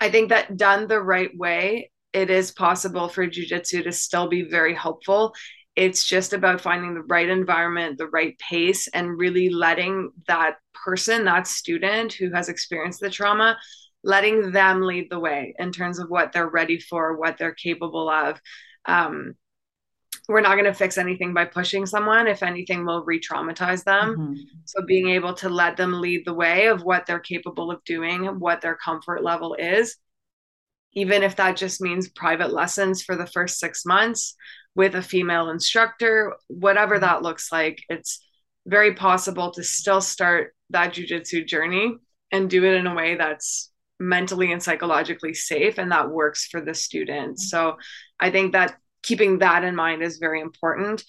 i 0.00 0.10
think 0.10 0.28
that 0.28 0.56
done 0.56 0.86
the 0.86 1.00
right 1.00 1.30
way 1.36 1.90
it 2.12 2.30
is 2.30 2.50
possible 2.50 3.08
for 3.08 3.26
jujitsu 3.26 3.84
to 3.84 3.92
still 3.92 4.28
be 4.28 4.42
very 4.42 4.74
helpful. 4.74 5.34
It's 5.76 6.04
just 6.04 6.32
about 6.32 6.60
finding 6.60 6.94
the 6.94 7.02
right 7.02 7.28
environment 7.28 7.98
the 7.98 8.08
right 8.08 8.38
pace 8.38 8.88
and 8.88 9.18
really 9.18 9.48
letting 9.48 10.10
that 10.26 10.56
person 10.84 11.24
that 11.24 11.46
student 11.46 12.12
who 12.12 12.30
has 12.32 12.48
experienced 12.48 13.00
the 13.00 13.10
trauma 13.10 13.56
letting 14.04 14.52
them 14.52 14.82
lead 14.82 15.08
the 15.10 15.18
way 15.18 15.54
in 15.58 15.72
terms 15.72 15.98
of 15.98 16.08
what 16.08 16.32
they're 16.32 16.48
ready 16.48 16.78
for 16.80 17.16
what 17.16 17.36
they're 17.38 17.54
capable 17.54 18.08
of. 18.08 18.40
Um, 18.86 19.34
we're 20.28 20.40
not 20.42 20.54
going 20.54 20.64
to 20.66 20.74
fix 20.74 20.98
anything 20.98 21.32
by 21.32 21.46
pushing 21.46 21.86
someone. 21.86 22.26
If 22.26 22.42
anything 22.42 22.84
will 22.84 23.02
re-traumatize 23.04 23.84
them. 23.84 24.16
Mhm. 24.16 24.36
so 24.64 24.82
being 24.84 25.08
able 25.08 25.32
to 25.34 25.48
let 25.48 25.76
them 25.76 26.00
lead 26.00 26.24
the 26.26 26.34
way 26.34 26.66
of 26.66 26.82
what 26.82 27.06
they're 27.06 27.18
capable 27.18 27.70
of 27.70 27.82
doing 27.84 28.26
what 28.38 28.60
their 28.60 28.76
comfort 28.76 29.22
level 29.22 29.54
is 29.54 29.96
even 30.94 31.22
if 31.22 31.36
that 31.36 31.56
just 31.56 31.80
means 31.80 32.08
private 32.08 32.52
lessons 32.52 33.02
for 33.02 33.14
the 33.16 33.26
first 33.26 33.58
six 33.58 33.84
months 33.84 34.34
with 34.74 34.94
a 34.94 35.02
female 35.02 35.48
instructor 35.50 36.34
whatever 36.48 36.98
that 36.98 37.22
looks 37.22 37.50
like 37.52 37.82
it's 37.88 38.20
very 38.66 38.94
possible 38.94 39.50
to 39.52 39.62
still 39.64 40.00
start 40.00 40.54
that 40.70 40.92
jujitsu 40.92 41.46
journey 41.46 41.96
and 42.30 42.50
do 42.50 42.64
it 42.64 42.74
in 42.74 42.86
a 42.86 42.94
way 42.94 43.16
that's 43.16 43.70
mentally 44.00 44.52
and 44.52 44.62
psychologically 44.62 45.34
safe 45.34 45.78
and 45.78 45.90
that 45.92 46.10
works 46.10 46.46
for 46.46 46.60
the 46.60 46.74
student. 46.74 47.38
So 47.38 47.76
i 48.20 48.30
think 48.30 48.52
that 48.52 48.76
keeping 49.02 49.38
that 49.38 49.64
in 49.64 49.76
mind 49.76 50.02
is 50.02 50.18
very 50.18 50.40
important. 50.40 51.04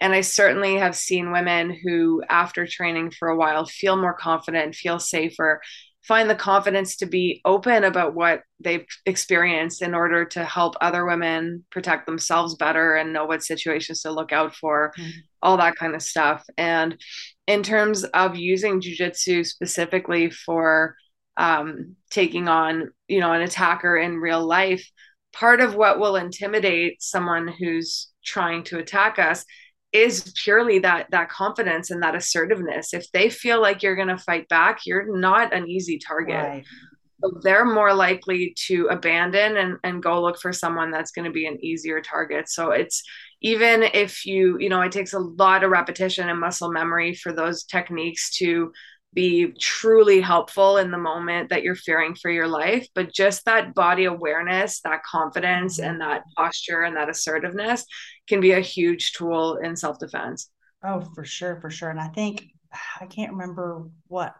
And 0.00 0.12
i 0.12 0.20
certainly 0.20 0.76
have 0.76 0.96
seen 0.96 1.32
women 1.32 1.76
who 1.82 2.22
after 2.28 2.66
training 2.66 3.12
for 3.12 3.28
a 3.28 3.36
while 3.36 3.64
feel 3.66 3.96
more 3.96 4.14
confident 4.14 4.74
feel 4.74 4.98
safer 4.98 5.60
find 6.02 6.28
the 6.28 6.34
confidence 6.34 6.96
to 6.96 7.06
be 7.06 7.40
open 7.44 7.84
about 7.84 8.14
what 8.14 8.42
they've 8.60 8.86
experienced 9.06 9.82
in 9.82 9.94
order 9.94 10.24
to 10.24 10.44
help 10.44 10.74
other 10.80 11.06
women 11.06 11.64
protect 11.70 12.06
themselves 12.06 12.56
better 12.56 12.96
and 12.96 13.12
know 13.12 13.24
what 13.24 13.42
situations 13.42 14.02
to 14.02 14.10
look 14.10 14.32
out 14.32 14.54
for 14.54 14.92
mm-hmm. 14.98 15.10
all 15.42 15.56
that 15.56 15.76
kind 15.76 15.94
of 15.94 16.02
stuff. 16.02 16.44
And 16.58 17.00
in 17.46 17.62
terms 17.62 18.02
of 18.04 18.36
using 18.36 18.80
jujitsu 18.80 19.46
specifically 19.46 20.30
for 20.30 20.96
um, 21.36 21.96
taking 22.10 22.48
on 22.48 22.90
you 23.08 23.20
know 23.20 23.32
an 23.32 23.42
attacker 23.42 23.96
in 23.96 24.16
real 24.18 24.44
life 24.44 24.86
part 25.32 25.60
of 25.60 25.74
what 25.74 25.98
will 25.98 26.16
intimidate 26.16 27.02
someone 27.02 27.48
who's 27.48 28.08
trying 28.24 28.62
to 28.64 28.78
attack 28.78 29.18
us 29.18 29.44
is 29.92 30.32
purely 30.42 30.78
that 30.78 31.06
that 31.10 31.28
confidence 31.28 31.90
and 31.90 32.02
that 32.02 32.14
assertiveness. 32.14 32.94
If 32.94 33.10
they 33.12 33.28
feel 33.28 33.60
like 33.60 33.82
you're 33.82 33.96
going 33.96 34.08
to 34.08 34.18
fight 34.18 34.48
back 34.48 34.80
you're 34.86 35.18
not 35.18 35.52
an 35.52 35.68
easy 35.68 35.98
target. 35.98 36.34
Right. 36.34 36.64
so 37.22 37.40
they're 37.42 37.64
more 37.64 37.94
likely 37.94 38.54
to 38.68 38.86
abandon 38.86 39.56
and, 39.56 39.76
and 39.84 40.02
go 40.02 40.20
look 40.22 40.40
for 40.40 40.52
someone 40.52 40.90
that's 40.90 41.12
going 41.12 41.26
to 41.26 41.30
be 41.30 41.46
an 41.46 41.62
easier 41.64 42.00
target. 42.00 42.48
So 42.48 42.70
it's 42.70 43.02
even 43.42 43.82
if 43.82 44.24
you 44.24 44.56
you 44.58 44.68
know 44.68 44.80
it 44.80 44.92
takes 44.92 45.12
a 45.12 45.18
lot 45.18 45.64
of 45.64 45.70
repetition 45.70 46.28
and 46.28 46.40
muscle 46.40 46.70
memory 46.70 47.14
for 47.14 47.32
those 47.32 47.64
techniques 47.64 48.36
to 48.38 48.72
be 49.14 49.52
truly 49.58 50.20
helpful 50.20 50.78
in 50.78 50.90
the 50.90 50.98
moment 50.98 51.50
that 51.50 51.62
you're 51.62 51.74
fearing 51.74 52.14
for 52.14 52.30
your 52.30 52.48
life 52.48 52.86
but 52.94 53.12
just 53.12 53.44
that 53.44 53.74
body 53.74 54.04
awareness 54.04 54.80
that 54.80 55.02
confidence 55.04 55.78
and 55.78 56.00
that 56.00 56.22
posture 56.36 56.82
and 56.82 56.96
that 56.96 57.08
assertiveness 57.08 57.84
can 58.28 58.40
be 58.40 58.52
a 58.52 58.60
huge 58.60 59.12
tool 59.12 59.56
in 59.56 59.76
self-defense 59.76 60.50
oh 60.84 61.00
for 61.14 61.24
sure 61.24 61.60
for 61.60 61.70
sure 61.70 61.90
and 61.90 62.00
i 62.00 62.08
think 62.08 62.44
i 63.00 63.06
can't 63.06 63.32
remember 63.32 63.88
what 64.08 64.34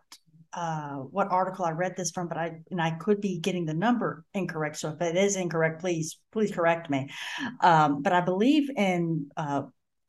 uh, 0.54 0.96
what 0.96 1.30
article 1.30 1.64
I 1.64 1.70
read 1.70 1.96
this 1.96 2.10
from, 2.10 2.28
but 2.28 2.36
I 2.36 2.60
and 2.70 2.80
I 2.80 2.90
could 2.90 3.20
be 3.20 3.38
getting 3.38 3.64
the 3.64 3.74
number 3.74 4.24
incorrect. 4.34 4.76
So 4.76 4.90
if 4.90 5.00
it 5.00 5.16
is 5.16 5.36
incorrect, 5.36 5.80
please 5.80 6.18
please 6.30 6.52
correct 6.52 6.90
me. 6.90 7.08
Um, 7.60 8.02
but 8.02 8.12
I 8.12 8.20
believe 8.20 8.68
in 8.68 9.30
uh, 9.36 9.62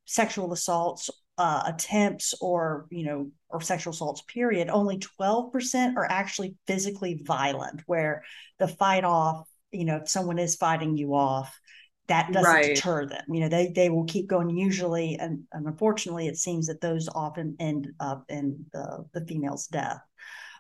sexual 0.06 0.52
assaults 0.52 1.10
uh, 1.38 1.64
attempts 1.66 2.34
or 2.42 2.86
you 2.92 3.04
know 3.04 3.32
or 3.50 3.62
sexual 3.62 3.92
assaults 3.92 4.22
period 4.22 4.70
only 4.70 5.00
12% 5.00 5.96
are 5.96 6.06
actually 6.10 6.56
physically 6.68 7.22
violent 7.24 7.82
where 7.88 8.24
the 8.60 8.68
fight 8.68 9.04
off 9.04 9.48
you 9.72 9.86
know 9.86 9.98
if 9.98 10.10
someone 10.10 10.38
is 10.38 10.56
fighting 10.56 10.96
you 10.96 11.16
off 11.16 11.60
that 12.08 12.32
doesn't 12.32 12.52
right. 12.52 12.76
deter 12.76 13.06
them 13.06 13.24
you 13.30 13.40
know 13.40 13.50
they 13.50 13.72
they 13.74 13.90
will 13.90 14.04
keep 14.06 14.28
going 14.28 14.50
usually 14.50 15.18
and, 15.20 15.44
and 15.54 15.66
unfortunately 15.66 16.28
it 16.28 16.38
seems 16.38 16.68
that 16.68 16.82
those 16.82 17.10
often 17.16 17.56
end 17.60 17.88
up 18.00 18.26
in 18.30 18.66
the 18.72 19.06
the 19.14 19.26
female's 19.26 19.68
death 19.68 20.02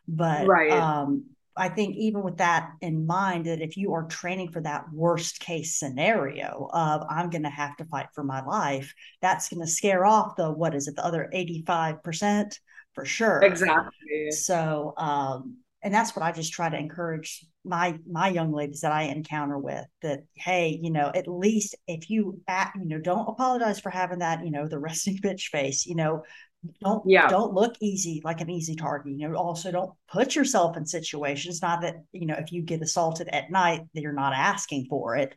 but 0.08 0.48
right. 0.48 0.72
um 0.72 1.26
I 1.56 1.70
think 1.70 1.96
even 1.96 2.24
with 2.24 2.38
that 2.38 2.72
in 2.82 3.06
mind, 3.06 3.46
that 3.46 3.62
if 3.62 3.78
you 3.78 3.94
are 3.94 4.04
training 4.04 4.52
for 4.52 4.62
that 4.62 4.86
worst 4.92 5.40
case 5.40 5.78
scenario 5.78 6.70
of 6.74 7.04
I'm 7.10 7.30
going 7.30 7.44
to 7.44 7.50
have 7.50 7.76
to 7.78 7.86
fight 7.86 8.08
for 8.14 8.24
my 8.24 8.44
life, 8.44 8.94
that's 9.22 9.50
going 9.50 9.62
to 9.62 9.72
scare 9.72 10.06
off 10.06 10.36
the 10.36 10.52
what 10.52 10.74
is 10.76 10.88
it, 10.88 10.96
the 10.96 11.06
other 11.06 11.30
85% 11.34 12.58
for 12.94 13.06
sure. 13.06 13.42
Exactly. 13.42 14.32
So, 14.32 14.94
um, 14.98 15.58
and 15.84 15.94
that's 15.94 16.16
what 16.16 16.24
I 16.24 16.32
just 16.32 16.54
try 16.54 16.70
to 16.70 16.78
encourage 16.78 17.46
my 17.66 18.00
my 18.10 18.30
young 18.30 18.52
ladies 18.52 18.82
that 18.82 18.92
I 18.92 19.04
encounter 19.04 19.58
with 19.58 19.86
that 20.02 20.24
hey 20.36 20.80
you 20.82 20.92
know 20.92 21.12
at 21.14 21.28
least 21.28 21.76
if 21.88 22.10
you 22.10 22.42
act, 22.48 22.78
you 22.78 22.88
know 22.88 23.00
don't 23.00 23.28
apologize 23.28 23.80
for 23.80 23.90
having 23.90 24.20
that 24.20 24.46
you 24.46 24.52
know 24.52 24.68
the 24.68 24.80
resting 24.88 25.18
bitch 25.18 25.48
face 25.48 25.86
you 25.86 25.96
know 25.96 26.24
don't 26.82 27.04
yeah 27.06 27.28
don't 27.28 27.54
look 27.54 27.76
easy 27.82 28.22
like 28.24 28.40
an 28.40 28.50
easy 28.50 28.76
target 28.76 29.14
you 29.14 29.28
know 29.28 29.36
also 29.36 29.72
don't 29.72 29.92
put 30.10 30.36
yourself 30.36 30.78
in 30.78 30.86
situations 30.86 31.62
not 31.62 31.82
that 31.82 31.96
you 32.12 32.26
know 32.26 32.36
if 32.38 32.52
you 32.52 32.62
get 32.62 32.82
assaulted 32.82 33.28
at 33.30 33.52
night 33.52 33.82
that 33.94 34.02
you're 34.02 34.14
not 34.14 34.34
asking 34.34 34.86
for 34.90 35.16
it 35.16 35.36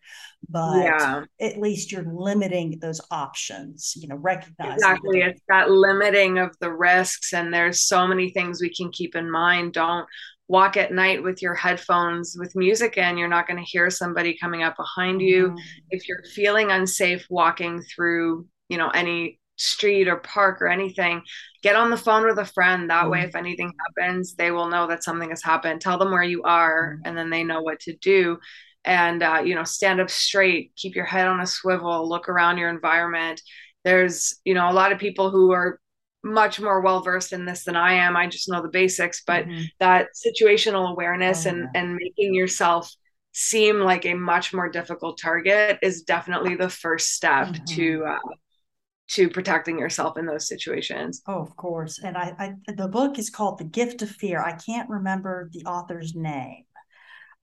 but 0.49 0.85
yeah. 0.85 1.25
at 1.41 1.59
least 1.59 1.91
you're 1.91 2.07
limiting 2.13 2.79
those 2.81 3.01
options 3.11 3.95
you 3.97 4.07
know 4.07 4.17
recognize 4.17 4.75
exactly 4.75 5.21
it's 5.21 5.43
that 5.49 5.71
limiting 5.71 6.39
of 6.39 6.57
the 6.61 6.73
risks 6.73 7.33
and 7.33 7.53
there's 7.53 7.83
so 7.83 8.07
many 8.07 8.31
things 8.31 8.61
we 8.61 8.73
can 8.73 8.91
keep 8.91 9.17
in 9.17 9.31
mind 9.31 9.73
don't 9.73 10.07
walk 10.49 10.77
at 10.77 10.93
night 10.93 11.21
with 11.23 11.43
your 11.43 11.55
headphones 11.55 12.37
with 12.39 12.55
music 12.55 12.97
in 12.99 13.19
you're 13.19 13.27
not 13.27 13.49
going 13.49 13.59
to 13.59 13.69
hear 13.69 13.91
somebody 13.91 14.39
coming 14.41 14.63
up 14.63 14.77
behind 14.77 15.21
you 15.21 15.49
mm-hmm. 15.49 15.59
if 15.91 16.07
you're 16.07 16.23
feeling 16.35 16.71
unsafe 16.71 17.27
walking 17.29 17.83
through 17.83 18.47
you 18.69 18.79
know 18.79 18.91
any 18.91 19.41
street 19.57 20.09
or 20.09 20.17
park 20.17 20.63
or 20.63 20.69
anything, 20.69 21.23
get 21.63 21.77
on 21.77 21.91
the 21.91 21.97
phone 21.97 22.25
with 22.27 22.39
a 22.39 22.45
friend. 22.45 22.91
That 22.91 23.03
mm-hmm. 23.03 23.11
way, 23.11 23.21
if 23.23 23.35
anything 23.35 23.73
happens, 23.87 24.35
they 24.35 24.51
will 24.51 24.69
know 24.69 24.87
that 24.87 25.05
something 25.05 25.31
has 25.31 25.43
happened. 25.43 25.81
Tell 25.81 25.99
them 25.99 26.11
where 26.11 26.23
you 26.23 26.43
are, 26.43 26.95
mm-hmm. 26.95 27.09
and 27.09 27.19
then 27.19 27.31
they 27.31 27.45
know 27.45 27.63
what 27.63 27.81
to 27.81 27.97
do. 27.97 28.39
And 28.85 29.23
uh, 29.23 29.43
you 29.45 29.55
know, 29.55 29.65
stand 29.65 30.01
up 30.01 30.11
straight, 30.11 30.73
keep 30.77 30.95
your 30.95 31.05
head 31.05 31.27
on 31.27 31.41
a 31.41 31.47
swivel, 31.47 32.09
look 32.09 32.29
around 32.29 32.59
your 32.59 32.71
environment. 32.71 33.43
There's 33.85 34.35
you 34.45 34.55
know 34.55 34.71
a 34.71 34.73
lot 34.73 34.93
of 34.93 34.99
people 34.99 35.31
who 35.31 35.53
are 35.53 35.81
much 36.23 36.61
more 36.61 36.81
well 36.81 37.01
versed 37.01 37.33
in 37.33 37.45
this 37.45 37.65
than 37.65 37.77
I 37.77 37.95
am. 37.95 38.17
I 38.17 38.27
just 38.27 38.49
know 38.49 38.63
the 38.63 38.69
basics, 38.69 39.23
but 39.27 39.47
mm-hmm. 39.47 39.63
that 39.81 40.09
situational 40.15 40.91
awareness 40.91 41.47
oh, 41.47 41.51
and 41.51 41.59
yeah. 41.59 41.81
and 41.81 41.95
making 41.95 42.35
yourself 42.35 42.93
seem 43.33 43.81
like 43.81 44.07
a 44.07 44.15
much 44.15 44.55
more 44.55 44.69
difficult 44.69 45.19
target 45.21 45.79
is 45.83 46.03
definitely 46.03 46.55
the 46.55 46.71
first 46.71 47.13
step 47.13 47.49
mm-hmm. 47.49 47.65
to 47.65 48.05
uh, 48.07 48.19
to 49.09 49.29
protecting 49.29 49.79
yourself 49.79 50.19
in 50.19 50.27
those 50.27 50.49
situations. 50.49 51.23
Oh, 51.27 51.41
of 51.41 51.57
course. 51.57 52.01
And 52.03 52.17
I, 52.17 52.35
I 52.39 52.73
the 52.73 52.89
book 52.89 53.19
is 53.19 53.31
called 53.31 53.59
The 53.59 53.65
Gift 53.65 54.03
of 54.03 54.11
Fear. 54.11 54.41
I 54.43 54.53
can't 54.53 54.91
remember 54.91 55.49
the 55.53 55.65
author's 55.65 56.15
name. 56.15 56.65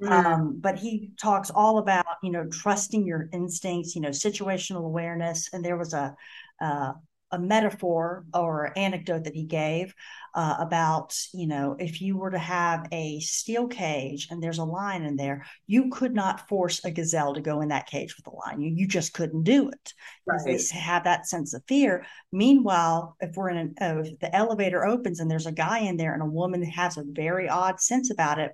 Mm. 0.02 0.12
Um, 0.12 0.58
but 0.60 0.78
he 0.78 1.12
talks 1.22 1.50
all 1.50 1.78
about 1.78 2.06
you 2.22 2.32
know 2.32 2.46
trusting 2.48 3.06
your 3.06 3.30
instincts 3.32 3.96
you 3.96 4.02
know 4.02 4.10
situational 4.10 4.86
awareness 4.86 5.50
and 5.54 5.64
there 5.64 5.78
was 5.78 5.94
a 5.94 6.16
uh, 6.60 6.94
a 7.34 7.40
metaphor 7.40 8.26
or 8.34 8.72
anecdote 8.78 9.24
that 9.24 9.34
he 9.34 9.44
gave 9.44 9.94
uh, 10.36 10.56
about 10.60 11.18
you 11.34 11.48
know 11.48 11.76
if 11.80 12.00
you 12.00 12.16
were 12.16 12.30
to 12.30 12.38
have 12.38 12.88
a 12.92 13.20
steel 13.20 13.68
cage 13.68 14.28
and 14.30 14.42
there's 14.42 14.60
a 14.60 14.64
lion 14.64 15.04
in 15.04 15.16
there 15.16 15.44
you 15.66 15.90
could 15.90 16.14
not 16.14 16.48
force 16.48 16.86
a 16.86 16.92
gazelle 16.92 17.34
to 17.34 17.42
go 17.42 17.62
in 17.62 17.70
that 17.70 17.88
cage 17.88 18.16
with 18.16 18.28
a 18.28 18.36
lion 18.36 18.62
you, 18.62 18.72
you 18.74 18.88
just 18.88 19.14
couldn't 19.14 19.44
do 19.44 19.68
it 19.68 19.94
right. 20.28 20.40
they 20.46 20.78
have 20.78 21.04
that 21.04 21.28
sense 21.28 21.56
of 21.56 21.64
fear 21.68 22.06
meanwhile 22.32 23.18
if 23.20 23.36
we're 23.36 23.50
in 23.50 23.58
an 23.58 23.76
uh, 23.82 24.02
if 24.04 24.20
the 24.20 24.34
elevator 24.36 24.86
opens 24.86 25.20
and 25.20 25.30
there's 25.30 25.48
a 25.48 25.52
guy 25.52 25.80
in 25.80 25.98
there 25.98 26.14
and 26.14 26.22
a 26.22 26.28
woman 26.28 26.64
has 26.64 26.98
a 26.98 27.04
very 27.04 27.50
odd 27.50 27.82
sense 27.82 28.12
about 28.12 28.38
it 28.38 28.52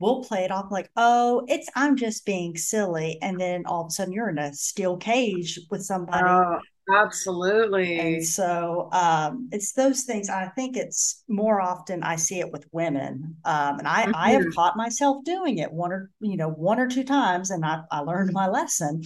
we'll 0.00 0.22
play 0.22 0.44
it 0.44 0.52
off 0.52 0.70
like, 0.70 0.88
oh, 0.94 1.44
it's 1.48 1.68
I'm 1.74 1.96
just 1.96 2.24
being 2.24 2.56
silly. 2.56 3.18
And 3.20 3.40
then 3.40 3.64
all 3.66 3.82
of 3.82 3.88
a 3.88 3.90
sudden 3.90 4.12
you're 4.12 4.28
in 4.28 4.38
a 4.38 4.54
steel 4.54 4.96
cage 4.96 5.58
with 5.70 5.82
somebody 5.82 6.22
oh, 6.24 6.60
Absolutely. 6.90 7.98
And 7.98 8.24
so 8.24 8.88
um, 8.92 9.48
it's 9.52 9.72
those 9.72 10.04
things. 10.04 10.30
I 10.30 10.48
think 10.48 10.76
it's 10.76 11.22
more 11.28 11.60
often 11.60 12.02
I 12.02 12.16
see 12.16 12.40
it 12.40 12.50
with 12.50 12.66
women, 12.72 13.36
um, 13.44 13.78
and 13.78 13.86
I 13.86 14.04
mm-hmm. 14.04 14.14
I 14.14 14.30
have 14.30 14.42
mm-hmm. 14.42 14.52
caught 14.52 14.76
myself 14.76 15.24
doing 15.24 15.58
it 15.58 15.72
one 15.72 15.92
or 15.92 16.10
you 16.20 16.36
know 16.36 16.48
one 16.48 16.80
or 16.80 16.88
two 16.88 17.04
times, 17.04 17.50
and 17.50 17.64
I 17.64 17.82
I 17.90 18.00
learned 18.00 18.32
my 18.32 18.48
lesson 18.48 19.02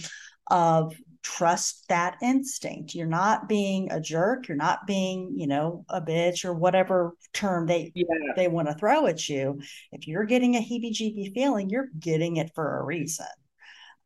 of 0.49 0.95
trust 1.23 1.85
that 1.89 2.17
instinct. 2.21 2.95
You're 2.95 3.07
not 3.07 3.49
being 3.49 3.91
a 3.91 3.99
jerk. 3.99 4.47
You're 4.47 4.57
not 4.57 4.87
being 4.87 5.33
you 5.35 5.47
know 5.47 5.83
a 5.89 6.01
bitch 6.01 6.45
or 6.45 6.53
whatever 6.53 7.17
term 7.33 7.65
they 7.67 7.91
yeah. 7.95 8.05
they 8.37 8.47
want 8.47 8.69
to 8.69 8.75
throw 8.75 9.07
at 9.07 9.27
you. 9.27 9.59
If 9.91 10.07
you're 10.07 10.25
getting 10.25 10.55
a 10.55 10.59
heebie-jeebie 10.59 11.33
feeling, 11.33 11.69
you're 11.69 11.89
getting 11.99 12.37
it 12.37 12.51
for 12.55 12.79
a 12.79 12.83
reason. 12.83 13.25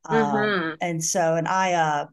Um, 0.05 0.17
mm-hmm. 0.17 0.63
Um, 0.69 0.78
and 0.82 1.03
so, 1.03 1.36
and 1.36 1.47
I 1.47 1.73
uh 1.73 2.05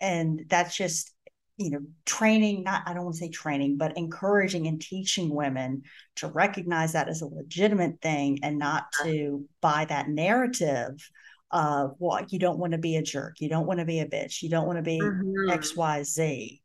and 0.00 0.44
that's 0.48 0.76
just 0.76 1.12
you 1.56 1.70
know 1.70 1.80
training 2.06 2.62
not 2.62 2.82
i 2.86 2.94
don't 2.94 3.04
want 3.04 3.14
to 3.14 3.20
say 3.20 3.28
training 3.28 3.76
but 3.76 3.96
encouraging 3.96 4.66
and 4.66 4.80
teaching 4.80 5.34
women 5.34 5.82
to 6.16 6.26
recognize 6.28 6.92
that 6.92 7.08
as 7.08 7.20
a 7.20 7.26
legitimate 7.26 8.00
thing 8.00 8.38
and 8.42 8.58
not 8.58 8.86
to 9.02 9.46
buy 9.60 9.84
that 9.84 10.08
narrative 10.08 11.10
of 11.50 11.94
well 11.98 12.24
you 12.28 12.38
don't 12.38 12.58
want 12.58 12.72
to 12.72 12.78
be 12.78 12.96
a 12.96 13.02
jerk. 13.02 13.40
You 13.40 13.48
don't 13.48 13.66
want 13.66 13.80
to 13.80 13.84
be 13.84 14.00
a 14.00 14.06
bitch. 14.06 14.42
You 14.42 14.48
don't 14.48 14.66
want 14.66 14.78
to 14.78 14.82
be 14.82 15.00
mm-hmm. 15.00 15.50
xyz 15.50 16.60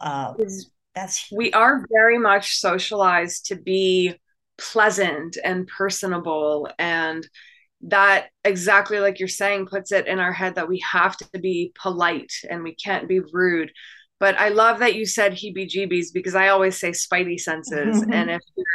uh, 0.00 0.34
that's 0.94 1.30
we 1.32 1.52
are 1.52 1.84
very 1.92 2.18
much 2.18 2.56
socialized 2.56 3.46
to 3.46 3.56
be 3.56 4.14
pleasant 4.56 5.36
and 5.42 5.66
personable 5.66 6.68
and 6.78 7.26
that 7.82 8.26
exactly 8.44 8.98
like 8.98 9.18
you're 9.20 9.28
saying 9.28 9.66
puts 9.66 9.92
it 9.92 10.06
in 10.06 10.18
our 10.18 10.32
head 10.32 10.56
that 10.56 10.68
we 10.68 10.80
have 10.90 11.16
to 11.16 11.38
be 11.38 11.72
polite 11.80 12.32
and 12.50 12.62
we 12.62 12.74
can't 12.74 13.08
be 13.08 13.20
rude. 13.20 13.70
But 14.20 14.38
i 14.40 14.48
love 14.48 14.80
that 14.80 14.96
you 14.96 15.06
said 15.06 15.32
heebie 15.34 15.68
jeebies 15.68 16.06
because 16.12 16.34
i 16.34 16.48
always 16.48 16.76
say 16.76 16.90
spidey 16.90 17.38
senses. 17.38 18.02
And 18.02 18.30
if 18.30 18.42
your 18.56 18.66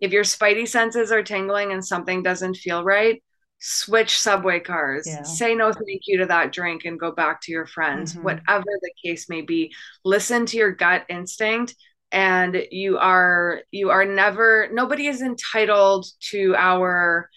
if 0.00 0.12
your 0.12 0.24
spidey 0.24 0.66
senses 0.66 1.12
are 1.12 1.22
tingling 1.22 1.72
and 1.72 1.84
something 1.84 2.22
doesn't 2.22 2.56
feel 2.56 2.82
right 2.82 3.22
switch 3.62 4.18
subway 4.18 4.58
cars. 4.58 5.06
Yeah. 5.06 5.22
say 5.22 5.54
no 5.54 5.70
thank 5.72 6.02
you 6.06 6.18
to 6.18 6.26
that 6.26 6.50
drink 6.50 6.86
and 6.86 6.98
go 6.98 7.12
back 7.12 7.40
to 7.42 7.52
your 7.52 7.66
friends. 7.66 8.14
Mhm. 8.14 8.22
whatever 8.22 8.64
the 8.64 8.92
case 9.04 9.28
may 9.28 9.42
be 9.42 9.72
listen 10.04 10.46
to 10.46 10.56
your 10.56 10.72
gut 10.72 11.04
instinct. 11.08 11.76
And 12.10 12.66
you 12.72 12.98
are 12.98 13.62
you 13.70 13.90
are 13.90 14.04
never 14.04 14.68
nobody 14.72 15.06
is 15.06 15.22
entitled 15.22 16.06
to 16.30 16.56
our 16.56 17.30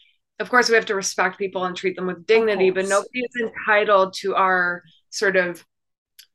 of 0.43 0.49
course 0.49 0.67
we 0.69 0.75
have 0.75 0.85
to 0.85 0.95
respect 1.03 1.39
people 1.39 1.63
and 1.65 1.75
treat 1.75 1.95
them 1.95 2.07
with 2.07 2.25
dignity 2.27 2.69
but 2.69 2.85
nobody 2.87 3.21
is 3.27 3.35
entitled 3.41 4.13
to 4.21 4.35
our 4.35 4.83
sort 5.09 5.35
of 5.35 5.65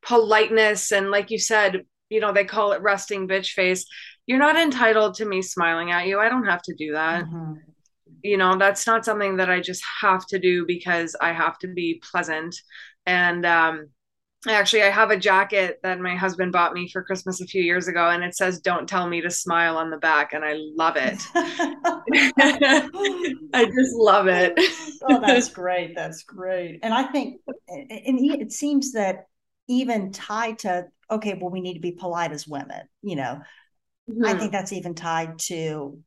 politeness 0.01 0.91
and 0.91 1.11
like 1.11 1.29
you 1.31 1.37
said 1.37 1.83
you 2.09 2.19
know 2.19 2.33
they 2.33 2.43
call 2.45 2.71
it 2.71 2.81
resting 2.81 3.27
bitch 3.27 3.51
face. 3.51 3.85
You're 4.25 4.39
not 4.47 4.57
entitled 4.57 5.15
to 5.15 5.25
me 5.25 5.41
smiling 5.41 5.91
at 5.91 6.07
you. 6.07 6.19
I 6.19 6.29
don't 6.29 6.45
have 6.45 6.61
to 6.63 6.73
do 6.75 6.93
that. 6.93 7.25
Mhm. 7.25 7.57
you 8.23 8.37
know 8.37 8.57
that's 8.57 8.85
not 8.85 9.05
something 9.05 9.37
that 9.37 9.49
i 9.49 9.59
just 9.61 9.83
have 10.01 10.25
to 10.31 10.37
do 10.39 10.65
because 10.65 11.15
i 11.21 11.31
have 11.31 11.57
to 11.59 11.67
be 11.67 12.01
pleasant. 12.11 12.53
And 13.05 13.45
um 13.45 13.75
actually 14.47 14.81
i 14.83 14.89
have 14.89 15.11
a 15.11 15.17
jacket 15.17 15.79
that 15.83 15.99
my 15.99 16.15
husband 16.15 16.51
bought 16.51 16.73
me 16.73 16.87
for 16.89 17.03
christmas 17.03 17.41
a 17.41 17.45
few 17.45 17.61
years 17.61 17.87
ago 17.87 18.09
and 18.09 18.23
it 18.23 18.35
says 18.35 18.59
don't 18.59 18.87
tell 18.87 19.07
me 19.07 19.19
to 19.21 19.29
smile 19.29 19.77
on 19.77 19.89
the 19.89 19.97
back 19.97 20.31
and 20.33 20.45
i 20.45 20.53
love 20.77 20.95
it 20.95 21.21
i 23.53 23.65
just 23.65 23.95
love 23.95 24.27
it 24.27 24.53
oh, 25.03 25.21
that's 25.21 25.49
great. 25.49 25.95
That's 25.95 26.23
great. 26.23 26.79
And 26.83 26.93
I 26.93 27.03
think, 27.03 27.41
and 27.67 27.87
it 27.89 28.51
seems 28.51 28.93
that 28.93 29.27
even 29.67 30.11
tied 30.11 30.59
to, 30.59 30.85
okay, 31.11 31.37
well, 31.39 31.51
we 31.51 31.61
need 31.61 31.75
to 31.75 31.79
be 31.79 31.91
polite 31.91 32.31
as 32.31 32.47
women, 32.47 32.87
you 33.01 33.15
know, 33.15 33.41
I 34.23 34.33
Mhm. 34.33 34.39
think 34.39 34.51
that's 34.51 34.73
even 34.73 34.95
tied 34.95 35.39
to 35.47 35.99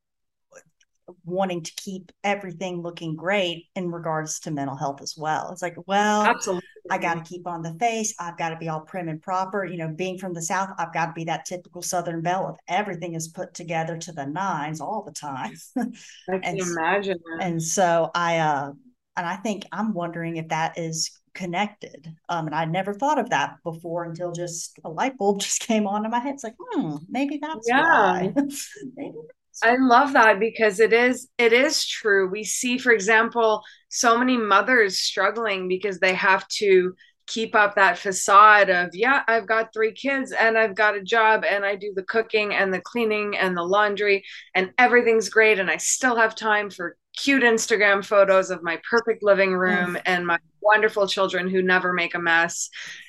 wanting 1.24 1.62
to 1.62 1.72
keep 1.76 2.12
everything 2.24 2.82
looking 2.82 3.16
great 3.16 3.66
in 3.74 3.90
regards 3.90 4.40
to 4.40 4.50
mental 4.50 4.76
health 4.76 5.00
as 5.02 5.14
well. 5.16 5.50
It's 5.52 5.62
like, 5.62 5.76
well, 5.86 6.22
absolutely 6.26 6.68
I 6.90 6.98
got 6.98 7.14
to 7.14 7.22
keep 7.22 7.46
on 7.46 7.62
the 7.62 7.74
face. 7.74 8.14
I've 8.18 8.36
got 8.36 8.50
to 8.50 8.56
be 8.56 8.68
all 8.68 8.80
prim 8.80 9.08
and 9.08 9.22
proper. 9.22 9.64
You 9.64 9.78
know, 9.78 9.88
being 9.88 10.18
from 10.18 10.34
the 10.34 10.42
South, 10.42 10.70
I've 10.78 10.92
got 10.92 11.06
to 11.06 11.12
be 11.12 11.24
that 11.24 11.44
typical 11.46 11.80
Southern 11.82 12.20
belle 12.22 12.46
of 12.48 12.58
everything 12.68 13.14
is 13.14 13.28
put 13.28 13.54
together 13.54 13.96
to 13.98 14.12
the 14.12 14.26
nines 14.26 14.80
all 14.80 15.02
the 15.02 15.12
time. 15.12 15.54
i 15.76 15.82
can 16.30 16.40
and- 16.42 16.60
imagine 16.60 17.18
that. 17.24 17.44
and 17.46 17.62
so 17.62 18.10
I, 18.14 18.38
uh, 18.38 18.72
and 19.16 19.26
I 19.26 19.36
think 19.36 19.64
I'm 19.72 19.94
wondering 19.94 20.36
if 20.36 20.48
that 20.48 20.78
is 20.78 21.10
connected. 21.34 22.12
Um, 22.28 22.46
and 22.46 22.54
I 22.54 22.64
never 22.66 22.92
thought 22.92 23.18
of 23.18 23.30
that 23.30 23.56
before 23.64 24.04
until 24.04 24.32
just 24.32 24.78
a 24.84 24.90
light 24.90 25.16
bulb 25.16 25.40
just 25.46 25.60
came 25.60 25.86
on 25.86 26.04
in 26.04 26.10
my 26.10 26.18
head. 26.18 26.34
It's 26.34 26.44
like, 26.44 26.56
hmm, 26.58 26.96
maybe 27.08 27.38
that's 27.40 27.68
Yeah. 27.68 27.82
why. 27.82 28.34
maybe 28.96 29.16
I 29.62 29.76
love 29.76 30.12
that 30.14 30.40
because 30.40 30.80
it 30.80 30.92
is 30.92 31.28
it 31.38 31.52
is 31.52 31.86
true. 31.86 32.28
We 32.28 32.44
see, 32.44 32.78
for 32.78 32.92
example, 32.92 33.62
so 33.88 34.16
many 34.18 34.36
mothers 34.36 34.98
struggling 34.98 35.68
because 35.68 35.98
they 35.98 36.14
have 36.14 36.46
to 36.48 36.94
keep 37.26 37.54
up 37.54 37.74
that 37.74 37.98
facade 37.98 38.68
of, 38.68 38.90
yeah, 38.92 39.22
I've 39.28 39.46
got 39.46 39.72
three 39.72 39.92
kids 39.92 40.32
and 40.32 40.58
I've 40.58 40.74
got 40.74 40.96
a 40.96 41.02
job 41.02 41.44
and 41.44 41.64
I 41.64 41.76
do 41.76 41.92
the 41.94 42.02
cooking 42.02 42.54
and 42.54 42.74
the 42.74 42.80
cleaning 42.80 43.36
and 43.36 43.56
the 43.56 43.62
laundry 43.62 44.24
and 44.54 44.72
everything's 44.78 45.28
great 45.28 45.58
and 45.58 45.70
I 45.70 45.76
still 45.76 46.16
have 46.16 46.34
time 46.34 46.68
for 46.68 46.96
cute 47.16 47.42
Instagram 47.42 48.04
photos 48.04 48.50
of 48.50 48.62
my 48.62 48.80
perfect 48.88 49.22
living 49.22 49.52
room 49.52 49.96
and 50.06 50.26
my 50.26 50.38
wonderful 50.60 51.06
children 51.06 51.48
who 51.48 51.62
never 51.62 51.92
make 51.92 52.14
a 52.14 52.18
mess. 52.18 52.68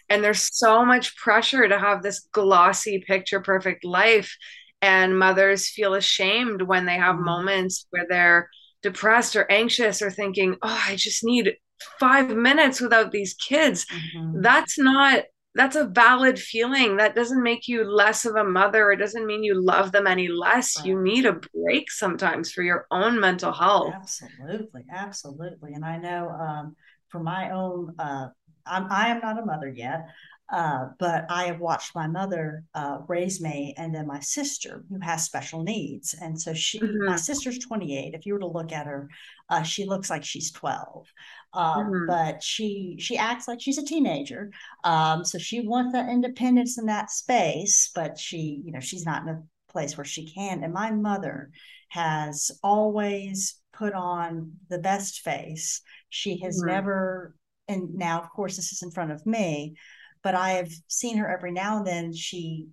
And 0.10 0.24
there's 0.24 0.56
so 0.58 0.86
much 0.86 1.16
pressure 1.16 1.68
to 1.68 1.80
have 1.80 2.04
this 2.04 2.28
glossy 2.32 3.04
picture 3.06 3.39
perfect 3.39 3.86
life 3.86 4.36
and 4.84 5.18
mothers 5.20 5.70
feel 5.70 5.96
ashamed 5.96 6.62
when 6.64 6.86
they 6.86 6.98
have 6.98 7.18
Mhm. 7.18 7.26
moments 7.26 7.88
where 7.92 8.06
they're 8.10 8.50
depressed 8.84 9.36
or 9.36 9.52
anxious 9.52 10.02
or 10.04 10.12
thinking 10.12 10.58
oh 10.64 10.84
i 10.90 10.96
just 10.98 11.24
need 11.26 11.56
five 12.00 12.30
minutes 12.30 12.82
without 12.82 13.12
these 13.12 13.34
kids. 13.36 13.88
Mhm. 13.92 14.42
that's 14.44 14.78
not 14.80 15.24
that's 15.56 15.76
a 15.76 15.86
valid 15.86 16.40
feeling. 16.40 16.98
That 16.98 17.16
doesn't 17.16 17.44
make 17.44 17.68
you 17.68 17.84
less 17.84 18.26
of 18.26 18.36
a 18.36 18.44
mother. 18.44 18.92
It 18.92 18.98
doesn't 18.98 19.28
mean 19.28 19.44
you 19.44 19.54
love 19.54 19.92
them 19.92 20.08
any 20.08 20.28
less. 20.28 20.84
You 20.84 21.00
need 21.02 21.28
a 21.28 21.34
break 21.54 21.92
sometimes 21.92 22.52
for 22.52 22.64
your 22.64 22.88
own 22.90 23.20
mental 23.20 23.52
health. 23.54 24.00
Absolutely, 24.02 24.84
absolutely. 24.92 25.74
And 25.74 25.86
I 25.86 25.98
know 25.98 26.30
um, 26.30 26.76
for 27.10 27.20
my 27.20 27.52
own, 27.52 27.94
uh, 28.00 28.30
I'm, 28.66 28.88
I 28.92 29.10
am 29.10 29.20
not 29.22 29.40
a 29.40 29.46
mother 29.46 29.68
yet, 29.70 30.08
uh, 30.54 30.89
but 30.99 31.26
I 31.30 31.45
have 31.45 31.60
watched 31.60 31.95
my 31.95 32.08
mother 32.08 32.64
uh, 32.76 32.99
raise 33.08 33.41
me 33.41 33.74
and 33.78 33.93
then 33.93 34.08
my 34.08 34.20
sister 34.20 34.86
who 34.89 34.99
has 34.99 35.26
special 35.26 35.64
needs. 35.64 36.14
And 36.14 36.39
so 36.39 36.54
she, 36.54 36.80
my 37.08 37.16
Mhm. 37.16 37.20
sister's 37.20 37.58
28. 37.60 38.14
If 38.14 38.26
you 38.26 38.34
were 38.34 38.39
to 38.39 38.47
look 38.47 38.72
at 38.72 38.86
her, 38.86 39.10
uh, 39.49 39.64
she 39.64 39.86
looks 39.86 40.10
like 40.12 40.24
she's 40.24 40.51
12. 40.51 41.08
Um, 41.54 41.86
Mhm. 41.86 42.06
But 42.08 42.43
she 42.43 42.97
she 42.99 43.18
acts 43.18 43.47
like 43.47 43.62
she's 43.62 43.80
a 43.80 43.86
teenager. 43.86 44.51
Um, 44.84 45.26
so 45.26 45.38
she 45.39 45.68
wants 45.68 45.93
that 45.93 46.10
independence 46.10 46.78
in 46.78 46.86
that 46.86 47.10
space, 47.12 47.91
but 47.95 48.20
she, 48.20 48.62
you 48.64 48.72
know, 48.72 48.80
she's 48.80 49.06
not 49.06 49.24
in 49.24 49.30
a 49.30 49.43
place 49.72 49.97
where 49.97 50.06
she 50.06 50.32
can. 50.32 50.64
And 50.64 50.74
my 50.74 50.91
mother 50.91 51.51
has 51.89 52.51
always 52.64 53.56
put 53.74 53.93
on 53.93 54.54
the 54.70 54.80
best 54.80 55.22
face. 55.22 55.82
She 56.10 56.38
has 56.41 56.62
Mhm. 56.62 56.68
never, 56.68 57.36
and 57.68 57.95
now, 57.95 58.22
of 58.22 58.30
course, 58.30 58.56
this 58.56 58.72
is 58.72 58.84
in 58.84 58.91
front 58.91 59.12
of 59.12 59.26
me, 59.26 59.76
but 60.24 60.36
I 60.36 60.52
have 60.52 60.72
seen 60.88 61.18
her 61.18 61.30
every 61.30 61.52
now 61.52 61.78
and 61.78 61.88
then. 61.88 62.14
She 62.14 62.68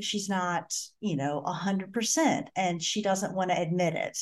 she's 0.00 0.28
not, 0.28 0.72
you 1.00 1.16
know, 1.16 1.42
a 1.46 1.52
hundred 1.52 1.92
percent, 1.92 2.48
and 2.56 2.82
she 2.82 3.02
doesn't 3.02 3.34
want 3.34 3.50
to 3.50 3.60
admit 3.60 3.94
it. 3.94 4.18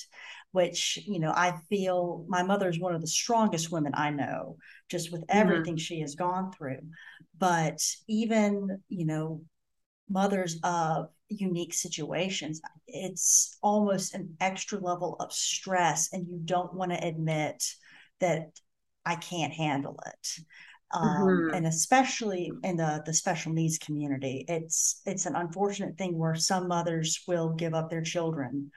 Which 0.51 0.99
you 1.07 1.19
know, 1.19 1.33
I 1.35 1.59
feel 1.71 2.27
my 2.29 2.43
mother 2.43 2.69
is 2.69 2.79
one 2.79 2.95
of 2.95 3.01
the 3.01 3.07
strongest 3.07 3.71
women 3.71 3.93
I 3.95 4.11
know, 4.11 4.57
just 4.91 5.11
with 5.11 5.23
mm-hmm. 5.23 5.39
everything 5.39 5.77
she 5.77 6.01
has 6.01 6.15
gone 6.15 6.53
through. 6.53 6.81
But 7.39 7.81
even 8.09 8.83
you 8.89 9.07
know, 9.07 9.43
mothers 10.11 10.59
of 10.63 11.07
unique 11.29 11.73
situations, 11.73 12.61
it's 12.87 13.57
almost 13.63 14.15
an 14.15 14.37
extra 14.41 14.79
level 14.79 15.17
of 15.21 15.33
stress, 15.33 16.13
and 16.13 16.27
you 16.29 16.41
don't 16.45 16.75
want 16.75 16.93
to 16.93 17.07
admit 17.07 17.65
that 18.21 18.51
I 19.05 19.17
can't 19.17 19.53
handle 19.53 19.99
it. 20.07 20.29
Um, 20.95 21.47
Mhm. 21.49 21.55
and 21.55 21.67
especially 21.67 22.53
in 22.63 22.77
the 22.77 23.03
the 23.07 23.15
special 23.15 23.53
needs 23.53 23.79
community, 23.79 24.45
it's 24.49 25.01
it's 25.07 25.27
an 25.27 25.37
unfortunate 25.37 25.97
thing 25.97 26.19
where 26.19 26.35
some 26.35 26.69
mothers 26.69 27.21
will 27.27 27.55
give 27.55 27.75
up 27.75 27.89
their 27.91 28.03
children 28.03 28.71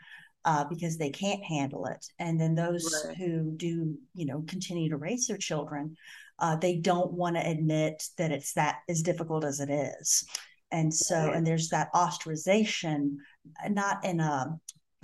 uh, 0.45 0.63
because 0.65 0.97
they 0.97 1.09
can't 1.09 1.43
handle 1.43 1.85
it, 1.87 2.05
and 2.19 2.39
then 2.39 2.55
those 2.55 3.03
Right. 3.03 3.15
who 3.17 3.51
do, 3.57 3.97
you 4.13 4.25
know, 4.25 4.43
continue 4.47 4.89
to 4.89 4.97
raise 4.97 5.27
their 5.27 5.37
children, 5.37 5.97
uh, 6.39 6.55
they 6.55 6.77
don't 6.77 7.11
want 7.13 7.35
to 7.35 7.45
admit 7.49 8.03
that 8.17 8.31
it's 8.31 8.53
that 8.53 8.77
as 8.87 9.01
difficult 9.01 9.43
as 9.43 9.59
it 9.59 9.69
is 9.69 10.23
and 10.71 10.93
so 10.93 11.15
Right. 11.27 11.35
and 11.35 11.45
there's 11.45 11.69
that 11.69 11.93
ostracization 11.93 13.17
uh, 13.63 13.69
not 13.69 14.03
in 14.03 14.19
a 14.19 14.47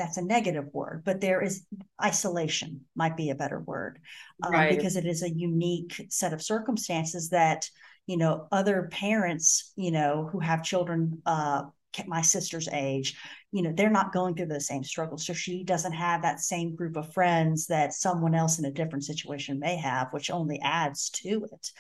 that's 0.02 0.18
a 0.18 0.22
negative 0.24 0.66
word 0.74 1.04
but 1.06 1.22
there 1.22 1.41
is 1.41 1.66
isolation 2.04 2.82
might 2.95 3.16
be 3.16 3.30
a 3.30 3.36
better 3.36 3.60
word 3.60 3.99
um, 4.43 4.52
Right. 4.52 4.76
because 4.76 4.95
it 4.95 5.06
is 5.06 5.22
a 5.22 5.30
unique 5.30 6.08
set 6.10 6.34
of 6.34 6.41
circumstances 6.41 7.30
that 7.30 7.70
you 8.08 8.18
know 8.18 8.47
other 8.52 8.89
parents 8.91 9.72
you 9.76 9.91
know 9.91 10.28
who 10.32 10.39
have 10.39 10.64
children 10.64 11.22
uh 11.26 11.64
my 12.08 12.22
sister's 12.22 12.70
age 12.70 13.18
you 13.52 13.62
know 13.62 13.74
they're 13.76 13.89
not 13.89 14.14
going 14.14 14.34
through 14.34 14.45
the 14.45 14.60
same 14.62 14.84
struggles 14.84 15.26
so 15.26 15.34
she 15.34 15.64
doesn't 15.64 15.91
have 15.91 16.22
that 16.22 16.39
same 16.39 16.74
group 16.74 16.95
of 16.95 17.14
friends 17.14 17.68
that 17.68 17.93
someone 17.93 18.34
else 18.34 18.58
in 18.60 18.66
a 18.66 18.72
different 18.72 19.04
situation 19.04 19.60
may 19.60 19.76
have 19.76 20.08
which 20.12 20.32
only 20.32 20.60
adds 20.62 21.10
to 21.10 21.45
it 21.52 21.72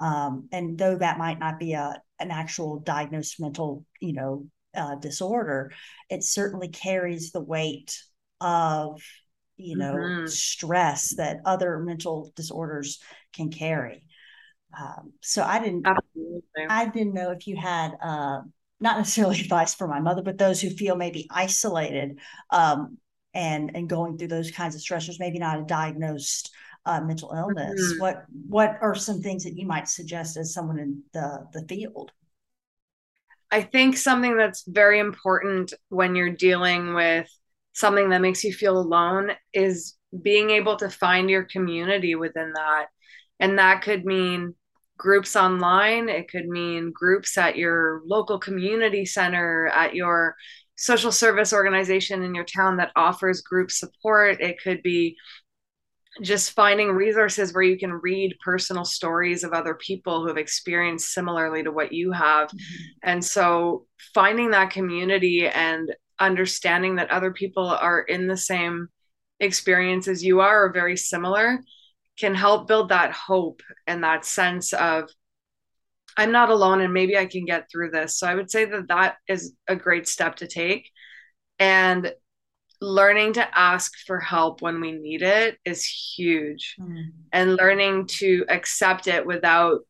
um, 0.00 0.48
and 0.52 0.78
though 0.78 0.96
that 0.96 1.18
might 1.18 1.38
not 1.38 1.58
be 1.58 1.74
a 1.74 2.00
an 2.18 2.30
actual 2.30 2.80
diagnosed 2.80 3.38
mental 3.40 3.84
you 4.00 4.12
know 4.14 4.46
uh, 4.74 4.94
disorder 4.96 5.72
it 6.10 6.22
certainly 6.24 6.68
carries 6.68 7.32
the 7.32 7.40
weight 7.40 8.02
of 8.40 9.02
you 9.56 9.76
know 9.76 10.14
Mhm. 10.14 10.26
stress 10.26 11.14
that 11.14 11.40
other 11.44 11.78
mental 11.78 12.32
disorders 12.36 13.00
can 13.32 13.50
carry 13.50 14.04
um, 14.78 15.12
so 15.20 15.42
i 15.42 15.58
didn't 15.58 15.86
Absolutely. 15.86 16.42
i 16.68 16.86
didn't 16.86 17.14
know 17.14 17.30
if 17.30 17.46
you 17.46 17.56
had 17.56 17.92
uh, 18.02 18.40
not 18.80 18.98
necessarily 18.98 19.40
advice 19.42 19.74
for 19.74 19.88
my 19.88 20.00
mother 20.00 20.22
but 20.22 20.38
those 20.38 20.60
who 20.60 20.70
feel 20.70 20.96
maybe 20.96 21.26
isolated 21.30 22.18
um, 22.50 22.98
and 23.34 23.72
and 23.74 23.88
going 23.88 24.16
through 24.18 24.28
those 24.28 24.50
kinds 24.50 24.74
of 24.74 24.80
stressors 24.80 25.20
maybe 25.20 25.38
not 25.38 25.60
a 25.60 25.64
diagnosed 25.64 26.50
uh, 26.86 27.00
mental 27.00 27.32
illness 27.36 27.94
Mhm. 27.94 27.98
what 27.98 28.24
what 28.48 28.78
are 28.80 28.94
some 28.94 29.20
things 29.22 29.44
that 29.44 29.56
you 29.56 29.66
might 29.66 29.88
suggest 29.88 30.36
as 30.36 30.54
someone 30.54 30.78
in 30.78 31.02
the 31.12 31.46
the 31.52 31.66
field 31.68 32.12
I 33.50 33.62
think 33.62 33.96
something 33.96 34.36
that's 34.36 34.64
very 34.66 34.98
important 34.98 35.72
when 35.88 36.14
you're 36.14 36.34
dealing 36.34 36.94
with 36.94 37.28
something 37.72 38.10
that 38.10 38.20
makes 38.20 38.44
you 38.44 38.52
feel 38.52 38.78
alone 38.78 39.30
is 39.52 39.96
being 40.22 40.50
able 40.50 40.76
to 40.76 40.90
find 40.90 41.30
your 41.30 41.44
community 41.44 42.14
within 42.14 42.52
that. 42.54 42.86
And 43.40 43.58
that 43.58 43.82
could 43.82 44.04
mean 44.04 44.54
groups 44.98 45.36
online, 45.36 46.08
it 46.08 46.28
could 46.28 46.48
mean 46.48 46.90
groups 46.92 47.38
at 47.38 47.56
your 47.56 48.02
local 48.04 48.38
community 48.38 49.06
center, 49.06 49.68
at 49.68 49.94
your 49.94 50.34
social 50.76 51.12
service 51.12 51.52
organization 51.52 52.22
in 52.22 52.34
your 52.34 52.44
town 52.44 52.76
that 52.76 52.92
offers 52.96 53.40
group 53.42 53.70
support. 53.70 54.40
It 54.40 54.60
could 54.62 54.82
be 54.82 55.16
just 56.20 56.52
finding 56.52 56.90
resources 56.90 57.52
where 57.52 57.62
you 57.62 57.78
can 57.78 57.92
read 57.92 58.36
personal 58.44 58.84
stories 58.84 59.44
of 59.44 59.52
other 59.52 59.74
people 59.74 60.20
who 60.20 60.28
have 60.28 60.36
experienced 60.36 61.12
similarly 61.12 61.62
to 61.62 61.72
what 61.72 61.92
you 61.92 62.12
have. 62.12 62.48
Mm-hmm. 62.48 62.84
And 63.02 63.24
so 63.24 63.86
finding 64.14 64.50
that 64.50 64.70
community 64.70 65.46
and 65.46 65.94
understanding 66.18 66.96
that 66.96 67.10
other 67.10 67.32
people 67.32 67.66
are 67.66 68.00
in 68.00 68.26
the 68.26 68.36
same 68.36 68.88
experience 69.40 70.08
as 70.08 70.24
you 70.24 70.40
are 70.40 70.64
or 70.64 70.72
very 70.72 70.96
similar 70.96 71.60
can 72.18 72.34
help 72.34 72.66
build 72.66 72.88
that 72.88 73.12
hope 73.12 73.62
and 73.86 74.02
that 74.02 74.24
sense 74.24 74.72
of 74.72 75.08
I'm 76.16 76.32
not 76.32 76.50
alone 76.50 76.80
and 76.80 76.92
maybe 76.92 77.16
I 77.16 77.26
can 77.26 77.44
get 77.44 77.70
through 77.70 77.92
this. 77.92 78.18
So 78.18 78.26
I 78.26 78.34
would 78.34 78.50
say 78.50 78.64
that 78.64 78.88
that 78.88 79.18
is 79.28 79.54
a 79.68 79.76
great 79.76 80.08
step 80.08 80.36
to 80.36 80.48
take. 80.48 80.90
And 81.60 82.12
learning 82.80 83.34
to 83.34 83.58
ask 83.58 83.92
for 84.06 84.20
help 84.20 84.62
when 84.62 84.80
we 84.80 84.92
need 84.92 85.22
it 85.22 85.58
is 85.64 85.84
huge. 85.84 86.76
Mm. 86.80 87.10
And 87.32 87.56
learning 87.56 88.06
to 88.18 88.44
accept 88.48 89.06
it 89.06 89.26
without 89.26 89.80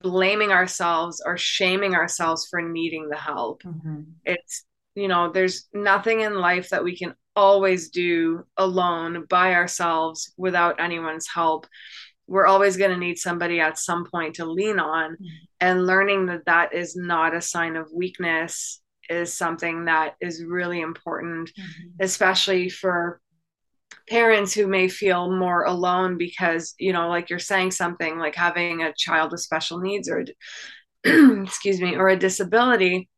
blaming 0.00 0.52
ourselves 0.52 1.22
or 1.24 1.38
shaming 1.38 1.94
ourselves 1.94 2.46
for 2.50 2.60
needing 2.60 3.08
the 3.08 3.16
help. 3.16 3.62
Mm-hmm. 3.62 4.02
It's, 4.24 4.64
you 4.94 5.08
know, 5.08 5.32
there's 5.32 5.68
nothing 5.72 6.20
in 6.20 6.34
life 6.34 6.70
that 6.70 6.84
we 6.84 6.96
can 6.96 7.14
always 7.34 7.88
do 7.88 8.44
alone 8.56 9.24
by 9.28 9.54
ourselves 9.54 10.32
without 10.36 10.80
anyone's 10.80 11.26
help 11.26 11.66
we're 12.26 12.46
always 12.46 12.76
going 12.76 12.90
to 12.90 12.96
need 12.96 13.18
somebody 13.18 13.60
at 13.60 13.78
some 13.78 14.06
point 14.06 14.36
to 14.36 14.44
lean 14.44 14.78
on 14.78 15.12
mm-hmm. 15.12 15.26
and 15.60 15.86
learning 15.86 16.26
that 16.26 16.46
that 16.46 16.74
is 16.74 16.96
not 16.96 17.34
a 17.34 17.40
sign 17.40 17.76
of 17.76 17.90
weakness 17.92 18.80
is 19.08 19.32
something 19.32 19.86
that 19.86 20.14
is 20.20 20.44
really 20.44 20.80
important 20.80 21.50
mm-hmm. 21.50 21.88
especially 22.00 22.68
for 22.68 23.20
parents 24.08 24.52
who 24.52 24.66
may 24.66 24.88
feel 24.88 25.30
more 25.34 25.64
alone 25.64 26.18
because 26.18 26.74
you 26.78 26.92
know 26.92 27.08
like 27.08 27.30
you're 27.30 27.38
saying 27.38 27.70
something 27.70 28.18
like 28.18 28.34
having 28.34 28.82
a 28.82 28.92
child 28.96 29.32
with 29.32 29.40
special 29.40 29.78
needs 29.78 30.08
or 30.08 30.24
excuse 31.04 31.80
me 31.80 31.96
or 31.96 32.08
a 32.08 32.16
disability 32.16 33.08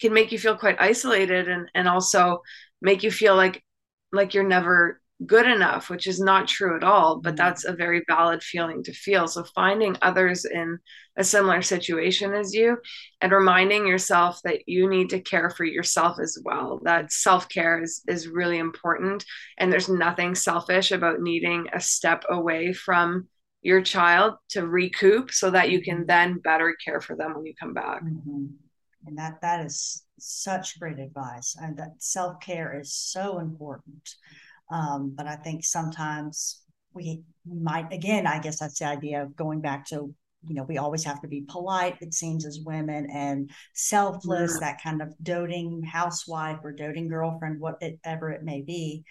can 0.00 0.12
make 0.14 0.32
you 0.32 0.38
feel 0.38 0.56
quite 0.56 0.80
isolated 0.80 1.48
and 1.48 1.68
and 1.74 1.88
also 1.88 2.42
make 2.80 3.02
you 3.02 3.10
feel 3.10 3.36
like 3.36 3.62
like 4.12 4.34
you're 4.34 4.44
never 4.44 5.01
good 5.26 5.46
enough, 5.46 5.90
which 5.90 6.06
is 6.06 6.20
not 6.20 6.48
true 6.48 6.76
at 6.76 6.84
all, 6.84 7.20
but 7.20 7.30
mm-hmm. 7.30 7.36
that's 7.36 7.64
a 7.64 7.72
very 7.72 8.02
valid 8.08 8.42
feeling 8.42 8.82
to 8.84 8.92
feel. 8.92 9.26
So 9.28 9.44
finding 9.54 9.96
others 10.02 10.44
in 10.44 10.78
a 11.16 11.24
similar 11.24 11.62
situation 11.62 12.32
as 12.32 12.54
you 12.54 12.78
and 13.20 13.32
reminding 13.32 13.86
yourself 13.86 14.40
that 14.44 14.68
you 14.68 14.88
need 14.88 15.10
to 15.10 15.20
care 15.20 15.50
for 15.50 15.64
yourself 15.64 16.18
as 16.20 16.38
well. 16.44 16.80
That 16.84 17.12
self-care 17.12 17.82
is 17.82 18.02
is 18.08 18.28
really 18.28 18.58
important 18.58 19.24
and 19.58 19.70
there's 19.70 19.88
nothing 19.88 20.34
selfish 20.34 20.90
about 20.90 21.20
needing 21.20 21.66
a 21.72 21.80
step 21.80 22.24
away 22.30 22.72
from 22.72 23.28
your 23.60 23.82
child 23.82 24.34
to 24.50 24.66
recoup 24.66 25.30
so 25.30 25.50
that 25.50 25.70
you 25.70 25.82
can 25.82 25.98
mm-hmm. 25.98 26.06
then 26.06 26.38
better 26.38 26.74
care 26.84 27.00
for 27.00 27.14
them 27.14 27.34
when 27.34 27.46
you 27.46 27.54
come 27.60 27.74
back. 27.74 28.02
Mm-hmm. 28.02 28.46
And 29.06 29.18
that 29.18 29.40
that 29.42 29.66
is 29.66 30.04
such 30.18 30.78
great 30.78 30.98
advice 30.98 31.56
and 31.60 31.76
that 31.76 31.94
self-care 31.98 32.80
is 32.80 32.94
so 32.94 33.38
important 33.40 34.14
um, 34.72 35.12
but 35.14 35.26
I 35.26 35.36
think 35.36 35.64
sometimes 35.64 36.62
we 36.94 37.22
might, 37.46 37.92
again, 37.92 38.26
I 38.26 38.38
guess 38.38 38.58
that's 38.58 38.78
the 38.78 38.86
idea 38.86 39.22
of 39.22 39.36
going 39.36 39.60
back 39.60 39.86
to, 39.88 40.14
you 40.46 40.54
know, 40.54 40.64
we 40.64 40.78
always 40.78 41.04
have 41.04 41.20
to 41.20 41.28
be 41.28 41.44
polite, 41.46 41.98
it 42.00 42.14
seems, 42.14 42.46
as 42.46 42.60
women 42.64 43.08
and 43.12 43.50
selfless, 43.74 44.58
that 44.60 44.82
kind 44.82 45.02
of 45.02 45.14
doting 45.22 45.82
housewife 45.82 46.58
or 46.64 46.72
doting 46.72 47.08
girlfriend, 47.08 47.60
whatever 47.60 48.30
it 48.30 48.42
may 48.42 48.62
be. 48.62 49.04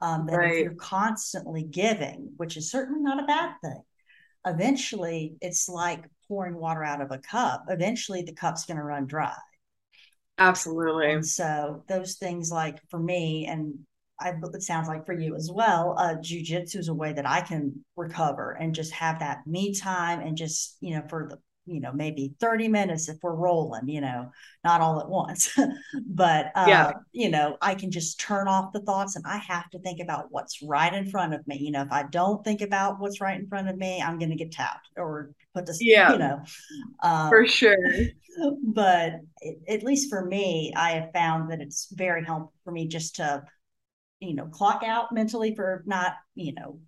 Um, 0.00 0.26
that 0.26 0.36
right. 0.36 0.52
if 0.52 0.64
you're 0.64 0.74
constantly 0.74 1.64
giving, 1.64 2.32
which 2.36 2.56
is 2.56 2.70
certainly 2.70 3.00
not 3.00 3.22
a 3.22 3.26
bad 3.26 3.54
thing, 3.60 3.82
eventually 4.46 5.34
it's 5.40 5.68
like 5.68 6.04
pouring 6.28 6.54
water 6.54 6.84
out 6.84 7.00
of 7.00 7.10
a 7.10 7.18
cup. 7.18 7.64
Eventually 7.68 8.22
the 8.22 8.34
cup's 8.34 8.64
going 8.64 8.76
to 8.76 8.84
run 8.84 9.06
dry. 9.06 9.34
Absolutely. 10.38 11.10
And 11.10 11.26
so 11.26 11.82
those 11.88 12.14
things 12.14 12.52
like 12.52 12.78
for 12.90 13.00
me, 13.00 13.46
and 13.46 13.80
I, 14.20 14.32
it 14.54 14.62
sounds 14.62 14.88
like 14.88 15.06
for 15.06 15.12
you 15.12 15.34
as 15.36 15.50
well, 15.52 15.94
uh, 15.98 16.14
jujitsu 16.16 16.76
is 16.76 16.88
a 16.88 16.94
way 16.94 17.12
that 17.12 17.26
I 17.26 17.40
can 17.40 17.84
recover 17.96 18.52
and 18.52 18.74
just 18.74 18.92
have 18.92 19.20
that 19.20 19.46
me 19.46 19.74
time 19.74 20.20
and 20.20 20.36
just, 20.36 20.76
you 20.80 20.96
know, 20.96 21.02
for 21.08 21.28
the, 21.30 21.38
you 21.72 21.80
know, 21.80 21.92
maybe 21.92 22.34
30 22.40 22.68
minutes 22.68 23.08
if 23.08 23.18
we're 23.22 23.34
rolling, 23.34 23.88
you 23.88 24.00
know, 24.00 24.30
not 24.64 24.80
all 24.80 25.00
at 25.00 25.08
once, 25.08 25.56
but, 26.06 26.46
uh, 26.56 26.64
yeah. 26.66 26.92
you 27.12 27.28
know, 27.30 27.58
I 27.60 27.74
can 27.74 27.90
just 27.90 28.18
turn 28.18 28.48
off 28.48 28.72
the 28.72 28.80
thoughts 28.80 29.16
and 29.16 29.24
I 29.26 29.36
have 29.36 29.68
to 29.70 29.78
think 29.78 30.00
about 30.00 30.26
what's 30.30 30.62
right 30.62 30.92
in 30.92 31.10
front 31.10 31.34
of 31.34 31.46
me. 31.46 31.58
You 31.58 31.70
know, 31.70 31.82
if 31.82 31.92
I 31.92 32.04
don't 32.04 32.42
think 32.42 32.62
about 32.62 32.98
what's 32.98 33.20
right 33.20 33.38
in 33.38 33.46
front 33.46 33.68
of 33.68 33.76
me, 33.76 34.02
I'm 34.02 34.18
going 34.18 34.30
to 34.30 34.36
get 34.36 34.50
tapped 34.50 34.88
or 34.96 35.30
put 35.54 35.66
this, 35.66 35.78
yeah, 35.82 36.12
you 36.12 36.18
know, 36.18 36.42
um, 37.02 37.28
for 37.28 37.46
sure. 37.46 37.76
But 38.62 39.14
it, 39.40 39.58
at 39.68 39.82
least 39.82 40.10
for 40.10 40.24
me, 40.24 40.72
I 40.76 40.92
have 40.92 41.12
found 41.12 41.50
that 41.50 41.60
it's 41.60 41.88
very 41.92 42.24
helpful 42.24 42.52
for 42.62 42.70
me 42.70 42.86
just 42.86 43.16
to, 43.16 43.42
you 44.20 44.34
know, 44.34 44.46
clock 44.46 44.82
out 44.84 45.12
mentally 45.12 45.54
for 45.54 45.82
not, 45.86 46.14
you 46.34 46.54
know, 46.54 46.80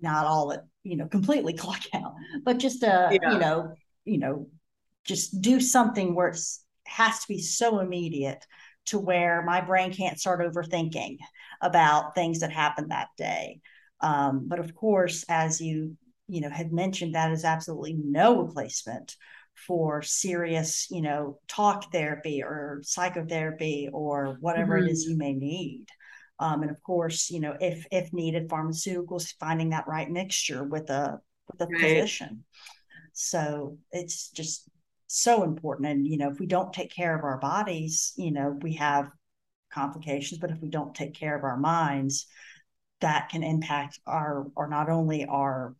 not 0.00 0.26
all 0.26 0.52
at, 0.52 0.64
you 0.82 0.96
know, 0.96 1.06
completely 1.06 1.52
clock 1.64 1.82
out, 1.94 2.14
but 2.44 2.58
just 2.58 2.82
uh, 2.82 3.10
yeah. 3.10 3.32
you 3.32 3.38
know, 3.38 3.74
you 4.04 4.18
know, 4.18 4.48
just 5.04 5.40
do 5.40 5.60
something 5.60 6.14
where 6.14 6.28
it 6.28 6.40
has 6.86 7.20
to 7.20 7.28
be 7.28 7.40
so 7.40 7.80
immediate 7.80 8.44
to 8.86 8.98
where 8.98 9.42
my 9.42 9.60
brain 9.60 9.92
can't 9.92 10.18
start 10.18 10.40
overthinking 10.40 11.18
about 11.60 12.14
things 12.14 12.40
that 12.40 12.50
happened 12.50 12.90
that 12.90 13.08
day. 13.16 13.60
Um, 14.00 14.46
but 14.48 14.58
of 14.58 14.74
course, 14.74 15.24
as 15.28 15.60
you 15.60 15.96
you 16.28 16.40
know 16.40 16.50
had 16.50 16.72
mentioned, 16.72 17.14
that 17.14 17.32
is 17.32 17.44
absolutely 17.44 17.94
no 17.94 18.42
replacement 18.42 19.16
for 19.54 20.02
serious, 20.02 20.88
you 20.90 21.02
know, 21.02 21.38
talk 21.46 21.92
therapy 21.92 22.42
or 22.42 22.80
psychotherapy 22.82 23.88
or 23.92 24.36
whatever 24.40 24.76
mm-hmm. 24.76 24.88
it 24.88 24.90
is 24.90 25.04
mm-hmm. 25.04 25.12
you 25.12 25.18
may 25.18 25.32
need. 25.34 25.86
Um, 26.42 26.62
and 26.62 26.72
of 26.72 26.82
course, 26.82 27.30
you 27.30 27.38
know, 27.38 27.56
if 27.60 27.86
if 27.92 28.12
needed, 28.12 28.48
pharmaceuticals, 28.48 29.34
finding 29.38 29.70
that 29.70 29.86
right 29.86 30.10
mixture 30.10 30.64
with 30.64 30.90
a 30.90 31.20
with 31.46 31.60
a 31.60 31.70
right. 31.72 31.80
physician. 31.80 32.44
So 33.12 33.78
it's 33.92 34.30
just 34.30 34.68
so 35.06 35.44
important. 35.44 35.88
And 35.88 36.04
you 36.04 36.18
know, 36.18 36.30
if 36.30 36.40
we 36.40 36.46
don't 36.46 36.72
take 36.72 36.92
care 36.92 37.16
of 37.16 37.22
our 37.22 37.38
bodies, 37.38 38.12
you 38.16 38.32
know, 38.32 38.58
we 38.60 38.74
have 38.74 39.06
complications. 39.72 40.40
But 40.40 40.50
if 40.50 40.58
we 40.60 40.68
don't 40.68 40.96
take 40.96 41.14
care 41.14 41.36
of 41.36 41.44
our 41.44 41.56
minds, 41.56 42.26
that 43.00 43.28
can 43.28 43.44
impact 43.44 44.00
our 44.04 44.46
or 44.56 44.66
not 44.66 44.90
only 44.90 45.24
our 45.24 45.76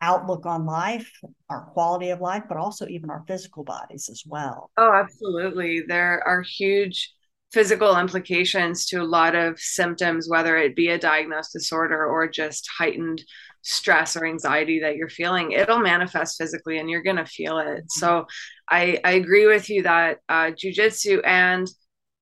outlook 0.00 0.46
on 0.46 0.64
life, 0.64 1.10
our 1.50 1.66
quality 1.74 2.08
of 2.08 2.22
life, 2.22 2.44
but 2.48 2.56
also 2.56 2.86
even 2.86 3.10
our 3.10 3.22
physical 3.28 3.64
bodies 3.64 4.08
as 4.10 4.22
well. 4.26 4.70
Oh, 4.78 4.92
absolutely. 4.94 5.82
There 5.86 6.26
are 6.26 6.40
huge 6.40 7.12
physical 7.52 7.98
implications 7.98 8.86
to 8.86 9.00
a 9.00 9.04
lot 9.04 9.34
of 9.34 9.58
symptoms, 9.58 10.28
whether 10.28 10.56
it 10.56 10.76
be 10.76 10.88
a 10.88 10.98
diagnosed 10.98 11.52
disorder 11.52 12.04
or 12.04 12.28
just 12.28 12.68
heightened 12.78 13.22
stress 13.62 14.16
or 14.16 14.26
anxiety 14.26 14.80
that 14.80 14.96
you're 14.96 15.08
feeling, 15.08 15.52
it'll 15.52 15.78
manifest 15.78 16.38
physically 16.38 16.78
and 16.78 16.88
you're 16.88 17.02
going 17.02 17.16
to 17.16 17.26
feel 17.26 17.58
it. 17.58 17.66
Mm-hmm. 17.66 17.84
So 17.88 18.26
I, 18.70 19.00
I 19.04 19.12
agree 19.12 19.46
with 19.46 19.70
you 19.70 19.82
that 19.82 20.18
uh, 20.28 20.50
jujitsu 20.52 21.20
and 21.24 21.68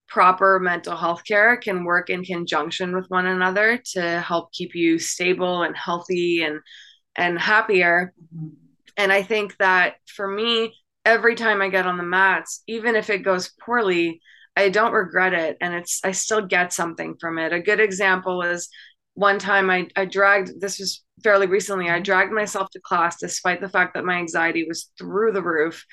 proper 0.08 0.60
mental 0.60 0.96
health 0.96 1.22
care 1.26 1.56
can 1.56 1.84
work 1.84 2.08
in 2.08 2.24
conjunction 2.24 2.94
with 2.94 3.06
one 3.08 3.26
another 3.26 3.80
to 3.92 4.20
help 4.20 4.52
keep 4.52 4.74
you 4.74 4.98
stable 4.98 5.62
and 5.62 5.76
healthy 5.76 6.42
and 6.42 6.60
and 7.16 7.38
happier. 7.38 8.12
Mm-hmm. 8.34 8.48
And 8.96 9.12
I 9.12 9.22
think 9.22 9.56
that 9.58 9.96
for 10.06 10.28
me, 10.28 10.74
every 11.04 11.34
time 11.34 11.60
I 11.60 11.68
get 11.68 11.86
on 11.86 11.96
the 11.96 12.04
mats, 12.04 12.62
even 12.66 12.96
if 12.96 13.10
it 13.10 13.18
goes 13.18 13.52
poorly, 13.60 14.20
I 14.56 14.68
don't 14.68 14.92
regret 14.92 15.32
it 15.32 15.56
and 15.60 15.74
it's 15.74 16.00
I 16.04 16.12
still 16.12 16.46
get 16.46 16.72
something 16.72 17.16
from 17.20 17.38
it. 17.38 17.52
A 17.52 17.60
good 17.60 17.80
example 17.80 18.42
is 18.42 18.68
one 19.14 19.38
time 19.38 19.70
I, 19.70 19.88
I 19.96 20.04
dragged 20.04 20.60
this 20.60 20.78
was 20.78 21.02
fairly 21.22 21.46
recently, 21.46 21.90
I 21.90 22.00
dragged 22.00 22.32
myself 22.32 22.70
to 22.70 22.80
class 22.80 23.18
despite 23.18 23.60
the 23.60 23.68
fact 23.68 23.94
that 23.94 24.04
my 24.04 24.14
anxiety 24.14 24.64
was 24.66 24.90
through 24.98 25.32
the 25.32 25.42
roof. 25.42 25.84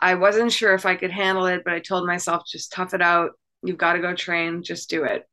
I 0.00 0.14
wasn't 0.14 0.52
sure 0.52 0.74
if 0.74 0.86
I 0.86 0.96
could 0.96 1.10
handle 1.10 1.46
it, 1.46 1.62
but 1.64 1.74
I 1.74 1.80
told 1.80 2.06
myself 2.06 2.42
just 2.50 2.72
tough 2.72 2.94
it 2.94 3.02
out. 3.02 3.32
You've 3.62 3.78
got 3.78 3.92
to 3.94 4.00
go 4.00 4.14
train, 4.14 4.62
just 4.62 4.88
do 4.88 5.04
it. 5.04 5.24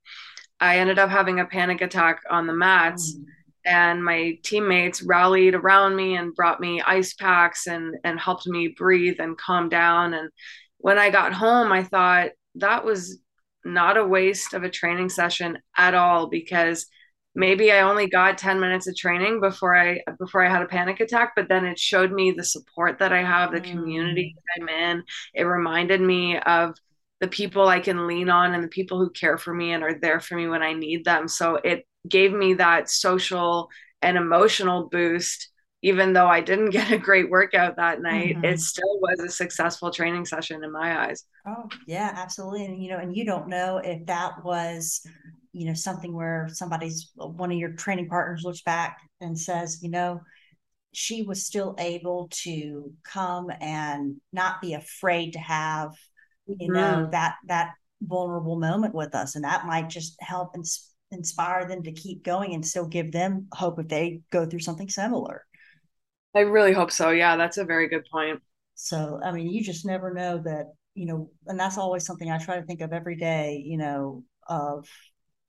I 0.59 0.79
ended 0.79 0.99
up 0.99 1.09
having 1.09 1.39
a 1.39 1.45
panic 1.45 1.81
attack 1.81 2.21
on 2.29 2.47
the 2.47 2.53
mats. 2.53 3.15
Mm. 3.15 3.25
And 3.65 4.03
my 4.03 4.37
teammates 4.43 5.03
rallied 5.03 5.53
around 5.53 5.95
me 5.95 6.15
and 6.15 6.33
brought 6.33 6.61
me 6.61 6.81
ice 6.81 7.13
packs 7.13 7.67
and 7.67 7.95
and 8.05 8.17
helped 8.17 8.47
me 8.47 8.69
breathe 8.69 9.19
and 9.19 9.37
calm 9.37 9.67
down. 9.67 10.13
And 10.13 10.29
when 10.77 10.97
I 10.97 11.09
got 11.09 11.33
home, 11.33 11.73
I 11.73 11.83
thought, 11.83 12.29
that 12.59 12.85
was 12.85 13.19
not 13.65 13.97
a 13.97 14.05
waste 14.05 14.53
of 14.53 14.63
a 14.63 14.69
training 14.69 15.09
session 15.09 15.57
at 15.77 15.93
all 15.93 16.27
because 16.27 16.85
maybe 17.35 17.71
I 17.71 17.81
only 17.81 18.07
got 18.07 18.37
10 18.37 18.59
minutes 18.59 18.87
of 18.87 18.95
training 18.95 19.41
before 19.41 19.75
I 19.75 20.01
before 20.17 20.43
I 20.43 20.49
had 20.49 20.61
a 20.61 20.67
panic 20.67 20.99
attack 20.99 21.33
but 21.35 21.49
then 21.49 21.65
it 21.65 21.77
showed 21.77 22.11
me 22.11 22.31
the 22.31 22.43
support 22.43 22.99
that 22.99 23.13
I 23.13 23.23
have 23.23 23.51
the 23.51 23.61
mm. 23.61 23.71
community 23.71 24.35
I'm 24.59 24.69
in 24.69 25.03
it 25.33 25.43
reminded 25.43 26.01
me 26.01 26.39
of 26.39 26.75
the 27.19 27.27
people 27.27 27.67
I 27.67 27.79
can 27.79 28.07
lean 28.07 28.29
on 28.29 28.53
and 28.53 28.63
the 28.63 28.69
people 28.69 28.99
who 28.99 29.09
care 29.09 29.37
for 29.37 29.53
me 29.53 29.73
and 29.73 29.83
are 29.83 29.99
there 29.99 30.19
for 30.19 30.35
me 30.35 30.47
when 30.47 30.63
I 30.63 30.73
need 30.73 31.05
them 31.05 31.27
so 31.27 31.55
it 31.55 31.85
gave 32.07 32.31
me 32.31 32.55
that 32.55 32.89
social 32.89 33.69
and 34.01 34.17
emotional 34.17 34.87
boost 34.89 35.49
even 35.81 36.13
though 36.13 36.27
I 36.27 36.41
didn't 36.41 36.69
get 36.71 36.91
a 36.91 36.97
great 36.97 37.29
workout 37.29 37.75
that 37.77 38.01
night, 38.01 38.35
mm-hmm. 38.35 38.45
it 38.45 38.59
still 38.59 38.99
was 38.99 39.19
a 39.19 39.29
successful 39.29 39.91
training 39.91 40.25
session 40.25 40.63
in 40.63 40.71
my 40.71 41.07
eyes. 41.07 41.23
Oh, 41.45 41.69
yeah, 41.85 42.11
absolutely. 42.15 42.65
And 42.65 42.81
you 42.81 42.89
know, 42.89 42.97
and 42.97 43.15
you 43.15 43.25
don't 43.25 43.47
know 43.47 43.77
if 43.77 44.05
that 44.07 44.43
was, 44.43 45.05
you 45.53 45.65
know, 45.65 45.73
something 45.73 46.13
where 46.13 46.49
somebody's 46.51 47.11
one 47.15 47.51
of 47.51 47.57
your 47.57 47.73
training 47.73 48.09
partners 48.09 48.43
looks 48.43 48.61
back 48.61 48.99
and 49.21 49.39
says, 49.39 49.79
you 49.81 49.89
know, 49.89 50.21
she 50.93 51.23
was 51.23 51.45
still 51.45 51.75
able 51.77 52.27
to 52.31 52.91
come 53.03 53.51
and 53.61 54.15
not 54.33 54.61
be 54.61 54.73
afraid 54.73 55.33
to 55.33 55.39
have, 55.39 55.91
you 56.47 56.55
mm-hmm. 56.55 56.73
know, 56.73 57.09
that 57.11 57.35
that 57.45 57.73
vulnerable 58.01 58.59
moment 58.59 58.93
with 58.93 59.15
us. 59.15 59.35
And 59.35 59.43
that 59.43 59.65
might 59.65 59.89
just 59.89 60.15
help 60.21 60.55
ins- 60.55 60.93
inspire 61.11 61.67
them 61.67 61.83
to 61.83 61.91
keep 61.91 62.23
going 62.23 62.53
and 62.53 62.65
still 62.65 62.87
give 62.87 63.11
them 63.11 63.47
hope 63.53 63.79
if 63.79 63.87
they 63.87 64.21
go 64.31 64.45
through 64.45 64.59
something 64.59 64.89
similar. 64.89 65.45
I 66.35 66.41
really 66.41 66.73
hope 66.73 66.91
so. 66.91 67.09
Yeah, 67.11 67.35
that's 67.35 67.57
a 67.57 67.65
very 67.65 67.87
good 67.87 68.05
point. 68.11 68.41
So, 68.75 69.19
I 69.23 69.31
mean, 69.31 69.49
you 69.49 69.63
just 69.63 69.85
never 69.85 70.13
know 70.13 70.39
that, 70.43 70.65
you 70.93 71.05
know, 71.05 71.31
and 71.47 71.59
that's 71.59 71.77
always 71.77 72.05
something 72.05 72.29
I 72.29 72.37
try 72.37 72.59
to 72.59 72.65
think 72.65 72.81
of 72.81 72.93
every 72.93 73.15
day, 73.15 73.63
you 73.65 73.77
know, 73.77 74.23
of, 74.47 74.87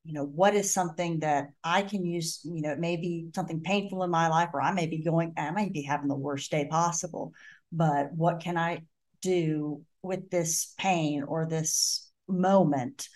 you 0.05 0.15
know, 0.15 0.25
what 0.25 0.55
is 0.55 0.73
something 0.73 1.21
that 1.21 1.49
I 1.63 1.83
can 1.83 2.07
use, 2.07 2.41
you 2.45 2.63
know, 2.63 2.73
it 2.73 2.79
may 2.79 2.97
be 2.97 3.29
something 3.35 3.61
painful 3.61 4.03
in 4.03 4.11
my 4.11 4.29
life, 4.29 4.51
or 4.55 4.63
I 4.63 4.73
may 4.73 4.87
be 4.87 5.03
going, 5.03 5.35
I 5.37 5.51
may 5.51 5.69
be 5.69 5.83
having 5.83 6.09
the 6.09 6.17
worst 6.17 6.51
day 6.51 6.67
possible, 6.71 7.33
but 7.71 8.13
what 8.15 8.41
can 8.41 8.57
I 8.57 8.83
do 9.21 9.83
with 10.03 10.31
this 10.31 10.73
pain 10.79 11.23
or 11.23 11.47
this 11.47 12.11
moment 12.27 13.09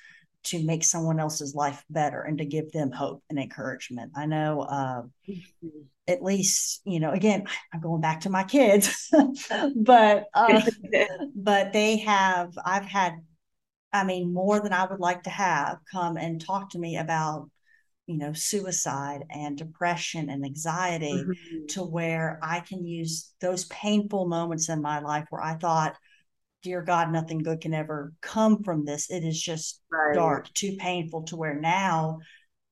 to 0.45 0.65
make 0.65 0.85
someone 0.85 1.21
else's 1.21 1.55
life 1.55 1.85
better 1.89 2.23
and 2.23 2.39
to 2.39 2.45
give 2.45 2.73
them 2.73 2.91
hope 2.91 3.23
and 3.31 3.39
encouragement. 3.39 4.13
I 4.17 4.27
know 4.27 4.63
uh, 4.63 5.03
at 6.09 6.23
least, 6.23 6.81
you 6.85 7.01
know, 7.01 7.11
again, 7.11 7.47
I'm 7.73 7.81
going 7.81 8.01
back 8.01 8.23
to 8.23 8.31
my 8.31 8.45
kids, 8.45 9.09
but 9.77 10.25
uh, 10.35 10.63
but 11.35 11.73
they 11.73 11.99
have 11.99 12.53
I've 12.65 12.87
had 12.87 13.15
I 13.93 14.05
mean 14.05 14.33
more 14.33 14.61
than 14.61 14.73
I 14.73 14.87
would 14.87 15.01
like 15.01 15.25
to 15.25 15.31
have 15.31 15.79
come 15.91 16.17
and 16.17 16.41
talk 16.45 16.71
to 16.71 16.79
me 16.79 16.97
about 16.97 17.49
you 18.07 18.19
know 18.19 18.33
suicide 18.33 19.23
and 19.31 19.57
depression 19.57 20.29
and 20.29 20.45
anxiety 20.45 21.13
mm-hmm. 21.13 21.67
to 21.69 21.83
where 21.83 22.41
I 22.43 22.61
can 22.61 22.85
use 22.85 23.33
those 23.41 23.65
painful 23.67 24.27
moments 24.27 24.69
in 24.69 24.83
my 24.83 24.99
life 24.99 25.27
where 25.31 25.43
I 25.43 25.55
thought 25.55 25.97
dear 26.63 26.83
God, 26.83 27.13
nothing 27.13 27.39
good 27.39 27.61
can 27.61 27.75
ever 27.75 28.13
come 28.21 28.63
from 28.63 28.85
this. 28.85 29.11
It 29.11 29.25
is 29.25 29.41
just 29.41 29.81
right. 29.91 30.15
dark, 30.15 30.53
too 30.55 30.77
painful 30.79 31.23
to 31.25 31.37
where 31.37 31.59
now, 31.59 32.21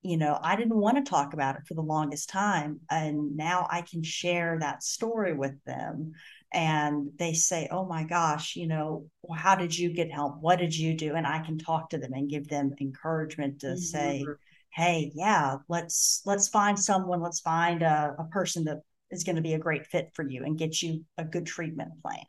you 0.03 0.17
know, 0.17 0.39
I 0.41 0.57
didn't 0.57 0.77
want 0.77 0.97
to 0.97 1.09
talk 1.09 1.35
about 1.35 1.57
it 1.57 1.63
for 1.67 1.75
the 1.75 1.83
longest 1.83 2.31
time. 2.31 2.81
And 2.91 3.37
now 3.37 3.67
I 3.71 3.83
can 3.83 4.03
share 4.03 4.59
that 4.61 4.83
story 4.83 5.35
with 5.35 5.63
them. 5.65 6.13
And 6.53 7.11
they 7.19 7.35
say, 7.35 7.69
oh 7.71 7.85
my 7.85 8.05
gosh, 8.05 8.57
you 8.57 8.67
know, 8.67 9.07
how 9.33 9.55
did 9.55 9.77
you 9.77 9.93
get 9.93 10.11
help? 10.11 10.37
What 10.41 10.59
did 10.59 10.77
you 10.77 10.95
do? 10.95 11.15
And 11.15 11.27
I 11.27 11.41
can 11.41 11.59
talk 11.59 11.91
to 11.91 11.99
them 11.99 12.13
and 12.13 12.31
give 12.31 12.49
them 12.49 12.75
encouragement 12.81 13.61
to 13.61 13.69
mm-hmm. 13.69 13.77
say, 13.77 14.25
hey, 14.73 15.13
yeah, 15.15 15.57
let's 15.69 16.23
let's 16.25 16.49
find 16.49 16.79
someone, 16.79 17.21
let's 17.21 17.41
find 17.41 17.83
a, 17.83 18.15
a 18.19 18.25
person 18.25 18.65
that 18.65 18.79
is 19.11 19.25
going 19.25 19.37
to 19.37 19.43
be 19.43 19.55
a 19.55 19.59
great 19.59 19.87
fit 19.87 20.11
for 20.15 20.29
you 20.29 20.45
and 20.45 20.59
get 20.59 20.81
you 20.83 21.05
a 21.19 21.25
good 21.25 21.47
treatment 21.47 21.91
plan. 22.03 22.25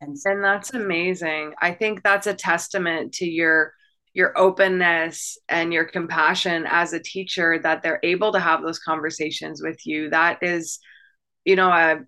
And, 0.00 0.16
and 0.24 0.42
that's 0.42 0.72
amazing. 0.72 1.54
I 1.60 1.72
think 1.72 2.02
that's 2.02 2.26
a 2.26 2.34
testament 2.34 3.12
to 3.14 3.26
your 3.26 3.74
your 4.12 4.36
openness 4.36 5.38
and 5.48 5.72
your 5.72 5.84
compassion 5.84 6.66
as 6.68 6.92
a 6.92 6.98
teacher 6.98 7.60
that 7.60 7.80
they're 7.80 8.00
able 8.02 8.32
to 8.32 8.40
have 8.40 8.60
those 8.60 8.80
conversations 8.80 9.62
with 9.62 9.86
you. 9.86 10.10
That 10.10 10.42
is, 10.42 10.80
you 11.44 11.54
know, 11.56 11.70
a 11.70 12.00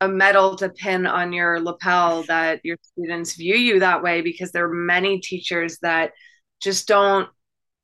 a 0.00 0.08
medal 0.08 0.54
to 0.56 0.68
pin 0.68 1.06
on 1.06 1.32
your 1.32 1.60
lapel 1.60 2.22
that 2.24 2.60
your 2.64 2.76
students 2.82 3.34
view 3.34 3.56
you 3.56 3.80
that 3.80 4.02
way 4.02 4.20
because 4.20 4.52
there 4.52 4.64
are 4.66 4.74
many 4.74 5.18
teachers 5.18 5.78
that 5.82 6.12
just 6.60 6.86
don't 6.86 7.28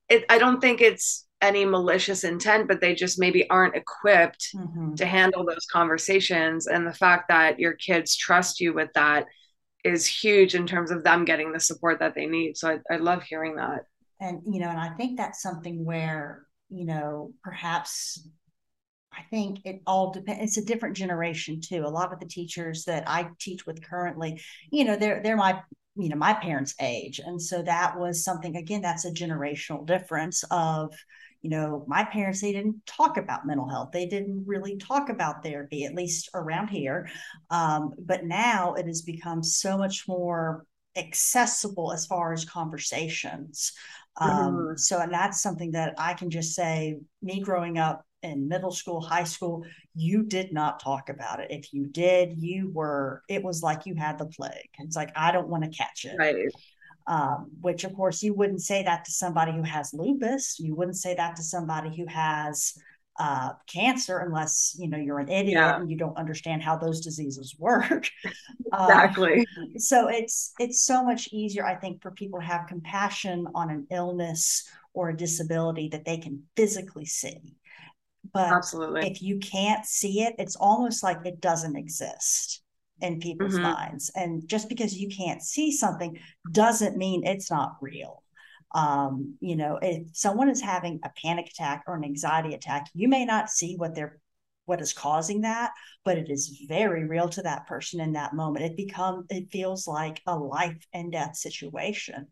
it, 0.09 0.25
I 0.29 0.39
don't 0.39 0.61
think 0.61 0.81
it's 0.81 1.27
any 1.45 1.65
malicious 1.65 2.25
intent, 2.25 2.67
but 2.69 2.81
they 2.81 2.95
just 2.95 3.19
maybe 3.19 3.49
aren't 3.51 3.77
equipped 3.77 4.49
mm-hmm. 4.55 4.95
to 4.95 5.07
handle 5.07 5.45
those 5.45 5.67
conversations. 5.71 6.67
And 6.67 6.87
the 6.87 6.93
fact 6.93 7.29
that 7.29 7.61
your 7.61 7.75
kids 7.75 8.17
trust 8.17 8.61
you 8.61 8.73
with 8.73 8.91
that 8.95 9.27
is 9.85 10.07
huge 10.07 10.55
in 10.55 10.67
terms 10.67 10.91
of 10.91 11.05
them 11.05 11.25
getting 11.25 11.53
the 11.53 11.61
support 11.61 12.01
that 12.01 12.15
they 12.15 12.27
need. 12.27 12.57
So 12.57 12.71
I, 12.71 12.95
I 12.95 12.97
love 12.97 13.23
hearing 13.23 13.57
that. 13.57 13.85
And, 14.21 14.41
you 14.47 14.61
know, 14.61 14.69
and 14.69 14.81
I 14.81 14.91
think 14.91 15.19
that's 15.19 15.43
something 15.43 15.85
where, 15.85 16.47
you 16.71 16.87
know, 16.87 17.33
perhaps 17.43 18.27
I 19.13 19.23
think 19.31 19.61
it 19.65 19.83
all 19.87 20.13
depends. 20.13 20.43
It's 20.43 20.57
a 20.57 20.65
different 20.65 20.97
generation 20.97 21.61
too. 21.61 21.85
A 21.85 21.89
lot 21.89 22.13
of 22.13 22.21
the 22.21 22.27
teachers 22.27 22.85
that 22.85 23.09
I 23.09 23.29
teach 23.39 23.67
with 23.67 23.85
currently, 23.85 24.41
you 24.71 24.85
know, 24.85 24.97
they're 24.97 25.23
they're 25.23 25.37
my 25.37 25.61
you 25.97 26.09
know 26.09 26.17
my 26.17 26.33
parents' 26.33 26.75
age, 26.81 27.21
and 27.25 27.41
so 27.41 27.63
that 27.63 27.99
was 27.99 28.25
something. 28.25 28.57
Again, 28.57 28.83
that's 28.83 29.05
a 29.05 29.13
generational 29.13 29.87
difference 29.87 30.45
of 30.51 30.95
you 31.45 31.51
know, 31.51 31.85
my 31.87 32.03
parents, 32.05 32.41
they 32.41 32.53
didn't 32.53 32.87
talk 32.87 33.19
about 33.19 33.47
mental 33.47 33.69
health. 33.69 33.91
They 33.93 34.07
didn't 34.07 34.45
really 34.47 34.79
talk 34.79 35.11
about 35.11 35.45
therapy, 35.45 35.85
at 35.85 35.95
least 35.95 36.31
around 36.33 36.69
here. 36.69 37.07
Um, 37.51 37.93
but 37.99 38.25
now 38.25 38.73
it 38.75 38.87
has 38.87 39.03
become 39.03 39.43
so 39.43 39.77
much 39.77 40.09
more 40.09 40.65
accessible 40.97 41.93
as 41.93 42.07
far 42.07 42.33
as 42.33 42.47
conversations. 42.47 43.73
Um, 44.17 44.31
mm-hmm. 44.31 44.77
So, 44.77 45.01
and 45.01 45.13
that's 45.13 45.43
something 45.43 45.73
that 45.73 45.95
I 45.99 46.15
can 46.15 46.31
just 46.31 46.55
say, 46.55 46.97
me 47.21 47.41
growing 47.41 47.77
up 47.77 48.07
in 48.23 48.49
middle 48.49 48.73
school, 48.73 49.03
high 49.03 49.25
school, 49.25 49.67
you 49.95 50.23
did 50.23 50.51
not 50.51 50.81
talk 50.81 51.11
about 51.11 51.41
it. 51.41 51.49
If 51.51 51.75
you 51.75 51.89
did, 51.89 52.39
you 52.39 52.71
were, 52.73 53.23
it 53.29 53.43
was 53.45 53.63
like 53.63 53.85
you 53.85 53.97
had 53.97 54.17
the 54.17 54.27
plague. 54.27 54.71
It's 54.79 54.97
like, 54.97 55.13
I 55.15 55.31
don't 55.31 55.49
want 55.49 55.65
to 55.65 55.69
catch 55.69 56.07
it. 56.07 56.17
Right 56.19 56.37
um, 57.07 57.51
which 57.61 57.85
of 57.85 57.95
course 57.95 58.23
you 58.23 58.35
wouldn't 58.35 58.63
say 58.63 58.83
that 58.83 59.05
to 59.05 59.13
somebody 59.13 59.53
who 59.53 59.63
has 59.63 59.93
lupus. 59.93 60.59
You 60.59 60.75
wouldn't 60.75 60.97
say 60.97 61.15
that 61.15 61.37
to 61.37 61.43
somebody 61.43 61.95
who 61.97 62.07
has 62.07 62.75
uh, 63.19 63.51
cancer 63.69 64.19
unless 64.19 64.75
you 64.79 64.89
know 64.89 64.99
you're 64.99 65.21
an 65.21 65.29
idiot 65.29 65.55
yeah. 65.55 65.77
and 65.77 65.89
you 65.89 65.97
don't 65.97 66.17
understand 66.17 66.63
how 66.63 66.77
those 66.77 67.01
diseases 67.01 67.55
work. 67.59 68.09
exactly. 68.73 69.47
Um, 69.57 69.79
so 69.79 70.09
it's 70.09 70.53
it's 70.59 70.81
so 70.81 71.05
much 71.05 71.29
easier, 71.33 71.65
I 71.65 71.77
think, 71.77 72.03
for 72.03 72.11
people 72.11 72.41
to 72.41 72.47
have 72.47 72.67
compassion 72.67 73.47
on 73.55 73.71
an 73.71 73.87
illness 73.91 74.69
or 74.95 75.11
a 75.11 75.17
disability 75.17 75.89
that 75.89 76.05
they 76.05 76.19
can 76.19 76.45
physically 76.57 77.05
see. 77.05 77.57
But 78.33 78.53
Absolutely. 78.53 79.09
if 79.11 79.21
you 79.23 79.39
can't 79.39 79.85
see 79.85 80.23
it, 80.23 80.35
it's 80.39 80.57
almost 80.57 81.03
like 81.03 81.19
it 81.25 81.41
doesn't 81.41 81.77
exist 81.77 82.64
in 83.05 83.21
people's 83.21 83.55
mm-hmm. 83.55 83.63
minds. 83.63 84.11
And 84.15 84.49
just 84.49 84.69
because 84.69 84.97
you 84.97 85.09
can't 85.09 85.43
see 85.43 85.71
something 85.71 86.19
doesn't 86.51 86.97
mean 86.97 87.27
it's 87.27 87.51
not 87.51 87.77
real. 87.81 88.23
Um, 88.75 89.37
you 89.41 89.55
know, 89.55 89.79
if 89.81 90.09
someone 90.13 90.49
is 90.49 90.61
having 90.61 91.01
a 91.05 91.11
panic 91.23 91.49
attack 91.49 91.85
or 91.87 91.95
an 91.95 92.05
anxiety 92.05 92.55
attack, 92.55 92.89
you 92.95 93.09
may 93.09 93.25
not 93.25 93.51
see 93.51 93.77
what 93.77 93.95
they're 93.95 94.19
what 94.67 94.81
is 94.81 94.95
causing 94.95 95.43
that, 95.43 95.73
but 96.07 96.17
it 96.17 96.31
is 96.31 96.65
very 96.67 97.05
real 97.05 97.29
to 97.29 97.43
that 97.43 97.67
person 97.67 98.01
in 98.01 98.15
that 98.15 98.33
moment. 98.33 98.65
It 98.65 98.77
becomes 98.79 99.27
it 99.29 99.53
feels 99.53 99.87
like 99.87 100.23
a 100.27 100.37
life 100.37 100.87
and 100.95 101.13
death 101.13 101.37
situation. 101.37 102.27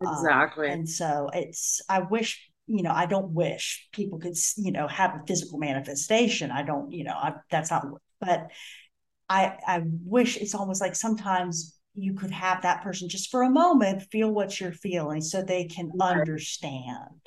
Um, 0.00 0.14
exactly. 0.14 0.68
Um, 0.68 0.72
and 0.72 0.88
so 0.88 1.28
it's 1.34 1.80
I 1.88 2.00
wish 2.00 2.48
you 2.68 2.82
know, 2.82 2.92
I 2.92 3.06
don't 3.06 3.32
wish 3.32 3.88
people 3.92 4.18
could, 4.18 4.36
you 4.56 4.72
know, 4.72 4.86
have 4.86 5.14
a 5.14 5.22
physical 5.26 5.58
manifestation. 5.58 6.50
I 6.50 6.62
don't, 6.62 6.92
you 6.92 7.04
know, 7.04 7.14
I, 7.14 7.34
that's 7.50 7.70
not, 7.70 7.84
but 8.20 8.50
I 9.32 9.58
I 9.66 9.82
wish 10.04 10.36
it's 10.36 10.54
almost 10.54 10.80
like 10.80 10.94
sometimes 10.94 11.78
you 11.94 12.14
could 12.14 12.30
have 12.30 12.62
that 12.62 12.82
person 12.82 13.08
just 13.08 13.30
for 13.30 13.42
a 13.42 13.50
moment 13.50 14.02
feel 14.10 14.30
what 14.30 14.60
you're 14.60 14.72
feeling 14.72 15.20
so 15.20 15.42
they 15.42 15.64
can 15.64 15.90
understand. 16.00 17.20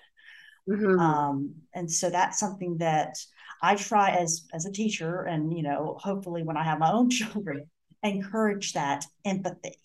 Mm-hmm. 0.70 1.00
Um, 1.00 1.56
and 1.74 1.92
so 1.92 2.10
that's 2.10 2.40
something 2.40 2.78
that 2.78 3.16
I 3.62 3.76
try 3.76 4.12
as 4.12 4.46
as 4.54 4.66
a 4.66 4.72
teacher, 4.72 5.22
and 5.22 5.56
you 5.56 5.64
know, 5.64 5.98
hopefully 6.00 6.44
when 6.44 6.58
I 6.58 6.64
have 6.64 6.80
my 6.80 6.92
own 6.92 7.10
children, 7.20 7.66
encourage 8.04 8.74
that 8.74 9.06
empathy. 9.24 9.78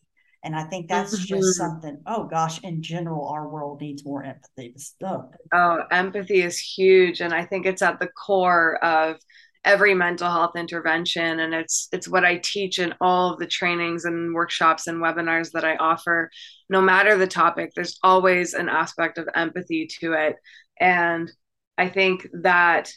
And 0.42 0.56
I 0.56 0.64
think 0.64 0.88
that's 0.88 1.14
mm-hmm. 1.14 1.36
just 1.36 1.58
something. 1.58 2.00
Oh 2.06 2.24
gosh, 2.24 2.62
in 2.62 2.82
general, 2.82 3.28
our 3.28 3.46
world 3.48 3.82
needs 3.82 4.06
more 4.06 4.24
empathy. 4.24 4.74
Oh. 5.04 5.30
oh, 5.52 5.82
empathy 5.90 6.40
is 6.42 6.58
huge, 6.58 7.20
and 7.20 7.34
I 7.34 7.44
think 7.44 7.66
it's 7.66 7.82
at 7.82 8.00
the 8.00 8.08
core 8.08 8.82
of 8.82 9.16
every 9.64 9.94
mental 9.94 10.30
health 10.30 10.56
intervention. 10.56 11.40
And 11.40 11.54
it's 11.54 11.88
it's 11.92 12.08
what 12.08 12.24
I 12.24 12.38
teach 12.38 12.78
in 12.78 12.94
all 13.00 13.32
of 13.32 13.38
the 13.38 13.46
trainings 13.46 14.04
and 14.04 14.34
workshops 14.34 14.86
and 14.86 15.02
webinars 15.02 15.52
that 15.52 15.64
I 15.64 15.76
offer. 15.76 16.30
No 16.68 16.80
matter 16.80 17.16
the 17.16 17.26
topic 17.26 17.72
there's 17.74 17.98
always 18.02 18.54
an 18.54 18.68
aspect 18.68 19.18
of 19.18 19.28
empathy 19.34 19.88
to 20.00 20.12
it. 20.14 20.36
And 20.80 21.30
I 21.76 21.88
think 21.88 22.26
that 22.42 22.92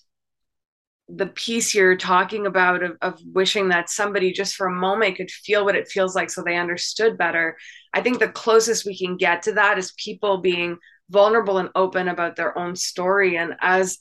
the 1.09 1.27
piece 1.27 1.75
you're 1.75 1.97
talking 1.97 2.45
about 2.47 2.81
of, 2.81 2.97
of 3.01 3.19
wishing 3.33 3.67
that 3.69 3.89
somebody 3.89 4.31
just 4.31 4.55
for 4.55 4.67
a 4.67 4.73
moment 4.73 5.17
could 5.17 5.29
feel 5.29 5.65
what 5.65 5.75
it 5.75 5.89
feels 5.89 6.15
like 6.15 6.29
so 6.29 6.41
they 6.41 6.55
understood 6.55 7.17
better 7.17 7.57
i 7.93 7.99
think 7.99 8.19
the 8.19 8.29
closest 8.29 8.85
we 8.85 8.97
can 8.97 9.17
get 9.17 9.41
to 9.41 9.51
that 9.51 9.77
is 9.77 9.91
people 9.97 10.37
being 10.37 10.77
vulnerable 11.09 11.59
and 11.59 11.69
open 11.75 12.07
about 12.07 12.35
their 12.35 12.57
own 12.57 12.75
story. 12.75 13.37
And 13.37 13.55
as 13.61 13.99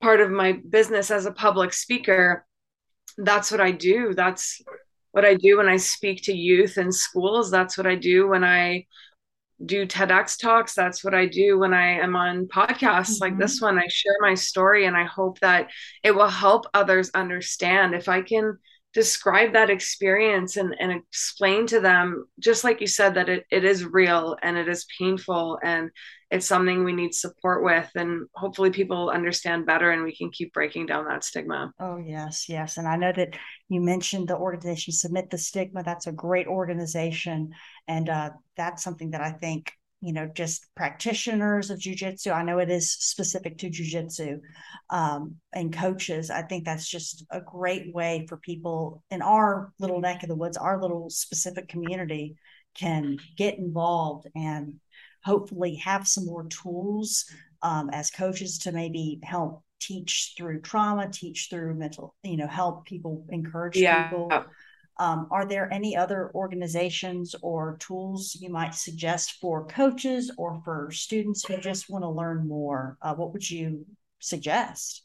part 0.00 0.20
of 0.20 0.30
my 0.30 0.60
business 0.68 1.10
as 1.10 1.26
a 1.26 1.32
public 1.32 1.72
speaker, 1.72 2.46
that's 3.18 3.50
what 3.50 3.60
I 3.60 3.70
do. 3.70 4.14
That's 4.14 4.60
what 5.12 5.24
I 5.24 5.34
do 5.34 5.58
when 5.58 5.68
I 5.68 5.76
speak 5.76 6.22
to 6.24 6.32
youth 6.32 6.78
in 6.78 6.92
schools. 6.92 7.50
That's 7.50 7.76
what 7.76 7.86
I 7.86 7.96
do 7.96 8.28
when 8.28 8.44
I 8.44 8.86
do 9.64 9.86
TEDx 9.86 10.40
talks. 10.40 10.74
That's 10.74 11.04
what 11.04 11.14
I 11.14 11.26
do 11.26 11.58
when 11.58 11.74
I 11.74 11.98
am 12.00 12.16
on 12.16 12.46
podcasts 12.46 13.14
mm-hmm. 13.14 13.24
like 13.24 13.38
this 13.38 13.60
one. 13.60 13.78
I 13.78 13.86
share 13.88 14.16
my 14.20 14.34
story 14.34 14.86
and 14.86 14.96
I 14.96 15.04
hope 15.04 15.38
that 15.40 15.68
it 16.02 16.14
will 16.14 16.28
help 16.28 16.66
others 16.72 17.10
understand. 17.14 17.94
If 17.94 18.08
I 18.08 18.22
can 18.22 18.56
describe 18.92 19.52
that 19.52 19.70
experience 19.70 20.56
and, 20.56 20.74
and 20.80 20.90
explain 20.92 21.66
to 21.68 21.80
them, 21.80 22.24
just 22.38 22.64
like 22.64 22.80
you 22.80 22.86
said, 22.86 23.14
that 23.14 23.28
it, 23.28 23.44
it 23.50 23.64
is 23.64 23.84
real 23.84 24.36
and 24.42 24.56
it 24.56 24.68
is 24.68 24.86
painful 24.98 25.58
and 25.62 25.90
it's 26.30 26.46
something 26.46 26.84
we 26.84 26.92
need 26.92 27.14
support 27.14 27.64
with. 27.64 27.90
And 27.96 28.26
hopefully 28.34 28.70
people 28.70 29.10
understand 29.10 29.66
better 29.66 29.90
and 29.90 30.04
we 30.04 30.14
can 30.14 30.30
keep 30.30 30.52
breaking 30.52 30.86
down 30.86 31.06
that 31.06 31.24
stigma. 31.24 31.72
Oh, 31.80 31.96
yes, 31.96 32.48
yes. 32.48 32.76
And 32.76 32.86
I 32.86 32.96
know 32.96 33.12
that 33.12 33.36
you 33.68 33.80
mentioned 33.80 34.28
the 34.28 34.36
organization 34.36 34.92
Submit 34.92 35.30
the 35.30 35.38
Stigma. 35.38 35.82
That's 35.82 36.06
a 36.06 36.12
great 36.12 36.46
organization. 36.46 37.50
And 37.88 38.08
uh, 38.08 38.30
that's 38.56 38.84
something 38.84 39.10
that 39.10 39.20
I 39.20 39.32
think 39.32 39.72
you 40.02 40.14
know, 40.14 40.26
just 40.26 40.66
practitioners 40.74 41.70
of 41.70 41.78
jujitsu. 41.78 42.32
I 42.32 42.42
know 42.42 42.58
it 42.58 42.70
is 42.70 42.90
specific 42.90 43.58
to 43.58 43.68
jujitsu 43.68 44.40
um, 44.88 45.36
and 45.52 45.72
coaches. 45.72 46.30
I 46.30 46.42
think 46.42 46.64
that's 46.64 46.88
just 46.88 47.26
a 47.30 47.40
great 47.40 47.94
way 47.94 48.24
for 48.26 48.38
people 48.38 49.02
in 49.10 49.20
our 49.20 49.72
little 49.78 50.00
neck 50.00 50.22
of 50.22 50.30
the 50.30 50.36
woods, 50.36 50.56
our 50.56 50.80
little 50.80 51.10
specific 51.10 51.68
community 51.68 52.36
can 52.74 53.18
get 53.36 53.58
involved 53.58 54.26
and 54.34 54.80
hopefully 55.24 55.76
have 55.76 56.06
some 56.06 56.26
more 56.26 56.44
tools 56.44 57.24
um, 57.62 57.90
as 57.92 58.10
coaches 58.10 58.58
to 58.58 58.72
maybe 58.72 59.20
help 59.22 59.62
teach 59.80 60.34
through 60.36 60.60
trauma, 60.60 61.08
teach 61.10 61.48
through 61.50 61.74
mental, 61.74 62.14
you 62.22 62.36
know, 62.36 62.46
help 62.46 62.84
people 62.84 63.24
encourage 63.30 63.76
yeah. 63.76 64.08
people 64.08 64.30
um, 65.00 65.28
are 65.30 65.46
there 65.46 65.72
any 65.72 65.96
other 65.96 66.30
organizations 66.34 67.34
or 67.40 67.78
tools 67.80 68.36
you 68.38 68.50
might 68.50 68.74
suggest 68.74 69.38
for 69.40 69.66
coaches 69.66 70.30
or 70.36 70.60
for 70.62 70.90
students 70.90 71.42
who 71.42 71.56
just 71.56 71.88
want 71.88 72.04
to 72.04 72.10
learn 72.10 72.46
more? 72.46 72.98
Uh, 73.00 73.14
what 73.14 73.32
would 73.32 73.50
you 73.50 73.86
suggest? 74.18 75.02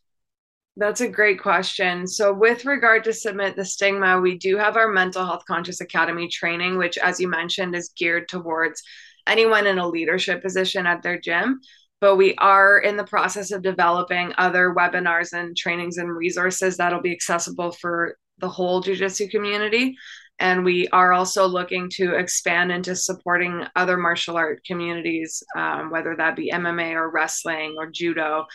That's 0.76 1.00
a 1.00 1.08
great 1.08 1.42
question. 1.42 2.08
So, 2.08 2.34
with 2.34 2.66
regard 2.66 3.06
to 3.06 3.14
Submit 3.14 3.56
the 3.56 3.64
Stigma, 3.64 4.20
we 4.20 4.38
do 4.38 4.58
have 4.58 4.76
our 4.76 4.90
Mental 4.90 5.26
Health 5.26 5.46
Conscious 5.48 5.80
Academy 5.80 6.28
training, 6.28 6.78
which, 6.78 6.98
as 6.98 7.22
you 7.22 7.30
mentioned, 7.30 7.74
is 7.74 7.94
geared 7.96 8.28
towards 8.28 8.84
anyone 9.28 9.68
in 9.68 9.78
a 9.78 9.88
leadership 9.88 10.42
position 10.42 10.86
at 10.86 11.02
their 11.02 11.20
gym. 11.20 11.60
But 12.02 12.18
we 12.18 12.36
are 12.36 12.80
in 12.80 12.98
the 12.98 13.06
process 13.06 13.52
of 13.52 13.62
developing 13.62 14.34
other 14.38 14.74
webinars 14.78 15.34
and 15.34 15.56
trainings 15.56 15.98
and 15.98 16.12
resources 16.12 16.78
that'll 16.78 17.02
be 17.02 17.14
accessible 17.14 17.72
for 17.72 18.18
the 18.40 18.50
whole 18.50 18.84
jujitsu 18.84 19.30
community. 19.30 19.96
And 20.40 20.66
we 20.66 20.88
are 20.90 21.14
also 21.14 21.48
looking 21.48 21.90
to 21.92 22.16
expand 22.16 22.72
into 22.72 22.96
supporting 22.96 23.66
other 23.76 23.96
martial 23.96 24.36
art 24.36 24.62
communities, 24.66 25.42
um, 25.56 25.90
whether 25.90 26.16
that 26.18 26.36
be 26.36 26.52
MMA 26.52 26.94
or 26.94 27.10
wrestling 27.10 27.76
or 27.78 27.90
judo. 27.90 28.46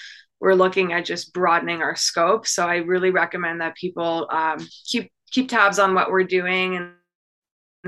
We're 0.41 0.55
looking 0.55 0.93
at 0.93 1.07
just 1.07 1.33
broadening 1.33 1.81
our 1.81 1.97
scope. 1.97 2.47
So 2.47 2.66
I 2.66 2.77
really 2.77 3.11
recommend 3.11 3.62
that 3.62 3.77
people 3.77 4.29
um, 4.31 4.66
keep 4.87 5.11
keep 5.31 5.49
tabs 5.49 5.79
on 5.79 5.95
what 5.95 6.11
we're 6.11 6.25
doing 6.25 6.77
and, 6.77 6.91
and 6.91 6.95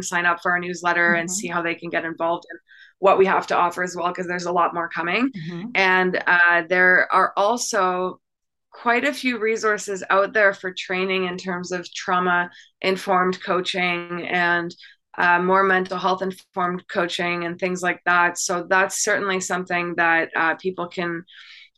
sign 0.01 0.26
up 0.26 0.40
for 0.40 0.53
our 0.53 0.59
newsletter 0.59 1.11
mm-hmm. 1.11 1.20
and 1.20 1.30
see 1.30 1.49
how 1.49 1.61
they 1.61 1.74
can 1.74 1.90
get 1.90 2.05
involved 2.05 2.45
in 2.51 2.59
what 2.99 3.18
we 3.18 3.26
have 3.26 3.47
to 3.49 3.57
offer 3.57 3.82
as 3.82 3.97
well, 3.97 4.09
because 4.09 4.28
there's 4.28 4.47
a 4.47 4.53
lot 4.53 4.74
more 4.74 4.88
coming. 4.88 5.30
Mm-hmm. 5.30 5.68
And 5.74 6.22
uh, 6.26 6.62
there 6.68 7.12
are 7.12 7.32
also 7.36 8.20
quite 8.70 9.05
a 9.05 9.12
few 9.12 9.38
resources 9.38 10.03
out 10.09 10.32
there 10.32 10.55
for 10.55 10.72
training 10.72 11.26
in 11.26 11.36
terms 11.36 11.72
of 11.72 11.93
trauma 11.93 12.49
informed 12.80 13.43
coaching 13.43 14.26
and 14.26 14.74
uh, 15.18 15.38
more 15.40 15.62
mental 15.62 15.99
health 15.99 16.22
informed 16.22 16.86
coaching 16.88 17.45
and 17.45 17.59
things 17.59 17.82
like 17.82 18.01
that. 18.07 18.38
So 18.38 18.66
that's 18.70 19.03
certainly 19.03 19.40
something 19.40 19.97
that 19.97 20.30
uh, 20.34 20.55
people 20.55 20.86
can 20.86 21.24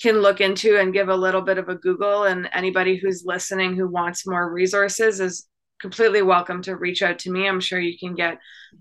can 0.01 0.21
look 0.21 0.41
into 0.41 0.79
and 0.79 0.93
give 0.93 1.09
a 1.09 1.17
little 1.17 1.41
bit 1.41 1.57
of 1.57 1.69
a 1.69 1.75
Google. 1.75 2.25
And 2.25 2.49
anybody 2.53 2.97
who's 2.97 3.25
listening 3.25 3.75
who 3.75 3.89
wants 3.89 4.27
more 4.27 4.53
resources 4.53 5.21
is 5.21 5.49
completely 5.81 6.23
welcome 6.23 6.63
to 6.63 6.77
reach 6.77 7.03
out 7.03 7.19
to 7.21 7.31
me. 7.31 7.47
I'm 7.47 7.61
sure 7.61 7.79
you 7.79 7.99
can 7.99 8.15
get 8.15 8.39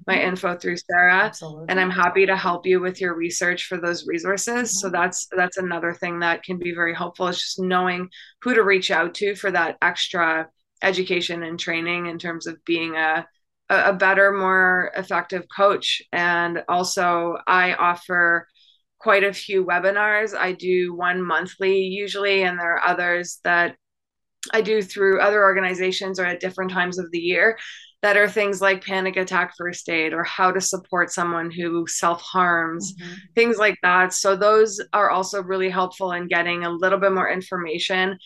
my 0.08 0.16
mm-hmm. 0.16 0.30
info 0.30 0.58
through 0.58 0.78
Sarah 0.78 1.26
Absolutely. 1.26 1.66
and 1.70 1.80
I'm 1.80 1.90
happy 1.90 2.26
to 2.26 2.36
help 2.36 2.66
you 2.66 2.80
with 2.80 3.02
your 3.02 3.16
research 3.16 3.66
for 3.66 3.78
those 3.78 4.08
resources. 4.08 4.54
Mm-hmm. 4.54 4.66
So 4.66 4.90
that's 4.90 5.28
that's 5.36 5.58
another 5.58 5.94
thing 5.94 6.20
that 6.20 6.44
can 6.44 6.58
be 6.58 6.74
very 6.74 6.94
helpful 6.94 7.28
is 7.28 7.40
just 7.40 7.60
knowing 7.60 8.10
who 8.42 8.54
to 8.54 8.64
reach 8.64 8.92
out 8.92 9.14
to 9.16 9.36
for 9.36 9.52
that 9.52 9.78
extra 9.82 10.50
education 10.82 11.44
and 11.44 11.60
training 11.60 12.08
in 12.08 12.20
terms 12.20 12.48
of 12.48 12.64
being 12.66 12.96
a 12.96 13.26
a 13.70 13.94
better, 13.94 14.32
more 14.32 14.92
effective 14.96 15.46
coach. 15.56 16.02
And 16.12 16.64
also 16.68 17.38
I 17.48 17.74
offer 17.74 18.48
quite 19.00 19.24
a 19.24 19.34
few 19.34 19.66
webinars. 19.66 20.36
I 20.38 20.54
do 20.54 20.94
one 20.94 21.22
monthly 21.22 21.80
usually, 21.80 22.44
and 22.44 22.60
there 22.60 22.76
are 22.76 22.88
others 22.88 23.40
that 23.44 23.76
I 24.52 24.62
do 24.62 24.82
through 24.82 25.22
other 25.22 25.42
organizations 25.44 26.20
or 26.20 26.26
at 26.26 26.40
different 26.40 26.72
times 26.72 27.00
of 27.00 27.10
the 27.12 27.20
year 27.20 27.58
that 28.02 28.18
are 28.18 28.28
things 28.28 28.62
like 28.62 28.86
panic 28.86 29.16
attack 29.16 29.54
first 29.58 29.88
aid 29.88 30.14
or 30.14 30.26
how 30.26 30.52
to 30.52 30.60
support 30.60 31.12
someone 31.12 31.50
who 31.50 31.88
self 31.88 32.22
harms, 32.22 32.94
mm-hmm. 32.94 33.14
things 33.34 33.58
like 33.58 33.80
that. 33.82 34.14
So, 34.14 34.36
those 34.36 34.82
are 34.92 35.10
also 35.10 35.42
really 35.42 35.70
helpful 35.70 36.12
in 36.12 36.28
getting 36.28 36.66
a 36.66 36.70
little 36.70 37.00
bit 37.00 37.14
more 37.14 37.30
information. 37.30 38.18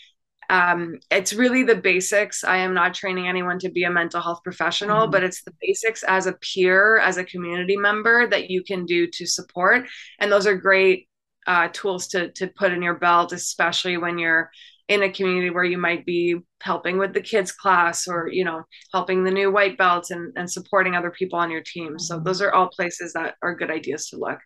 Um, 0.49 0.99
it's 1.11 1.33
really 1.33 1.63
the 1.63 1.75
basics. 1.75 2.43
I 2.43 2.57
am 2.57 2.73
not 2.73 2.93
training 2.93 3.27
anyone 3.27 3.59
to 3.59 3.69
be 3.69 3.83
a 3.83 3.91
mental 3.91 4.21
health 4.21 4.41
professional, 4.43 5.03
mm-hmm. 5.03 5.11
but 5.11 5.23
it's 5.23 5.43
the 5.43 5.53
basics 5.61 6.03
as 6.03 6.25
a 6.25 6.33
peer, 6.33 6.97
as 6.97 7.17
a 7.17 7.23
community 7.23 7.77
member 7.77 8.27
that 8.27 8.49
you 8.49 8.63
can 8.63 8.85
do 8.85 9.07
to 9.07 9.27
support. 9.27 9.87
And 10.19 10.31
those 10.31 10.47
are 10.47 10.55
great 10.55 11.07
uh, 11.45 11.69
tools 11.71 12.07
to, 12.09 12.31
to 12.31 12.47
put 12.47 12.71
in 12.71 12.81
your 12.81 12.95
belt, 12.95 13.31
especially 13.31 13.97
when 13.97 14.17
you're 14.17 14.49
in 14.87 15.03
a 15.03 15.11
community 15.11 15.49
where 15.49 15.63
you 15.63 15.77
might 15.77 16.05
be 16.05 16.37
helping 16.61 16.97
with 16.97 17.13
the 17.13 17.21
kids 17.21 17.51
class 17.51 18.07
or 18.07 18.29
you 18.31 18.45
know 18.45 18.63
helping 18.93 19.23
the 19.23 19.31
new 19.31 19.51
white 19.51 19.77
belts 19.77 20.11
and, 20.11 20.33
and 20.37 20.49
supporting 20.49 20.95
other 20.95 21.11
people 21.11 21.39
on 21.39 21.51
your 21.51 21.61
team. 21.61 21.99
So 21.99 22.15
mm-hmm. 22.15 22.23
those 22.23 22.41
are 22.41 22.53
all 22.53 22.69
places 22.69 23.13
that 23.13 23.35
are 23.41 23.55
good 23.55 23.71
ideas 23.71 24.09
to 24.09 24.17
look. 24.17 24.39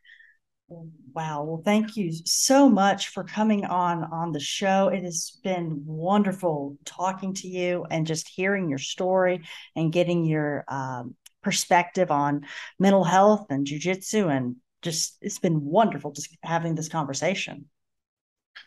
Wow. 1.14 1.44
Well 1.44 1.62
thank 1.64 1.98
you 1.98 2.12
so 2.26 2.70
much 2.70 3.10
for 3.10 3.24
coming 3.24 3.66
on 3.66 4.04
on 4.06 4.32
the 4.32 4.39
show. 4.39 4.88
It 4.88 5.04
has 5.04 5.38
been 5.44 5.84
wonderful 5.86 6.78
talking 6.86 7.34
to 7.36 7.48
you 7.48 7.86
and 7.92 8.08
just 8.08 8.30
hearing 8.30 8.70
your 8.70 8.80
story 8.80 9.42
and 9.76 9.92
getting 9.92 10.24
your 10.24 10.64
um, 10.70 11.16
perspective 11.44 12.12
on 12.12 12.46
mental 12.80 13.04
health 13.04 13.48
and 13.50 13.66
jiu-jitsu 13.66 14.28
and 14.28 14.56
just 14.82 15.18
it's 15.22 15.39
been 15.39 15.64
wonderful 15.64 16.12
just 16.12 16.36
having 16.44 16.76
this 16.76 16.89
conversation 16.89 17.66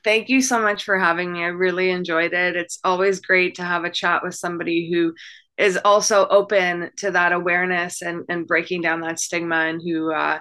Thank 0.02 0.28
you 0.28 0.42
so 0.42 0.60
much 0.60 0.84
for 0.84 0.98
having 0.98 1.32
me. 1.32 1.44
I 1.44 1.48
really 1.48 1.90
enjoyed 1.90 2.32
it. 2.32 2.56
It's 2.56 2.78
always 2.84 3.20
great 3.20 3.54
to 3.56 3.64
have 3.64 3.84
a 3.84 3.90
chat 3.90 4.22
with 4.22 4.34
somebody 4.34 4.90
who 4.92 5.14
is 5.56 5.78
also 5.84 6.26
open 6.28 6.90
to 6.98 7.10
that 7.12 7.32
awareness 7.32 8.02
and, 8.02 8.24
and 8.28 8.46
breaking 8.46 8.82
down 8.82 9.00
that 9.00 9.18
stigma 9.20 9.56
and 9.56 9.80
who 9.82 10.12
uh, 10.12 10.40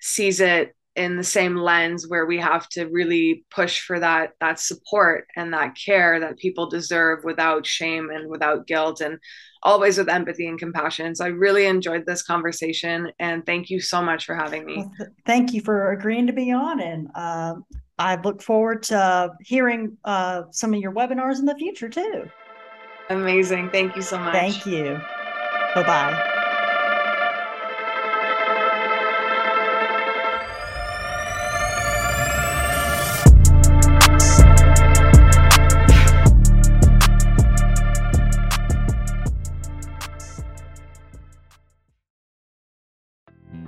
sees 0.00 0.40
it 0.40 0.74
in 0.94 1.16
the 1.16 1.24
same 1.24 1.56
lens 1.56 2.06
where 2.06 2.26
we 2.26 2.38
have 2.38 2.68
to 2.68 2.84
really 2.86 3.44
push 3.50 3.80
for 3.80 3.98
that 3.98 4.32
that 4.40 4.60
support 4.60 5.26
and 5.36 5.52
that 5.54 5.74
care 5.74 6.20
that 6.20 6.38
people 6.38 6.68
deserve 6.68 7.24
without 7.24 7.66
shame 7.66 8.10
and 8.10 8.28
without 8.28 8.66
guilt 8.66 9.00
and 9.00 9.18
always 9.62 9.96
with 9.96 10.08
empathy 10.08 10.46
and 10.46 10.58
compassion 10.58 11.14
so 11.14 11.24
i 11.24 11.28
really 11.28 11.64
enjoyed 11.64 12.04
this 12.04 12.22
conversation 12.22 13.10
and 13.18 13.46
thank 13.46 13.70
you 13.70 13.80
so 13.80 14.02
much 14.02 14.26
for 14.26 14.34
having 14.34 14.66
me 14.66 14.76
well, 14.76 15.08
thank 15.24 15.54
you 15.54 15.62
for 15.62 15.92
agreeing 15.92 16.26
to 16.26 16.32
be 16.32 16.52
on 16.52 16.78
and 16.78 17.08
uh, 17.14 17.54
I 18.02 18.16
look 18.16 18.42
forward 18.42 18.82
to 18.84 19.30
hearing 19.40 19.96
uh, 20.04 20.42
some 20.50 20.74
of 20.74 20.80
your 20.80 20.90
webinars 20.90 21.38
in 21.38 21.44
the 21.44 21.54
future 21.54 21.88
too. 21.88 22.28
Amazing. 23.10 23.70
Thank 23.70 23.94
you 23.94 24.02
so 24.02 24.18
much. 24.18 24.34
Thank 24.34 24.66
you. 24.66 25.00
Bye 25.76 25.84
bye. 25.84 26.28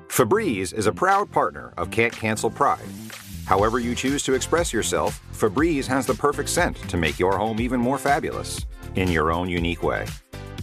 Febreze 0.09 0.73
is 0.73 0.87
a 0.87 0.93
proud 0.93 1.31
partner 1.31 1.73
of 1.77 1.91
Can't 1.91 2.13
Cancel 2.13 2.51
Pride 2.51 2.81
However, 3.47 3.79
you 3.79 3.95
choose 3.95 4.23
to 4.25 4.35
express 4.35 4.73
yourself, 4.73 5.21
Febreze 5.33 5.87
has 5.87 6.07
the 6.07 6.15
perfect 6.15 6.49
scent 6.49 6.77
to 6.89 6.97
make 6.97 7.19
your 7.19 7.37
home 7.37 7.61
even 7.61 7.81
more 7.81 7.99
fabulous 7.99 8.65
in 8.95 9.11
your 9.11 9.33
own 9.33 9.49
unique 9.49 9.83
way. 9.83 10.07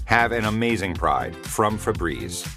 Have 0.05 0.31
an 0.31 0.45
amazing 0.45 0.93
pride 0.93 1.35
from 1.35 1.77
Febreze. 1.77 2.47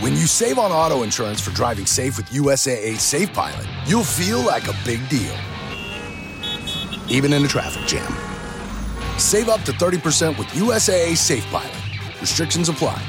When 0.00 0.12
you 0.12 0.26
save 0.26 0.58
on 0.58 0.70
auto 0.70 1.02
insurance 1.02 1.40
for 1.40 1.50
driving 1.54 1.86
safe 1.86 2.16
with 2.16 2.26
USAA 2.26 2.98
Safe 2.98 3.32
Pilot, 3.32 3.66
you'll 3.86 4.04
feel 4.04 4.40
like 4.40 4.68
a 4.68 4.74
big 4.84 5.08
deal 5.08 5.34
even 7.08 7.32
in 7.32 7.44
a 7.44 7.48
traffic 7.48 7.86
jam. 7.86 8.12
Save 9.18 9.48
up 9.48 9.62
to 9.62 9.72
30% 9.72 10.38
with 10.38 10.48
USAA 10.48 11.16
Safe 11.16 11.44
Pilot. 11.46 11.72
Restrictions 12.20 12.68
apply. 12.68 13.00